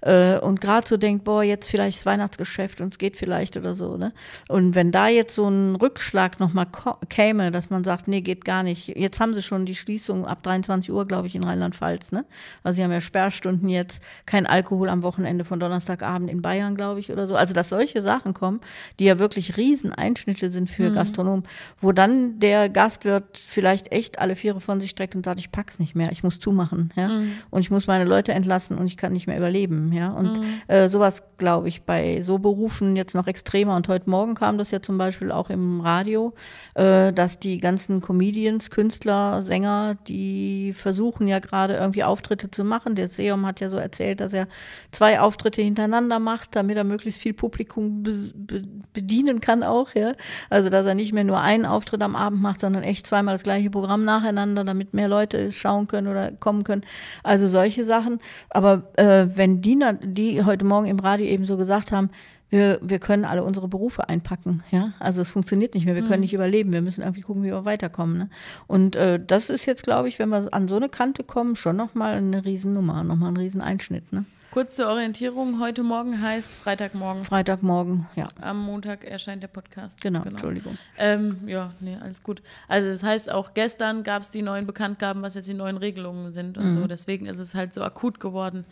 Äh, 0.00 0.38
und 0.38 0.60
gerade 0.60 0.86
so 0.86 0.96
denkt, 0.96 1.24
boah, 1.24 1.42
jetzt 1.42 1.68
vielleicht 1.68 1.98
das 1.98 2.06
Weihnachtsgeschäft 2.06 2.80
und 2.80 2.92
es 2.92 2.98
geht 2.98 3.16
vielleicht 3.16 3.56
oder 3.56 3.74
so. 3.74 3.96
Ne? 3.96 4.12
Und 4.48 4.76
wenn 4.76 4.92
da 4.92 5.08
jetzt 5.08 5.34
so 5.34 5.48
ein 5.48 5.74
Rückschlag 5.74 6.38
nochmal 6.38 6.66
käme, 7.08 7.50
dass 7.50 7.70
man 7.70 7.82
sagt, 7.82 8.06
nee, 8.06 8.20
geht 8.20 8.44
gar 8.44 8.62
nicht. 8.62 8.88
Jetzt 8.88 9.18
haben 9.18 9.34
sie 9.34 9.42
schon 9.42 9.66
die 9.66 9.74
Schließung 9.74 10.26
ab 10.26 10.42
23 10.44 10.92
Uhr, 10.92 11.06
glaube 11.06 11.26
ich, 11.26 11.34
in 11.34 11.42
Rheinland-Pfalz. 11.42 12.12
Ne? 12.12 12.24
Also 12.62 12.76
sie 12.76 12.84
haben 12.84 12.92
ja 12.92 13.00
Sperrstunden 13.00 13.68
jetzt, 13.68 14.02
kein 14.26 14.46
Alkohol 14.46 14.88
am 14.88 15.02
Wochenende 15.02 15.44
von 15.44 15.58
Donnerstagabend 15.58 16.30
in 16.30 16.42
Bayern, 16.42 16.76
glaube 16.76 17.00
ich, 17.00 17.10
oder 17.10 17.26
so. 17.26 17.34
Also 17.34 17.54
dass 17.54 17.71
solche 17.72 18.02
Sachen 18.02 18.34
kommen, 18.34 18.60
die 18.98 19.04
ja 19.04 19.18
wirklich 19.18 19.56
Rieseneinschnitte 19.56 20.50
sind 20.50 20.68
für 20.68 20.90
mhm. 20.90 20.94
Gastronomen, 20.94 21.44
wo 21.80 21.92
dann 21.92 22.38
der 22.38 22.68
Gastwirt 22.68 23.38
vielleicht 23.38 23.90
echt 23.92 24.18
alle 24.18 24.36
Viere 24.36 24.60
von 24.60 24.78
sich 24.78 24.90
streckt 24.90 25.16
und 25.16 25.24
sagt, 25.24 25.40
ich 25.40 25.50
pack's 25.50 25.78
nicht 25.78 25.94
mehr, 25.94 26.12
ich 26.12 26.22
muss 26.22 26.38
zumachen, 26.38 26.92
ja. 26.96 27.08
Mhm. 27.08 27.32
Und 27.48 27.60
ich 27.62 27.70
muss 27.70 27.86
meine 27.86 28.04
Leute 28.04 28.32
entlassen 28.32 28.76
und 28.76 28.86
ich 28.86 28.98
kann 28.98 29.14
nicht 29.14 29.26
mehr 29.26 29.38
überleben, 29.38 29.90
ja. 29.92 30.10
Und 30.10 30.38
mhm. 30.38 30.44
äh, 30.68 30.90
sowas, 30.90 31.22
glaube 31.38 31.68
ich, 31.68 31.82
bei 31.82 32.20
so 32.20 32.38
Berufen 32.38 32.94
jetzt 32.94 33.14
noch 33.14 33.26
extremer. 33.26 33.74
Und 33.74 33.88
heute 33.88 34.10
Morgen 34.10 34.34
kam 34.34 34.58
das 34.58 34.70
ja 34.70 34.82
zum 34.82 34.98
Beispiel 34.98 35.32
auch 35.32 35.48
im 35.48 35.80
Radio, 35.80 36.34
äh, 36.74 37.10
dass 37.14 37.38
die 37.38 37.58
ganzen 37.58 38.02
Comedians, 38.02 38.70
Künstler, 38.70 39.42
Sänger, 39.42 39.96
die 40.06 40.74
versuchen 40.74 41.26
ja 41.26 41.38
gerade 41.38 41.74
irgendwie 41.74 42.04
Auftritte 42.04 42.50
zu 42.50 42.64
machen. 42.64 42.96
Der 42.96 43.08
Seum 43.08 43.46
hat 43.46 43.60
ja 43.60 43.70
so 43.70 43.78
erzählt, 43.78 44.20
dass 44.20 44.34
er 44.34 44.46
zwei 44.90 45.20
Auftritte 45.20 45.62
hintereinander 45.62 46.18
macht, 46.18 46.54
damit 46.54 46.76
er 46.76 46.84
möglichst 46.84 47.22
viel 47.22 47.32
Publikum 47.32 47.61
be 47.64 48.32
be 48.34 48.62
bedienen 48.92 49.40
kann 49.40 49.62
auch, 49.62 49.94
ja. 49.94 50.14
Also 50.50 50.68
dass 50.68 50.86
er 50.86 50.94
nicht 50.94 51.12
mehr 51.12 51.24
nur 51.24 51.40
einen 51.40 51.64
Auftritt 51.64 52.02
am 52.02 52.16
Abend 52.16 52.42
macht, 52.42 52.60
sondern 52.60 52.82
echt 52.82 53.06
zweimal 53.06 53.34
das 53.34 53.42
gleiche 53.42 53.70
Programm 53.70 54.04
nacheinander, 54.04 54.64
damit 54.64 54.94
mehr 54.94 55.08
Leute 55.08 55.52
schauen 55.52 55.88
können 55.88 56.08
oder 56.08 56.32
kommen 56.32 56.64
können. 56.64 56.82
Also 57.22 57.48
solche 57.48 57.84
Sachen. 57.84 58.18
Aber 58.50 58.92
äh, 58.96 59.26
wenn 59.34 59.62
die, 59.62 59.78
die 60.02 60.44
heute 60.44 60.64
Morgen 60.64 60.86
im 60.86 60.98
Radio 60.98 61.26
eben 61.26 61.44
so 61.44 61.56
gesagt 61.56 61.92
haben, 61.92 62.10
wir, 62.52 62.78
wir 62.82 62.98
können 62.98 63.24
alle 63.24 63.44
unsere 63.44 63.66
Berufe 63.66 64.10
einpacken, 64.10 64.62
ja. 64.70 64.92
Also 64.98 65.22
es 65.22 65.30
funktioniert 65.30 65.72
nicht 65.72 65.86
mehr, 65.86 65.94
wir 65.94 66.02
können 66.02 66.16
mhm. 66.16 66.20
nicht 66.20 66.34
überleben, 66.34 66.70
wir 66.70 66.82
müssen 66.82 67.00
irgendwie 67.00 67.22
gucken, 67.22 67.42
wie 67.44 67.48
wir 67.48 67.64
weiterkommen. 67.64 68.18
Ne? 68.18 68.30
Und 68.66 68.94
äh, 68.94 69.18
das 69.24 69.48
ist 69.48 69.64
jetzt, 69.64 69.84
glaube 69.84 70.08
ich, 70.08 70.18
wenn 70.18 70.28
wir 70.28 70.52
an 70.52 70.68
so 70.68 70.76
eine 70.76 70.90
Kante 70.90 71.24
kommen, 71.24 71.56
schon 71.56 71.76
nochmal 71.76 72.12
eine 72.12 72.44
Riesennummer, 72.44 73.04
nochmal 73.04 73.30
ein 73.30 73.38
Rieseneinschnitt. 73.38 74.12
Ne? 74.12 74.26
Kurze 74.52 74.86
Orientierung, 74.86 75.58
heute 75.60 75.82
Morgen 75.82 76.20
heißt 76.20 76.52
Freitagmorgen. 76.52 77.24
Freitagmorgen, 77.24 78.06
ja. 78.16 78.28
Am 78.38 78.62
Montag 78.62 79.02
erscheint 79.02 79.42
der 79.42 79.48
Podcast. 79.48 79.98
Genau, 80.02 80.20
genau. 80.20 80.32
Entschuldigung. 80.32 80.76
Ähm, 80.98 81.48
ja, 81.48 81.72
nee, 81.80 81.96
alles 81.98 82.22
gut. 82.22 82.42
Also 82.68 82.90
das 82.90 83.02
heißt, 83.02 83.32
auch 83.32 83.54
gestern 83.54 84.02
gab 84.02 84.20
es 84.20 84.30
die 84.30 84.42
neuen 84.42 84.66
Bekanntgaben, 84.66 85.22
was 85.22 85.36
jetzt 85.36 85.48
die 85.48 85.54
neuen 85.54 85.78
Regelungen 85.78 86.32
sind 86.32 86.58
und 86.58 86.66
mhm. 86.66 86.72
so. 86.72 86.86
Deswegen 86.86 87.24
ist 87.24 87.38
es 87.38 87.54
halt 87.54 87.72
so 87.72 87.82
akut 87.82 88.20
geworden. 88.20 88.66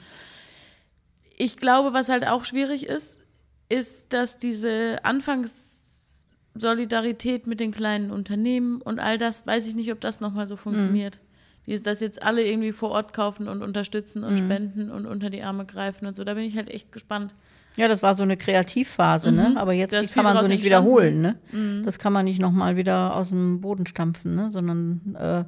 Ich 1.39 1.57
glaube, 1.57 1.95
was 1.95 2.11
halt 2.11 2.29
auch 2.29 2.45
schwierig 2.45 2.85
ist, 2.85 3.23
ist, 3.71 4.13
dass 4.13 4.37
diese 4.37 5.03
Anfangssolidarität 5.03 7.47
mit 7.47 7.59
den 7.59 7.73
kleinen 7.73 8.11
Unternehmen 8.11 8.83
und 8.83 9.01
all 9.01 9.17
das, 9.17 9.47
weiß 9.47 9.67
ich 9.67 9.75
nicht, 9.75 9.91
ob 9.93 10.01
das 10.03 10.21
nochmal 10.21 10.47
so 10.47 10.57
funktioniert. 10.57 11.21
Mhm 11.23 11.30
die 11.71 11.83
das 11.83 12.01
jetzt 12.01 12.23
alle 12.23 12.45
irgendwie 12.45 12.73
vor 12.73 12.91
Ort 12.91 13.13
kaufen 13.13 13.49
und 13.49 13.63
unterstützen 13.63 14.25
und 14.25 14.33
mhm. 14.33 14.39
spenden 14.39 14.91
und 14.91 15.07
unter 15.07 15.31
die 15.31 15.43
Arme 15.43 15.65
greifen 15.65 16.07
und 16.07 16.17
so. 16.17 16.25
Da 16.25 16.35
bin 16.35 16.45
ich 16.45 16.57
halt 16.57 16.69
echt 16.69 16.91
gespannt. 16.91 17.35
Ja, 17.77 17.87
das 17.87 18.03
war 18.03 18.17
so 18.17 18.25
eine 18.25 18.37
Kreativphase, 18.37 19.31
ne? 19.31 19.49
mhm. 19.49 19.55
ne? 19.55 19.61
Aber 19.61 19.73
jetzt 19.73 19.93
die 19.93 20.13
kann 20.13 20.25
man 20.25 20.37
so 20.37 20.49
nicht 20.49 20.59
entstanden. 20.59 20.65
wiederholen, 20.65 21.21
ne? 21.21 21.39
Mhm. 21.53 21.85
Das 21.85 22.01
kann 22.01 22.13
man 22.13 22.25
nicht 22.25 22.41
nochmal 22.41 22.77
wieder 22.77 23.15
aus 23.15 23.29
dem 23.29 23.61
Boden 23.61 23.87
stampfen, 23.87 24.35
ne? 24.35 24.51
Sondern 24.51 25.15
äh, 25.15 25.45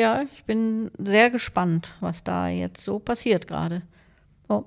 ja, 0.00 0.22
ich 0.32 0.44
bin 0.44 0.90
sehr 0.98 1.30
gespannt, 1.30 1.88
was 2.00 2.22
da 2.22 2.48
jetzt 2.48 2.84
so 2.84 3.00
passiert 3.00 3.48
gerade. 3.48 3.82
Oh. 4.48 4.64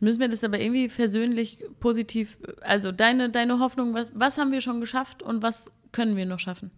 Müssen 0.00 0.20
wir 0.20 0.28
das 0.28 0.42
aber 0.42 0.58
irgendwie 0.58 0.88
versöhnlich 0.88 1.58
positiv, 1.78 2.38
also 2.62 2.90
deine, 2.90 3.30
deine 3.30 3.60
Hoffnung, 3.60 3.94
was, 3.94 4.10
was 4.14 4.38
haben 4.38 4.50
wir 4.50 4.60
schon 4.60 4.80
geschafft 4.80 5.22
und 5.22 5.42
was 5.42 5.70
können 5.92 6.16
wir 6.16 6.26
noch 6.26 6.40
schaffen? 6.40 6.72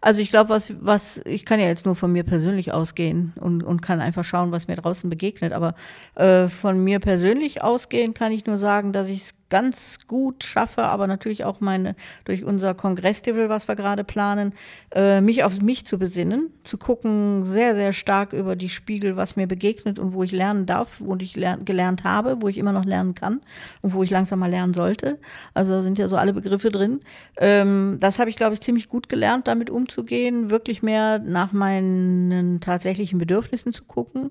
Also 0.00 0.20
ich 0.20 0.30
glaube, 0.30 0.50
was, 0.50 0.72
was, 0.80 1.20
ich 1.24 1.44
kann 1.44 1.58
ja 1.58 1.66
jetzt 1.66 1.84
nur 1.84 1.96
von 1.96 2.12
mir 2.12 2.22
persönlich 2.22 2.72
ausgehen 2.72 3.32
und, 3.40 3.62
und 3.62 3.80
kann 3.80 4.00
einfach 4.00 4.24
schauen, 4.24 4.52
was 4.52 4.68
mir 4.68 4.76
draußen 4.76 5.10
begegnet. 5.10 5.52
Aber 5.52 5.74
äh, 6.14 6.48
von 6.48 6.82
mir 6.82 7.00
persönlich 7.00 7.62
ausgehen 7.62 8.14
kann 8.14 8.32
ich 8.32 8.46
nur 8.46 8.58
sagen, 8.58 8.92
dass 8.92 9.08
ich 9.08 9.22
es 9.22 9.34
ganz 9.50 9.98
gut 10.06 10.44
schaffe, 10.44 10.82
aber 10.82 11.06
natürlich 11.06 11.44
auch 11.44 11.60
meine, 11.60 11.94
durch 12.24 12.44
unser 12.44 12.74
Kongresslevel, 12.74 13.48
was 13.48 13.68
wir 13.68 13.76
gerade 13.76 14.04
planen, 14.04 14.52
äh, 14.94 15.20
mich 15.20 15.44
auf 15.44 15.60
mich 15.60 15.86
zu 15.86 15.98
besinnen, 15.98 16.52
zu 16.64 16.76
gucken, 16.76 17.46
sehr, 17.46 17.74
sehr 17.74 17.92
stark 17.92 18.32
über 18.32 18.56
die 18.56 18.68
Spiegel, 18.68 19.16
was 19.16 19.36
mir 19.36 19.46
begegnet 19.46 19.98
und 19.98 20.12
wo 20.12 20.22
ich 20.22 20.32
lernen 20.32 20.66
darf, 20.66 21.00
wo 21.00 21.16
ich 21.16 21.36
lern, 21.36 21.64
gelernt 21.64 22.04
habe, 22.04 22.42
wo 22.42 22.48
ich 22.48 22.58
immer 22.58 22.72
noch 22.72 22.84
lernen 22.84 23.14
kann 23.14 23.40
und 23.82 23.94
wo 23.94 24.02
ich 24.02 24.10
langsam 24.10 24.38
mal 24.38 24.50
lernen 24.50 24.74
sollte. 24.74 25.18
Also 25.54 25.72
da 25.72 25.82
sind 25.82 25.98
ja 25.98 26.08
so 26.08 26.16
alle 26.16 26.32
Begriffe 26.32 26.70
drin. 26.70 27.00
Ähm, 27.38 27.98
das 28.00 28.18
habe 28.18 28.30
ich, 28.30 28.36
glaube 28.36 28.54
ich, 28.54 28.60
ziemlich 28.60 28.88
gut 28.88 29.08
gelernt, 29.08 29.48
damit 29.48 29.70
umzugehen, 29.70 30.50
wirklich 30.50 30.82
mehr 30.82 31.18
nach 31.18 31.52
meinen 31.52 32.60
tatsächlichen 32.60 33.18
Bedürfnissen 33.18 33.72
zu 33.72 33.84
gucken. 33.84 34.30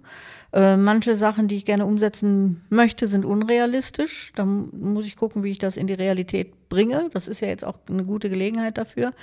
Äh, 0.53 0.77
manche 0.77 1.15
Sachen, 1.15 1.47
die 1.47 1.55
ich 1.55 1.65
gerne 1.65 1.85
umsetzen 1.85 2.65
möchte, 2.69 3.07
sind 3.07 3.25
unrealistisch. 3.25 4.31
Da 4.35 4.45
muss 4.45 5.05
ich 5.05 5.17
gucken, 5.17 5.43
wie 5.43 5.51
ich 5.51 5.59
das 5.59 5.77
in 5.77 5.87
die 5.87 5.93
Realität 5.93 6.53
bringe. 6.69 7.09
Das 7.13 7.27
ist 7.27 7.41
ja 7.41 7.47
jetzt 7.47 7.63
auch 7.63 7.77
eine 7.89 8.03
gute 8.05 8.29
Gelegenheit 8.29 8.77
dafür. 8.77 9.13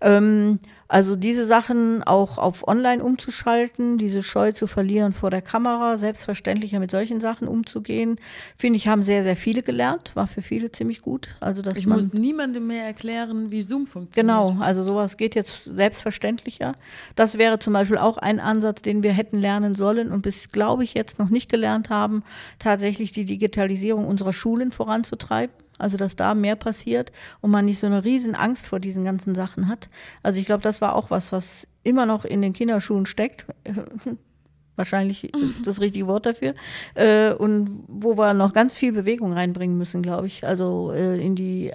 Ähm, 0.00 0.58
also 0.92 1.16
diese 1.16 1.46
Sachen 1.46 2.02
auch 2.02 2.36
auf 2.36 2.68
Online 2.68 3.02
umzuschalten, 3.02 3.96
diese 3.96 4.22
Scheu 4.22 4.52
zu 4.52 4.66
verlieren 4.66 5.14
vor 5.14 5.30
der 5.30 5.40
Kamera, 5.40 5.96
selbstverständlicher 5.96 6.80
mit 6.80 6.90
solchen 6.90 7.18
Sachen 7.18 7.48
umzugehen, 7.48 8.20
finde 8.58 8.76
ich, 8.76 8.88
haben 8.88 9.02
sehr, 9.02 9.22
sehr 9.22 9.34
viele 9.34 9.62
gelernt. 9.62 10.10
War 10.14 10.26
für 10.26 10.42
viele 10.42 10.70
ziemlich 10.70 11.00
gut. 11.00 11.30
Also, 11.40 11.62
dass 11.62 11.78
Ich 11.78 11.86
muss 11.86 12.12
niemandem 12.12 12.66
mehr 12.66 12.84
erklären, 12.84 13.50
wie 13.50 13.62
Zoom 13.62 13.86
funktioniert. 13.86 14.36
Genau, 14.36 14.62
also 14.62 14.84
sowas 14.84 15.16
geht 15.16 15.34
jetzt 15.34 15.64
selbstverständlicher. 15.64 16.74
Das 17.16 17.38
wäre 17.38 17.58
zum 17.58 17.72
Beispiel 17.72 17.96
auch 17.96 18.18
ein 18.18 18.38
Ansatz, 18.38 18.82
den 18.82 19.02
wir 19.02 19.12
hätten 19.12 19.38
lernen 19.38 19.74
sollen 19.74 20.12
und 20.12 20.20
bis, 20.20 20.52
glaube 20.52 20.84
ich, 20.84 20.92
jetzt 20.92 21.18
noch 21.18 21.30
nicht 21.30 21.50
gelernt 21.50 21.88
haben, 21.88 22.22
tatsächlich 22.58 23.12
die 23.12 23.24
Digitalisierung 23.24 24.06
unserer 24.06 24.34
Schulen 24.34 24.72
voranzutreiben. 24.72 25.61
Also 25.78 25.96
dass 25.96 26.16
da 26.16 26.34
mehr 26.34 26.56
passiert 26.56 27.12
und 27.40 27.50
man 27.50 27.64
nicht 27.64 27.80
so 27.80 27.86
eine 27.86 28.04
riesen 28.04 28.34
Angst 28.34 28.66
vor 28.66 28.80
diesen 28.80 29.04
ganzen 29.04 29.34
Sachen 29.34 29.68
hat. 29.68 29.88
Also 30.22 30.38
ich 30.38 30.46
glaube, 30.46 30.62
das 30.62 30.80
war 30.80 30.94
auch 30.94 31.10
was, 31.10 31.32
was 31.32 31.66
immer 31.82 32.06
noch 32.06 32.24
in 32.24 32.42
den 32.42 32.52
Kinderschuhen 32.52 33.06
steckt. 33.06 33.46
Wahrscheinlich 34.76 35.30
das 35.64 35.80
richtige 35.80 36.06
Wort 36.06 36.26
dafür. 36.26 36.54
Äh, 36.94 37.32
und 37.32 37.84
wo 37.88 38.16
wir 38.16 38.34
noch 38.34 38.52
ganz 38.52 38.74
viel 38.74 38.92
Bewegung 38.92 39.32
reinbringen 39.32 39.76
müssen, 39.76 40.02
glaube 40.02 40.26
ich. 40.26 40.46
Also 40.46 40.92
äh, 40.92 41.18
in 41.24 41.34
die 41.34 41.72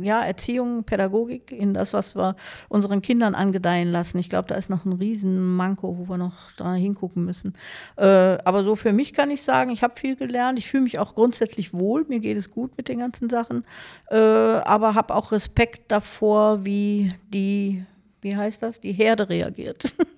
ja, 0.00 0.22
Erziehung, 0.22 0.84
Pädagogik, 0.84 1.50
in 1.50 1.74
das, 1.74 1.92
was 1.92 2.14
wir 2.14 2.36
unseren 2.68 3.02
Kindern 3.02 3.34
angedeihen 3.34 3.90
lassen. 3.90 4.18
Ich 4.18 4.30
glaube, 4.30 4.48
da 4.48 4.54
ist 4.54 4.70
noch 4.70 4.84
ein 4.84 4.92
Riesenmanko, 4.92 5.98
wo 5.98 6.08
wir 6.08 6.18
noch 6.18 6.52
da 6.56 6.74
hingucken 6.74 7.24
müssen. 7.24 7.54
Äh, 7.96 8.04
aber 8.44 8.64
so 8.64 8.76
für 8.76 8.92
mich 8.92 9.12
kann 9.12 9.30
ich 9.30 9.42
sagen, 9.42 9.70
ich 9.70 9.82
habe 9.82 9.98
viel 9.98 10.16
gelernt. 10.16 10.58
Ich 10.58 10.68
fühle 10.68 10.84
mich 10.84 10.98
auch 10.98 11.14
grundsätzlich 11.14 11.74
wohl. 11.74 12.04
Mir 12.08 12.20
geht 12.20 12.36
es 12.36 12.50
gut 12.50 12.76
mit 12.76 12.88
den 12.88 12.98
ganzen 12.98 13.28
Sachen. 13.28 13.64
Äh, 14.10 14.16
aber 14.16 14.94
habe 14.94 15.14
auch 15.14 15.32
Respekt 15.32 15.90
davor, 15.90 16.64
wie 16.64 17.10
die, 17.32 17.84
wie 18.20 18.36
heißt 18.36 18.62
das, 18.62 18.80
die 18.80 18.92
Herde 18.92 19.28
reagiert. 19.28 19.94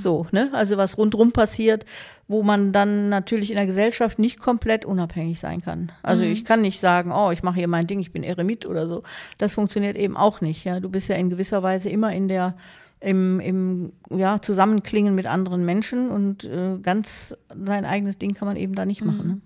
So, 0.00 0.26
ne? 0.32 0.50
Also 0.52 0.76
was 0.76 0.98
rundrum 0.98 1.32
passiert, 1.32 1.84
wo 2.28 2.42
man 2.42 2.72
dann 2.72 3.08
natürlich 3.08 3.50
in 3.50 3.56
der 3.56 3.66
Gesellschaft 3.66 4.18
nicht 4.18 4.38
komplett 4.40 4.84
unabhängig 4.84 5.40
sein 5.40 5.60
kann. 5.60 5.92
Also 6.02 6.24
Mhm. 6.24 6.30
ich 6.32 6.44
kann 6.44 6.60
nicht 6.60 6.80
sagen, 6.80 7.12
oh, 7.12 7.30
ich 7.30 7.42
mache 7.42 7.56
hier 7.56 7.68
mein 7.68 7.86
Ding, 7.86 8.00
ich 8.00 8.12
bin 8.12 8.22
Eremit 8.22 8.66
oder 8.66 8.86
so. 8.86 9.02
Das 9.38 9.54
funktioniert 9.54 9.96
eben 9.96 10.16
auch 10.16 10.40
nicht. 10.40 10.64
Ja, 10.64 10.80
du 10.80 10.88
bist 10.88 11.08
ja 11.08 11.16
in 11.16 11.30
gewisser 11.30 11.62
Weise 11.62 11.88
immer 11.90 12.12
in 12.12 12.28
der 12.28 12.54
im, 13.00 13.38
im 13.40 13.92
ja, 14.10 14.40
Zusammenklingen 14.40 15.14
mit 15.14 15.26
anderen 15.26 15.64
Menschen 15.66 16.08
und 16.10 16.44
äh, 16.44 16.78
ganz 16.82 17.36
sein 17.64 17.84
eigenes 17.84 18.16
Ding 18.16 18.32
kann 18.32 18.48
man 18.48 18.56
eben 18.56 18.74
da 18.74 18.86
nicht 18.86 19.02
Mhm. 19.02 19.06
machen. 19.06 19.26
Ne? 19.28 19.40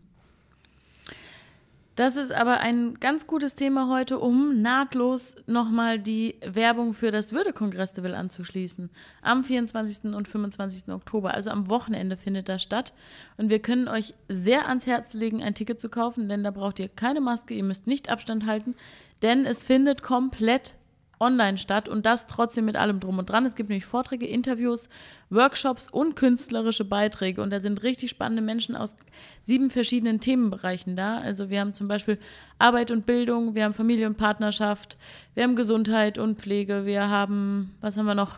Das 1.99 2.15
ist 2.15 2.31
aber 2.31 2.61
ein 2.61 2.95
ganz 3.01 3.27
gutes 3.27 3.57
Thema 3.57 3.89
heute, 3.89 4.21
um 4.21 4.63
nahtlos 4.63 5.35
nochmal 5.49 5.99
die 5.99 6.37
Werbung 6.47 6.95
für 6.95 7.11
das 7.11 7.33
Würde-Kongress-Festival 7.33 8.15
anzuschließen. 8.15 8.89
Am 9.21 9.43
24. 9.43 10.15
und 10.15 10.29
25. 10.29 10.95
Oktober, 10.95 11.35
also 11.35 11.51
am 11.51 11.69
Wochenende 11.69 12.17
findet 12.17 12.49
das 12.49 12.63
statt. 12.63 12.95
Und 13.37 13.51
wir 13.51 13.59
können 13.59 13.89
euch 13.89 14.15
sehr 14.29 14.69
ans 14.69 14.87
Herz 14.87 15.13
legen, 15.13 15.43
ein 15.43 15.57
Ticket 15.57 15.81
zu 15.81 15.89
kaufen, 15.89 16.29
denn 16.29 16.45
da 16.45 16.53
braucht 16.53 16.79
ihr 16.79 16.89
keine 16.89 17.21
Maske, 17.21 17.55
ihr 17.55 17.65
müsst 17.65 17.89
nicht 17.89 18.11
Abstand 18.11 18.47
halten, 18.47 18.77
denn 19.23 19.45
es 19.45 19.65
findet 19.65 20.05
komplett 20.05 20.77
online 21.21 21.59
statt 21.59 21.89
und 21.89 22.07
das 22.07 22.27
trotzdem 22.27 22.65
mit 22.65 22.77
allem 22.77 23.01
drum 23.01 23.19
und 23.19 23.29
dran. 23.29 23.45
Es 23.45 23.55
gibt 23.55 23.69
nämlich 23.69 23.85
Vorträge, 23.85 24.27
Interviews, 24.27 24.89
Workshops 25.31 25.89
und 25.89 26.17
künstlerische 26.17 26.85
Beiträge 26.85 27.43
und 27.43 27.51
da 27.51 27.61
sind 27.61 27.83
richtig 27.83 28.11
spannende 28.11 28.43
Menschen 28.43 28.77
aus 28.77 28.97
sieben 29.43 29.71
verschiedenen 29.71 30.21
Themenbereichen 30.21 30.97
da. 30.97 31.19
Also 31.19 31.51
wir 31.51 31.61
haben 31.61 31.75
zum 31.75 31.89
Beispiel 31.89 32.19
Arbeit 32.59 32.91
und 32.91 33.07
Bildung, 33.07 33.55
wir 33.55 33.65
haben 33.65 33.75
Familie 33.75 34.07
und 34.07 34.17
Partnerschaft, 34.17 34.97
wir 35.35 35.45
haben 35.45 35.57
Gesundheit 35.57 36.19
und 36.19 36.41
Pflege, 36.41 36.87
wir 36.87 37.09
haben, 37.09 37.75
was 37.81 37.97
haben 37.97 38.07
wir 38.07 38.15
noch? 38.15 38.37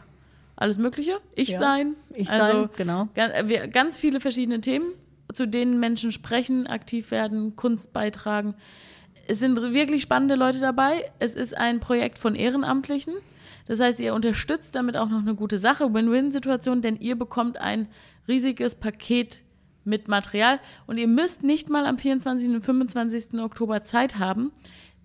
Alles 0.57 0.77
Mögliche? 0.77 1.19
Ich 1.35 1.51
Ja, 1.51 1.59
sein. 1.59 1.97
Ich 2.13 2.31
also 2.31 2.61
sein, 2.61 2.71
genau. 2.77 3.09
Ganz, 3.15 3.49
wir, 3.49 3.67
ganz 3.69 3.97
viele 3.97 4.21
verschiedene 4.21 4.61
Themen, 4.61 4.93
zu 5.33 5.49
denen 5.49 5.81
Menschen 5.81 6.13
sprechen, 6.13 6.67
aktiv 6.67 7.11
werden, 7.11 7.57
Kunst 7.57 7.95
beitragen. 7.95 8.55
Es 9.31 9.39
sind 9.39 9.63
wirklich 9.63 10.03
spannende 10.03 10.35
Leute 10.35 10.59
dabei. 10.59 11.09
Es 11.21 11.37
ist 11.37 11.57
ein 11.57 11.79
Projekt 11.79 12.19
von 12.19 12.35
Ehrenamtlichen. 12.35 13.15
Das 13.65 13.79
heißt, 13.79 14.01
ihr 14.01 14.13
unterstützt 14.13 14.75
damit 14.75 14.97
auch 14.97 15.09
noch 15.09 15.21
eine 15.21 15.37
gute 15.37 15.57
Sache, 15.57 15.95
Win-Win-Situation, 15.95 16.83
denn 16.83 16.97
ihr 16.97 17.17
bekommt 17.17 17.57
ein 17.57 17.87
riesiges 18.27 18.75
Paket 18.75 19.45
mit 19.85 20.09
Material 20.09 20.59
und 20.89 20.99
ihr 20.99 21.07
müsst 21.07 21.45
nicht 21.45 21.71
mal 21.71 21.87
am 21.87 21.97
24. 21.97 22.49
und 22.49 22.63
25. 22.63 23.35
Oktober 23.35 23.85
Zeit 23.85 24.19
haben, 24.19 24.51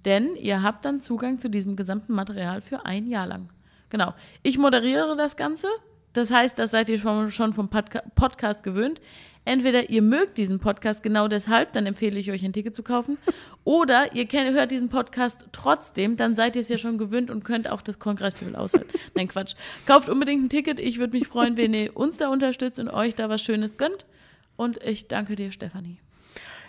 denn 0.06 0.36
ihr 0.36 0.64
habt 0.64 0.86
dann 0.86 1.02
Zugang 1.02 1.38
zu 1.38 1.48
diesem 1.48 1.76
gesamten 1.76 2.14
Material 2.14 2.62
für 2.62 2.84
ein 2.84 3.06
Jahr 3.06 3.28
lang. 3.28 3.50
Genau. 3.92 4.16
Ich 4.42 4.58
moderiere 4.58 5.16
das 5.16 5.38
Ganze. 5.38 5.68
Das 6.16 6.32
heißt, 6.32 6.58
das 6.58 6.72
seid 6.72 6.88
ihr 6.88 6.98
schon, 6.98 7.30
schon 7.30 7.52
vom 7.52 7.68
Podca 7.68 8.02
Podcast 8.16 8.64
gewöhnt. 8.64 9.02
Entweder 9.44 9.90
ihr 9.90 10.02
mögt 10.02 10.38
diesen 10.38 10.60
Podcast 10.60 11.04
genau 11.04 11.28
deshalb, 11.28 11.74
dann 11.74 11.86
empfehle 11.86 12.18
ich 12.18 12.32
euch 12.32 12.46
ein 12.46 12.54
Ticket 12.54 12.74
zu 12.74 12.84
kaufen. 12.84 13.18
Oder 13.66 14.16
ihr 14.16 14.26
kennt, 14.26 14.56
hört 14.56 14.72
diesen 14.72 14.88
Podcast 14.88 15.48
trotzdem, 15.52 16.16
dann 16.16 16.34
seid 16.34 16.56
ihr 16.56 16.62
es 16.62 16.70
ja 16.70 16.78
schon 16.78 16.98
gewöhnt 16.98 17.30
und 17.30 17.44
könnt 17.44 17.70
auch 17.70 17.82
das 17.82 18.00
Kongresslevel 18.00 18.56
aushalten. 18.56 18.98
Nein, 19.14 19.28
Quatsch. 19.28 19.56
Kauft 19.86 20.08
unbedingt 20.08 20.46
ein 20.46 20.50
Ticket. 20.50 20.80
Ich 20.80 21.00
würde 21.00 21.18
mich 21.18 21.28
freuen, 21.28 21.58
wenn 21.58 21.74
ihr 21.74 21.98
uns 21.98 22.16
da 22.16 22.30
unterstützt 22.30 22.80
und 22.80 22.88
euch 22.88 23.14
da 23.14 23.28
was 23.28 23.44
Schönes 23.44 23.76
gönnt. 23.76 24.06
Und 24.56 24.82
ich 24.86 25.10
danke 25.10 25.36
dir, 25.36 25.52
Stefanie. 25.52 26.00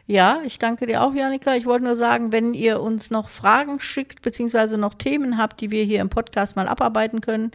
Ja, 0.09 0.41
ich 0.45 0.59
danke 0.59 0.87
dir 0.87 1.03
auch, 1.03 1.15
Janika. 1.15 1.55
Ich 1.55 1.67
wollte 1.67 1.85
nur 1.85 1.97
sagen, 1.97 2.31
wenn 2.31 2.55
ihr 2.55 2.81
uns 2.81 3.11
noch 3.11 3.29
Fragen 3.29 3.81
schickt, 3.81 4.23
beziehungsweise 4.23 4.77
noch 4.77 4.95
Themen 4.95 5.37
habt, 5.39 5.61
die 5.61 5.73
wir 5.73 5.83
hier 5.83 6.01
im 6.01 6.11
Podcast 6.11 6.55
mal 6.55 6.69
abarbeiten 6.69 7.21
können, 7.21 7.51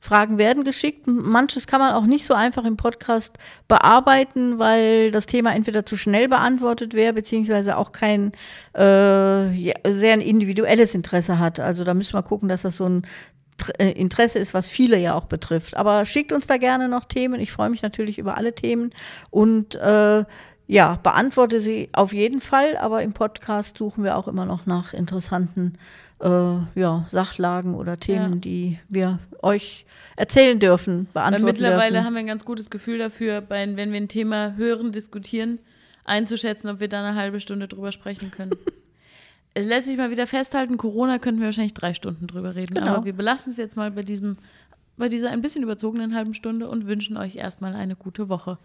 Fragen 0.00 0.38
werden 0.38 0.64
geschickt. 0.64 1.06
Manches 1.06 1.66
kann 1.66 1.80
man 1.80 1.92
auch 1.92 2.06
nicht 2.06 2.24
so 2.24 2.34
einfach 2.34 2.64
im 2.64 2.76
Podcast 2.76 3.36
bearbeiten, 3.66 4.58
weil 4.58 5.10
das 5.10 5.26
Thema 5.26 5.54
entweder 5.54 5.84
zu 5.84 5.96
schnell 5.96 6.28
beantwortet 6.28 6.94
wäre, 6.94 7.12
beziehungsweise 7.12 7.76
auch 7.76 7.92
kein 7.92 8.32
äh, 8.76 9.52
ja, 9.52 9.74
sehr 9.86 10.12
ein 10.12 10.20
individuelles 10.20 10.94
Interesse 10.94 11.38
hat. 11.38 11.58
Also 11.58 11.84
da 11.84 11.94
müssen 11.94 12.14
wir 12.14 12.22
gucken, 12.22 12.48
dass 12.48 12.62
das 12.62 12.76
so 12.76 12.88
ein 12.88 13.06
äh, 13.78 13.90
Interesse 13.90 14.38
ist, 14.38 14.54
was 14.54 14.68
viele 14.68 14.98
ja 14.98 15.14
auch 15.14 15.24
betrifft. 15.24 15.76
Aber 15.76 16.04
schickt 16.04 16.32
uns 16.32 16.46
da 16.46 16.58
gerne 16.58 16.88
noch 16.88 17.04
Themen. 17.04 17.40
Ich 17.40 17.50
freue 17.50 17.70
mich 17.70 17.82
natürlich 17.82 18.18
über 18.18 18.36
alle 18.36 18.54
Themen 18.54 18.92
und 19.30 19.74
äh, 19.74 20.24
ja, 20.68 20.96
beantworte 21.02 21.60
sie 21.60 21.88
auf 21.92 22.12
jeden 22.12 22.40
Fall, 22.42 22.76
aber 22.76 23.02
im 23.02 23.14
Podcast 23.14 23.78
suchen 23.78 24.04
wir 24.04 24.16
auch 24.16 24.28
immer 24.28 24.44
noch 24.44 24.66
nach 24.66 24.92
interessanten 24.92 25.78
äh, 26.20 26.26
ja, 26.74 27.06
Sachlagen 27.10 27.74
oder 27.74 27.98
Themen, 27.98 28.34
Ja. 28.34 28.38
die 28.38 28.78
wir 28.88 29.18
euch 29.42 29.86
erzählen 30.16 30.58
dürfen, 30.60 31.08
Weil 31.14 31.22
beantworten 31.22 31.44
mittlerweile 31.46 31.92
dürfen. 31.92 32.04
haben 32.06 32.12
wir 32.14 32.20
ein 32.20 32.26
ganz 32.26 32.44
gutes 32.44 32.68
Gefühl 32.70 32.98
dafür, 32.98 33.40
bei, 33.40 33.76
wenn 33.76 33.92
wir 33.92 34.00
ein 34.00 34.08
Thema 34.08 34.54
hören, 34.56 34.92
diskutieren, 34.92 35.58
einzuschätzen, 36.04 36.68
ob 36.70 36.80
wir 36.80 36.88
da 36.88 37.00
eine 37.00 37.14
halbe 37.14 37.40
Stunde 37.40 37.66
drüber 37.66 37.90
sprechen 37.90 38.30
können. 38.30 38.52
es 39.54 39.64
lässt 39.64 39.86
sich 39.86 39.96
mal 39.96 40.10
wieder 40.10 40.26
festhalten, 40.26 40.76
Corona 40.76 41.18
könnten 41.18 41.40
wir 41.40 41.46
wahrscheinlich 41.46 41.74
drei 41.74 41.94
Stunden 41.94 42.26
drüber 42.26 42.56
reden. 42.56 42.74
Genau. 42.74 42.96
Aber 42.96 43.04
wir 43.06 43.14
belassen 43.14 43.52
es 43.52 43.56
jetzt 43.56 43.76
mal 43.76 43.90
bei 43.90 44.02
diesem, 44.02 44.36
bei 44.98 45.08
dieser 45.08 45.30
ein 45.30 45.40
bisschen 45.40 45.62
überzogenen 45.62 46.14
halben 46.14 46.34
Stunde 46.34 46.68
und 46.68 46.86
wünschen 46.86 47.16
euch 47.16 47.36
erstmal 47.36 47.74
eine 47.74 47.96
gute 47.96 48.28
Woche. 48.28 48.58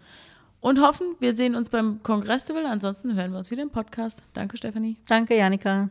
Und 0.64 0.80
hoffen, 0.80 1.14
wir 1.20 1.36
sehen 1.36 1.56
uns 1.56 1.68
beim 1.68 2.02
Kongressfestival. 2.02 2.64
Ansonsten 2.64 3.14
hören 3.16 3.32
wir 3.32 3.38
uns 3.38 3.50
wieder 3.50 3.62
im 3.62 3.68
Podcast. 3.68 4.22
Danke, 4.32 4.56
Stefanie. 4.56 4.96
Danke, 5.06 5.36
Janika. 5.36 5.90